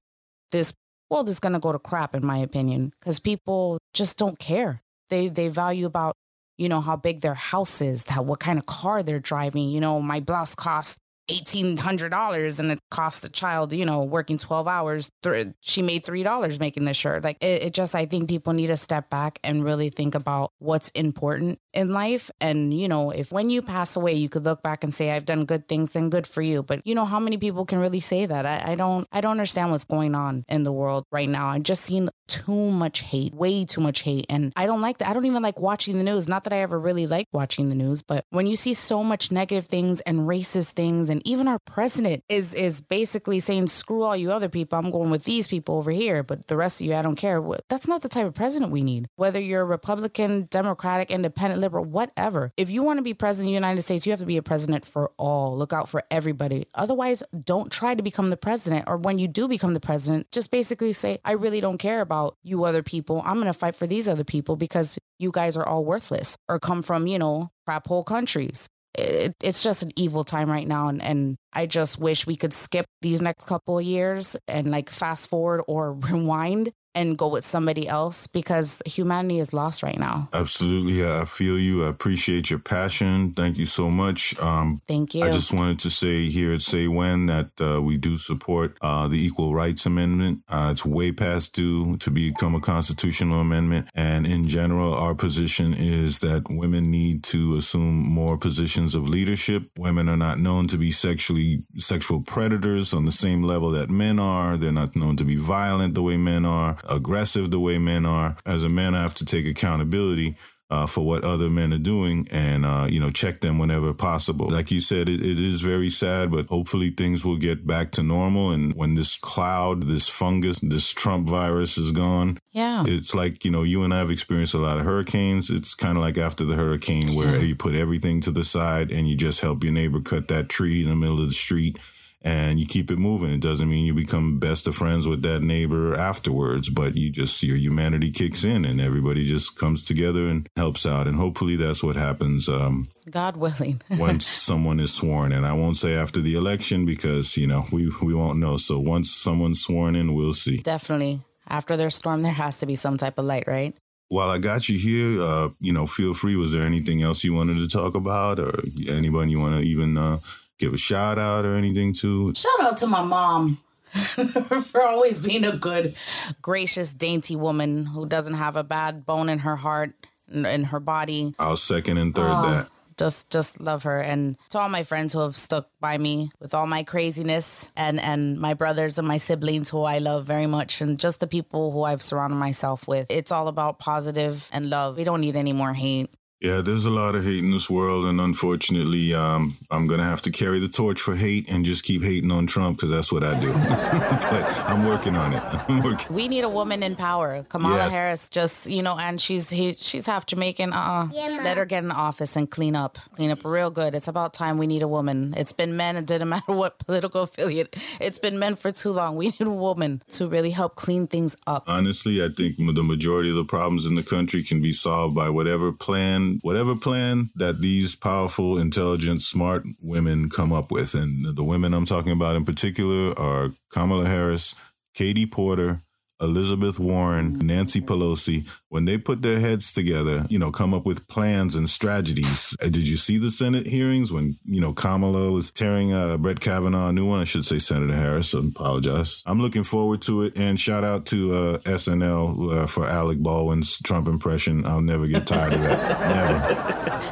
this 0.51 0.73
world 1.11 1.29
is 1.29 1.39
going 1.39 1.53
to 1.53 1.59
go 1.59 1.73
to 1.73 1.79
crap, 1.79 2.15
in 2.15 2.25
my 2.25 2.39
opinion, 2.39 2.95
because 2.99 3.19
people 3.19 3.79
just 3.93 4.17
don't 4.17 4.39
care. 4.39 4.81
They, 5.11 5.29
they 5.29 5.49
value 5.49 5.85
about 5.85 6.17
you 6.59 6.69
know, 6.69 6.81
how 6.81 6.97
big 6.97 7.21
their 7.21 7.35
house 7.35 7.81
is, 7.81 8.05
that 8.05 8.25
what 8.25 8.41
kind 8.41 8.59
of 8.59 8.67
car 8.67 9.03
they're 9.03 9.21
driving. 9.21 9.69
You 9.69 9.81
know, 9.81 10.01
my 10.01 10.21
blouse 10.21 10.55
costs 10.55 10.97
$1,800 11.29 12.59
and 12.59 12.73
it 12.73 12.79
cost 12.91 13.25
a 13.25 13.29
child, 13.29 13.73
you 13.73 13.85
know, 13.85 14.03
working 14.03 14.39
12 14.39 14.67
hours. 14.67 15.11
Th- 15.23 15.49
she 15.61 15.83
made 15.83 16.05
$3 16.05 16.61
making 16.61 16.85
this 16.85 16.97
shirt. 16.97 17.25
Like 17.25 17.39
it, 17.41 17.63
it 17.65 17.75
just, 17.75 17.95
I 17.95 18.07
think 18.07 18.29
people 18.29 18.53
need 18.53 18.69
to 18.69 18.77
step 18.77 19.09
back 19.09 19.39
and 19.45 19.65
really 19.65 19.91
think 19.91 20.15
about 20.15 20.53
what's 20.59 20.91
important 20.91 21.59
in 21.73 21.93
life. 21.93 22.31
And, 22.41 22.73
you 22.73 22.89
know, 22.89 23.11
if 23.11 23.33
when 23.33 23.51
you 23.51 23.63
pass 23.63 23.97
away, 23.97 24.15
you 24.15 24.29
could 24.29 24.45
look 24.45 24.63
back 24.63 24.85
and 24.85 24.93
say, 24.93 25.11
I've 25.11 25.25
done 25.25 25.45
good 25.45 25.69
things, 25.69 25.91
then 25.91 26.09
good 26.09 26.27
for 26.27 26.43
you. 26.43 26.63
But, 26.63 26.87
you 26.87 26.95
know, 26.95 27.05
how 27.05 27.21
many 27.21 27.37
people 27.37 27.65
can 27.65 27.79
really 27.79 28.01
say 28.01 28.27
that? 28.27 28.47
I, 28.47 28.73
I 28.73 28.75
don't, 28.75 29.07
I 29.13 29.21
don't 29.21 29.33
understand 29.33 29.71
what's 29.71 29.85
going 29.85 30.15
on 30.15 30.45
in 30.49 30.65
the 30.65 30.73
world 30.73 31.05
right 31.11 31.29
now. 31.29 31.49
I've 31.49 31.63
just 31.63 31.85
seen 31.85 32.11
too 32.29 32.71
much 32.71 33.01
hate, 33.01 33.35
way 33.35 33.65
too 33.65 33.81
much 33.81 34.01
hate. 34.01 34.25
And 34.31 34.53
I 34.57 34.65
don't 34.65 34.81
like 34.81 34.99
that. 34.99 35.09
I 35.09 35.13
don't 35.13 35.27
even 35.27 35.43
like 35.43 35.61
watching 35.61 35.99
the 35.99 36.05
news. 36.05 36.29
Not 36.29 36.45
that 36.45 36.53
I 36.53 36.59
ever 36.59 36.79
really 36.79 37.07
like 37.07 37.27
watching 37.33 37.69
the 37.69 37.75
news, 37.75 38.01
but 38.01 38.25
when 38.31 38.47
you 38.47 38.57
see 38.57 38.73
so 38.73 39.05
much 39.05 39.31
negative 39.31 39.67
things 39.67 40.01
and 40.01 40.21
racist 40.21 40.71
things, 40.71 41.11
and 41.11 41.21
even 41.27 41.47
our 41.47 41.59
president 41.59 42.25
is 42.29 42.55
is 42.55 42.81
basically 42.81 43.41
saying, 43.41 43.67
screw 43.67 44.03
all 44.03 44.17
you 44.17 44.33
other 44.33 44.49
people, 44.49 44.79
I'm 44.79 44.91
going 44.91 45.11
with 45.11 45.25
these 45.25 45.47
people 45.47 45.77
over 45.77 45.91
here, 45.91 46.23
but 46.23 46.47
the 46.47 46.57
rest 46.57 46.81
of 46.81 46.87
you, 46.87 46.95
I 46.95 47.03
don't 47.03 47.17
care. 47.17 47.43
That's 47.69 47.87
not 47.87 48.03
the 48.03 48.09
type 48.09 48.27
of 48.27 48.35
president 48.35 48.73
we 48.73 48.83
need. 48.83 49.09
Whether 49.17 49.41
you're 49.41 49.67
Republican, 49.67 50.49
Democratic, 50.51 51.11
Independent, 51.11 51.61
liberal, 51.63 51.85
whatever. 51.85 52.53
If 52.59 52.69
you 52.69 52.83
want 52.83 52.99
to 52.99 53.03
be 53.03 53.15
president 53.15 53.47
of 53.47 53.51
the 53.51 53.55
United 53.55 53.83
States, 53.83 54.05
you 54.05 54.13
have 54.13 54.21
to 54.21 54.27
be 54.27 54.37
a 54.37 54.43
president 54.43 54.85
for 54.85 55.11
all. 55.17 55.57
Look 55.57 55.73
out 55.73 55.89
for 55.89 56.03
everybody. 56.11 56.67
Otherwise, 56.75 57.23
don't 57.45 57.73
try 57.73 57.95
to 57.95 58.03
become 58.03 58.29
the 58.29 58.37
president. 58.37 58.85
Or 58.87 58.99
when 58.99 59.17
you 59.17 59.29
do 59.29 59.49
become 59.49 59.73
the 59.73 59.81
president, 59.81 60.31
just 60.31 60.51
basically 60.51 60.93
say, 60.93 61.19
I 61.25 61.33
really 61.33 61.63
don't 61.63 61.79
care 61.79 62.03
about 62.03 62.37
you 62.43 62.65
other 62.65 62.83
people. 62.83 63.23
I'm 63.25 63.37
going 63.37 63.47
to 63.47 63.59
fight 63.59 63.77
for 63.77 63.87
these 63.87 64.09
other 64.09 64.25
people 64.25 64.57
because 64.57 64.99
you 65.19 65.31
guys 65.33 65.57
are 65.57 65.67
all 65.67 65.85
worthless 65.85 66.37
or 66.49 66.59
come 66.59 66.83
from, 66.83 67.07
you 67.07 67.19
know, 67.19 67.51
crap 67.65 67.87
hole 67.87 68.05
countries. 68.05 68.69
It, 68.99 69.35
it's 69.43 69.63
just 69.63 69.83
an 69.83 69.91
evil 69.97 70.23
time 70.23 70.51
right 70.51 70.69
now. 70.69 70.89
And, 70.89 71.03
and 71.03 71.37
I 71.53 71.65
just 71.67 71.99
wish 71.99 72.27
we 72.27 72.37
could 72.37 72.53
skip 72.53 72.85
these 73.01 73.23
next 73.23 73.47
couple 73.47 73.79
of 73.79 73.85
years 73.85 74.37
and 74.47 74.71
like 74.71 74.91
fast 74.91 75.29
forward 75.29 75.63
or 75.67 75.93
rewind 76.11 76.73
and 76.95 77.17
go 77.17 77.29
with 77.29 77.45
somebody 77.45 77.89
else 77.89 78.27
because 78.27 78.81
humanity 78.87 79.39
is 79.39 79.53
lost 79.53 79.83
right 79.83 79.99
now. 79.99 80.29
Absolutely. 80.33 81.05
I 81.07 81.25
feel 81.25 81.59
you. 81.59 81.85
I 81.85 81.89
appreciate 81.89 82.51
your 82.51 82.59
passion. 82.59 83.33
Thank 83.33 83.57
you 83.59 83.67
so 83.67 83.91
much. 83.91 84.39
Um, 84.41 84.81
Thank 84.87 85.15
you. 85.15 85.25
I 85.25 85.31
just 85.31 85.53
wanted 85.53 85.79
to 85.81 85.91
say 85.91 86.29
here 86.29 86.53
at 86.53 86.63
Say 86.63 86.89
When 86.89 87.27
that 87.27 87.51
uh, 87.61 87.81
we 87.81 87.97
do 87.97 88.19
support 88.19 88.77
uh, 88.81 89.09
the 89.09 89.25
Equal 89.25 89.55
Rights 89.55 89.87
Amendment. 89.87 90.43
Uh, 90.49 90.69
it's 90.73 90.85
way 90.85 91.13
past 91.13 91.55
due 91.55 91.97
to 91.99 92.11
become 92.11 92.55
a 92.55 92.61
constitutional 92.61 93.41
amendment. 93.41 93.89
And 93.95 94.27
in 94.27 94.47
general, 94.49 94.95
our 94.95 95.15
position 95.15 95.75
is 95.75 96.19
that 96.21 96.45
women 96.51 96.91
need 96.91 97.25
to 97.25 97.57
assume 97.57 97.95
more 97.95 98.37
positions 98.37 98.95
of 98.95 99.09
leadership. 99.09 99.71
Women 99.79 100.09
are 100.09 100.17
not 100.17 100.39
known 100.39 100.67
to 100.69 100.77
be 100.77 100.91
sexually 100.91 101.65
sexual 101.79 102.21
predators 102.21 102.93
on 102.93 103.05
the 103.05 103.13
same 103.13 103.43
level 103.43 103.71
that 103.71 103.91
men 103.91 104.19
are. 104.19 104.57
They're 104.57 104.73
not 104.73 104.97
known 104.97 105.17
to 105.17 105.25
be 105.25 105.37
violent 105.37 105.95
the 105.95 106.03
way 106.03 106.17
men 106.17 106.45
are 106.45 106.77
aggressive 106.89 107.51
the 107.51 107.61
way 107.61 107.79
men 107.79 108.07
are. 108.07 108.37
As 108.47 108.65
a 108.65 108.69
man, 108.69 108.95
I 108.95 109.03
have 109.03 109.15
to 109.17 109.25
take 109.25 109.47
accountability 109.47 110.37
uh, 110.73 110.87
for 110.87 111.05
what 111.05 111.23
other 111.23 111.51
men 111.51 111.71
are 111.71 111.79
doing 111.79 112.27
and, 112.31 112.65
uh, 112.65 112.87
you 112.89 112.99
know, 112.99 113.11
check 113.11 113.43
them 113.43 113.59
whenever 113.59 113.93
possible. 113.93 114.49
Like 114.49 114.71
you 114.71 114.81
said, 114.81 115.07
it, 115.07 115.21
it 115.21 115.39
is 115.39 115.61
very 115.61 115.91
sad, 115.91 116.31
but 116.31 116.47
hopefully 116.47 116.89
things 116.89 117.27
will 117.27 117.37
get 117.37 117.67
back 117.67 117.91
to 117.93 118.03
normal. 118.03 118.53
And 118.53 118.75
when 118.75 118.95
this 118.95 119.19
cloud, 119.19 119.83
this 119.83 120.09
fungus, 120.09 120.61
this 120.61 120.91
Trump 120.91 121.29
virus 121.29 121.77
is 121.77 121.93
gone, 121.93 122.39
yeah, 122.53 122.85
it's 122.87 123.15
like, 123.15 123.45
you 123.45 123.51
know, 123.51 123.65
you 123.65 123.85
and 123.85 123.93
I 123.93 123.99
have 123.99 124.11
experienced 124.11 124.55
a 124.55 124.59
lot 124.59 124.79
of 124.79 124.87
hurricanes. 124.87 125.51
It's 125.51 125.75
kind 125.75 125.99
of 125.99 126.03
like 126.03 126.17
after 126.17 126.47
the 126.47 126.55
hurricane 126.55 127.15
where 127.15 127.37
you 127.37 127.55
put 127.55 127.75
everything 127.75 128.23
to 128.23 128.31
the 128.31 128.45
side 128.45 128.91
and 128.91 129.07
you 129.07 129.15
just 129.15 129.43
help 129.43 129.63
your 129.63 129.75
neighbor 129.75 130.01
cut 130.01 130.29
that 130.29 130.49
tree 130.49 130.83
in 130.83 130.89
the 130.89 130.97
middle 130.97 131.21
of 131.21 131.29
the 131.29 131.35
street 131.35 131.77
and 132.25 132.61
you 132.61 132.67
keep 132.67 132.91
it 132.91 132.99
moving. 132.99 133.31
It 133.31 133.41
doesn't 133.41 133.69
mean 133.69 133.85
you 133.85 133.95
become 133.95 134.39
best 134.39 134.67
of 134.67 134.77
friends 134.77 135.07
with 135.07 135.23
that 135.23 135.43
neighbor 135.43 135.95
afterwards, 135.95 136.71
but 136.71 136.97
you 136.97 137.11
just 137.11 137.43
your 137.43 137.57
humanity 137.57 138.11
kicks 138.11 138.45
in 138.45 138.65
and 138.65 138.81
everybody 138.81 139.27
just 139.27 139.59
comes 139.59 139.85
together 139.85 140.27
and 140.27 140.49
helps 140.57 140.87
out. 140.87 141.07
And 141.07 141.17
hopefully 141.17 141.57
that's 141.57 141.83
what 141.83 141.97
happens. 141.97 142.49
Um, 142.49 142.89
God 143.11 143.37
willing. 143.37 143.83
once 143.91 144.27
someone 144.27 144.79
is 144.79 144.95
sworn 144.95 145.33
in, 145.33 145.45
I 145.45 145.53
won't 145.53 145.77
say 145.77 145.95
after 145.95 146.21
the 146.21 146.35
election 146.35 146.87
because 146.87 147.37
you 147.37 147.47
know 147.47 147.67
we 147.73 147.91
we 148.01 148.15
won't 148.15 148.39
know. 148.39 148.57
So 148.57 148.79
once 148.79 149.11
someone's 149.11 149.61
sworn 149.61 149.97
in, 149.97 150.15
we'll 150.15 150.33
see. 150.33 150.59
Definitely. 150.59 151.21
After 151.49 151.77
their 151.77 151.91
storm, 151.91 152.23
there 152.23 152.33
has 152.33 152.59
to 152.59 152.67
be 152.67 152.77
some 152.77 152.97
type 152.97 153.19
of 153.19 153.25
light, 153.25 153.45
right? 153.47 153.77
While 154.09 154.31
I 154.31 154.39
got 154.39 154.69
you 154.69 154.79
here, 154.79 155.23
uh, 155.23 155.49
you 155.59 155.73
know, 155.73 155.87
feel 155.87 156.15
free. 156.15 156.37
Was 156.37 156.53
there 156.53 156.63
anything 156.63 157.03
else 157.03 157.25
you 157.25 157.35
wanted 157.35 157.57
to 157.57 157.69
talk 157.69 157.95
about, 157.95 158.39
or 158.39 158.61
anyone 158.89 159.29
you 159.29 159.41
want 159.41 159.61
to 159.61 159.67
even 159.67 159.97
uh, 159.97 160.19
give 160.63 160.73
a 160.75 160.79
shout 160.79 161.19
out 161.19 161.45
or 161.45 161.55
anything 161.55 161.93
to? 161.93 162.33
Shout 162.35 162.61
out 162.61 162.79
to 162.79 162.87
my 162.87 163.03
mom 163.03 163.59
for 163.93 164.83
always 164.83 165.19
being 165.19 165.45
a 165.45 165.57
good, 165.57 165.95
gracious, 166.41 166.93
dainty 166.93 167.35
woman 167.35 167.85
who 167.85 168.07
doesn't 168.07 168.35
have 168.35 168.55
a 168.57 168.63
bad 168.63 169.05
bone 169.05 169.29
in 169.29 169.41
her 169.41 169.57
heart 169.57 169.93
and 170.29 170.47
in 170.47 170.65
her 170.65 170.79
body. 170.81 171.35
I'll 171.39 171.57
second 171.57 171.99
and 171.99 172.15
third 172.15 172.31
Oh, 172.31 172.43
that. 172.43 172.69
Just 172.99 173.29
just 173.31 173.59
love 173.59 173.83
her 173.85 173.99
and 174.01 174.37
to 174.51 174.59
all 174.59 174.69
my 174.69 174.83
friends 174.83 175.15
who 175.15 175.21
have 175.21 175.35
stuck 175.35 175.67
by 175.81 175.97
me 175.97 176.31
with 176.39 176.53
all 176.55 176.67
my 176.67 176.85
craziness 176.85 177.71
and 177.75 177.99
and 177.99 178.39
my 178.39 178.53
brothers 178.55 178.99
and 178.99 179.09
my 179.09 179.17
siblings 179.17 179.71
who 179.71 179.83
I 179.83 179.99
love 179.99 180.27
very 180.27 180.47
much 180.47 180.81
and 180.83 180.99
just 181.01 181.19
the 181.19 181.27
people 181.27 181.73
who 181.73 181.83
I've 181.85 182.03
surrounded 182.03 182.37
myself 182.37 182.87
with. 182.87 183.07
It's 183.09 183.33
all 183.33 183.49
about 183.49 183.79
positive 183.79 184.47
and 184.53 184.69
love. 184.69 184.97
We 184.99 185.05
don't 185.05 185.23
need 185.23 185.37
any 185.37 185.53
more 185.53 185.73
hate. 185.73 186.11
Yeah, 186.43 186.61
there's 186.61 186.87
a 186.87 186.91
lot 186.91 187.15
of 187.15 187.23
hate 187.25 187.39
in 187.39 187.53
this 187.53 187.71
world, 187.71 188.05
and 188.05 188.21
unfortunately, 188.21 189.15
um, 189.15 189.57
I'm 189.71 189.87
gonna 189.87 190.03
have 190.03 190.23
to 190.23 190.33
carry 190.33 190.59
the 190.59 190.67
torch 190.67 191.01
for 191.01 191.15
hate 191.15 191.49
and 191.49 191.65
just 191.65 191.85
keep 191.85 192.03
hating 192.03 192.33
on 192.33 192.49
Trump 192.49 192.79
because 192.79 192.91
that's 192.91 193.13
what 193.13 193.23
I 193.23 193.39
do. 193.39 193.53
but 193.53 194.45
I'm 194.69 194.85
working 194.85 195.15
on 195.15 195.33
it. 195.33 195.43
I'm 195.69 195.83
working. 195.85 196.15
We 196.15 196.27
need 196.27 196.43
a 196.43 196.49
woman 196.49 196.83
in 196.83 196.97
power. 196.97 197.45
Kamala 197.49 197.77
Yeah. 197.77 197.89
Harris 197.91 198.29
just, 198.29 198.67
you 198.67 198.83
know, 198.83 198.99
and 198.99 199.21
she's 199.21 199.51
he, 199.51 199.75
she's 199.75 200.05
half 200.07 200.27
Jamaican. 200.27 200.73
Uh, 200.73 201.09
uh 201.15 201.39
let 201.45 201.57
her 201.59 201.65
get 201.65 201.85
in 201.85 201.93
office 201.93 202.35
and 202.35 202.51
clean 202.51 202.75
up, 202.75 202.99
clean 203.15 203.31
up 203.31 203.45
real 203.45 203.71
good. 203.71 203.95
It's 203.95 204.09
about 204.09 204.35
time 204.35 204.59
we 204.59 204.67
need 204.67 204.83
a 204.83 204.89
woman. 204.89 205.35
It's 205.37 205.53
been 205.53 205.77
men. 205.77 205.97
It 205.97 206.07
didn't 206.07 206.29
matter 206.35 206.53
what 206.53 206.79
political 206.81 207.23
affiliate. 207.23 207.77
It's 208.01 208.19
been 208.19 208.41
men 208.41 208.57
for 208.57 208.73
too 208.73 208.91
long. 208.91 209.15
We 209.15 209.27
need 209.29 209.47
a 209.47 209.51
woman 209.51 210.03
to 210.11 210.27
really 210.27 210.51
help 210.51 210.75
clean 210.75 211.07
things 211.07 211.37
up. 211.47 211.65
Honestly, 211.69 212.21
I 212.21 212.31
think 212.31 212.57
the 212.57 212.83
majority 212.83 213.31
of 213.31 213.37
the 213.37 213.45
problems 213.45 213.87
in 213.87 213.95
the 213.95 214.03
country 214.03 214.43
can 214.43 214.61
be 214.61 214.73
solved 214.73 215.15
by 215.15 215.29
whatever 215.29 215.71
plan, 215.71 216.32
whatever 216.43 216.75
plan 216.77 217.31
that 217.35 217.61
these 217.61 217.95
powerful, 217.95 218.59
intelligent, 218.59 219.23
smart 219.23 219.65
women 219.83 220.29
come 220.29 220.53
up 220.53 220.71
with. 220.71 220.95
And 220.95 221.37
the 221.37 221.45
women 221.45 221.75
I'm 221.75 221.85
talking 221.85 222.13
about 222.13 222.37
in 222.37 222.45
particular 222.45 223.19
are 223.19 223.53
Kamala 223.71 224.07
Harris, 224.07 224.55
Katie 224.95 225.27
Porter, 225.27 225.83
Elizabeth 226.23 226.79
Warren, 226.79 227.39
Nancy 227.39 227.81
Pelosi. 227.81 228.47
When 228.69 228.87
they 228.87 228.97
put 228.97 229.21
their 229.21 229.39
heads 229.41 229.73
together, 229.73 230.25
you 230.31 230.39
know, 230.39 230.51
come 230.51 230.73
up 230.73 230.87
with 230.87 231.07
plans 231.09 231.55
and 231.55 231.69
strategies. 231.69 232.57
Uh, 232.63 232.67
Did 232.69 232.89
you 232.89 232.97
see 232.97 233.19
the 233.19 233.31
Senate 233.31 233.67
hearings 233.67 234.11
when, 234.13 234.39
you 234.47 234.61
know, 234.61 234.73
Kamala 234.73 235.31
was 235.31 235.51
tearing 235.51 235.93
uh, 235.93 236.17
Brett 236.17 236.41
Kavanaugh 236.41 236.89
a 236.89 236.93
new 236.93 237.07
one? 237.07 237.21
I 237.21 237.25
should 237.25 237.45
say 237.45 237.59
Senator 237.59 237.93
Harris. 237.95 238.35
I 238.35 238.39
apologize. 238.39 239.23
I'm 239.27 239.41
looking 239.43 239.65
forward 239.65 240.01
to 240.03 240.23
it. 240.23 240.39
And 240.39 240.59
shout 240.59 240.85
out 240.85 241.05
to 241.07 241.35
uh, 241.35 241.59
SNL 241.59 242.63
uh, 242.63 242.67
for 242.67 242.87
Alec 242.87 243.19
Baldwin's 243.19 243.79
Trump 243.81 244.09
impression. 244.09 244.65
I'll 244.65 244.81
never 244.81 245.07
get 245.07 245.27
tired 245.27 245.53
of 245.53 245.61
that. 245.61 246.01
never. 246.01 246.39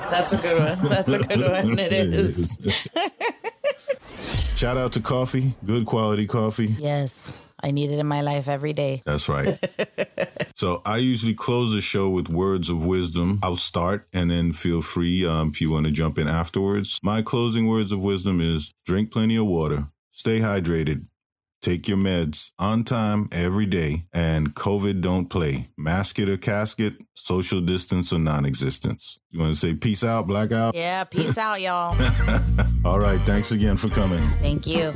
That's 0.11 0.33
a 0.33 0.37
good 0.39 0.59
one. 0.59 0.89
That's 0.89 1.09
a 1.09 1.19
good 1.19 1.41
one. 1.51 1.79
It 1.79 1.93
is. 1.93 2.89
Shout 4.57 4.77
out 4.77 4.93
to 4.93 5.01
coffee, 5.01 5.55
good 5.65 5.87
quality 5.87 6.27
coffee. 6.27 6.67
yes, 6.79 7.39
I 7.63 7.71
need 7.71 7.91
it 7.91 7.99
in 7.99 8.07
my 8.07 8.21
life 8.23 8.49
every 8.49 8.73
day. 8.73 9.03
That's 9.05 9.29
right. 9.29 9.59
so 10.55 10.83
I 10.85 10.99
usually 10.99 11.35
close 11.35 11.73
the 11.73 11.81
show 11.81 12.09
with 12.09 12.29
words 12.29 12.71
of 12.71 12.85
wisdom. 12.85 13.41
I'll 13.43 13.57
start 13.57 14.07
and 14.13 14.31
then 14.31 14.53
feel 14.53 14.83
free 14.83 15.27
um, 15.27 15.49
if 15.49 15.61
you 15.61 15.71
want 15.71 15.87
to 15.87 15.93
jump 15.93 16.19
in 16.19 16.29
afterwards. 16.29 16.99
My 17.03 17.23
closing 17.23 17.67
words 17.67 17.93
of 17.93 18.01
wisdom 18.01 18.41
is 18.41 18.73
drink 18.85 19.11
plenty 19.13 19.37
of 19.37 19.47
water, 19.47 19.89
stay 20.11 20.41
hydrated, 20.41 21.07
take 21.61 21.89
your 21.89 21.99
meds 21.99 22.53
on 22.59 22.85
time 22.85 23.29
every 23.33 23.67
day, 23.67 24.07
and 24.13 24.55
COVID 24.55 25.01
don't 25.01 25.27
play. 25.27 25.69
Mask 25.77 26.19
it 26.19 26.29
or 26.29 26.37
casket, 26.37 26.95
social 27.15 27.61
distance 27.61 28.13
or 28.13 28.19
non 28.19 28.45
existence. 28.45 29.21
You 29.31 29.41
want 29.41 29.55
to 29.55 29.61
say 29.61 29.75
peace 29.75 30.03
out, 30.03 30.27
blackout? 30.27 30.75
Yeah, 30.75 31.05
peace 31.05 31.37
out, 31.39 31.61
y'all. 31.61 31.97
All 32.85 33.01
right. 33.01 33.21
Thanks 33.21 33.53
again 33.53 33.77
for 33.77 33.89
coming. 33.89 34.23
Thank 34.41 34.67
you. 34.67 34.93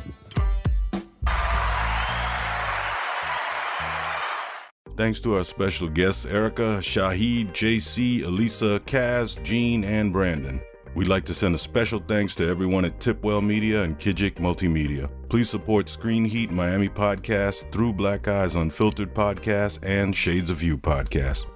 Thanks 4.97 5.21
to 5.23 5.35
our 5.35 5.43
special 5.43 5.89
guests, 5.89 6.25
Erica, 6.25 6.79
Shahid, 6.81 7.51
JC, 7.51 8.23
Elisa, 8.23 8.81
Kaz, 8.87 9.43
Jean, 9.43 9.83
and 9.83 10.13
Brandon. 10.13 10.61
We'd 10.95 11.09
like 11.09 11.25
to 11.25 11.35
send 11.35 11.57
a 11.57 11.59
special 11.59 11.99
thanks 12.07 12.37
to 12.37 12.47
everyone 12.49 12.85
at 12.85 13.01
Tipwell 13.01 13.45
Media 13.45 13.83
and 13.83 13.99
Kijik 13.99 14.37
Multimedia. 14.37 15.11
Please 15.29 15.51
support 15.51 15.89
Screen 15.89 16.25
Heat 16.25 16.53
Miami 16.53 16.89
Podcast, 16.89 17.73
Through 17.73 17.95
Black 17.95 18.29
Eyes 18.29 18.55
Unfiltered 18.55 19.13
Podcast, 19.13 19.81
and 19.83 20.15
Shades 20.15 20.51
of 20.51 20.63
You 20.63 20.79
Podcast. 20.79 21.47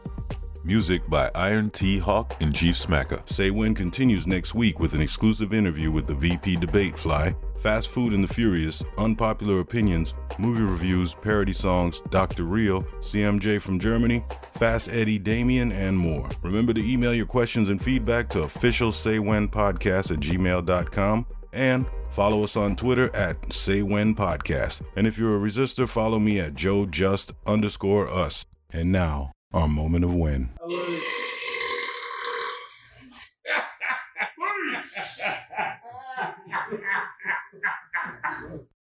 Music 0.65 1.09
by 1.09 1.31
Iron 1.37 1.71
T 1.71 2.01
Hawk 2.01 2.35
and 2.41 2.53
Chief 2.53 2.75
Smacker. 2.75 3.27
Say 3.31 3.53
When 3.53 3.73
continues 3.73 4.27
next 4.27 4.57
week 4.57 4.81
with 4.81 4.95
an 4.95 5.01
exclusive 5.01 5.55
interview 5.55 5.93
with 5.93 6.09
the 6.09 6.15
VP 6.15 6.57
Debate 6.57 6.99
Fly, 6.99 7.37
Fast 7.59 7.89
Food 7.89 8.13
and 8.13 8.23
the 8.23 8.33
Furious, 8.33 8.85
Unpopular 8.99 9.61
Opinions, 9.61 10.15
Movie 10.39 10.63
Reviews, 10.63 11.15
Parody 11.15 11.53
Songs, 11.53 12.01
Dr. 12.11 12.45
Real, 12.45 12.83
CMJ 13.01 13.61
from 13.61 13.81
Germany, 13.81 14.25
Fast 14.53 14.89
Eddie, 14.91 15.19
Damien, 15.19 15.73
and 15.73 15.99
more. 15.99 16.29
Remember 16.43 16.73
to 16.73 16.81
email 16.81 17.13
your 17.13 17.27
questions 17.27 17.69
and 17.69 17.83
feedback 17.83 18.29
to 18.31 18.43
official 18.43 18.91
saywhenpodcast 18.91 20.13
at 20.13 20.21
gmail.com 20.21 21.27
and 21.53 21.87
follow 22.11 22.45
us 22.45 22.57
on 22.57 22.77
Twitter 22.77 23.15
at 23.15 23.41
saywhenpodcast. 23.43 24.83
And 24.97 25.07
if 25.07 25.19
you're 25.19 25.37
a 25.37 25.41
resistor, 25.41 25.89
follow 25.89 26.21
me 26.21 26.39
at 26.39 26.55
joejust 26.55 27.33
underscore 27.47 28.09
us. 28.09 28.45
And 28.71 28.93
now, 28.93 29.33
our 29.53 29.67
moment 29.67 30.05
of 30.05 30.15
win. 30.15 30.51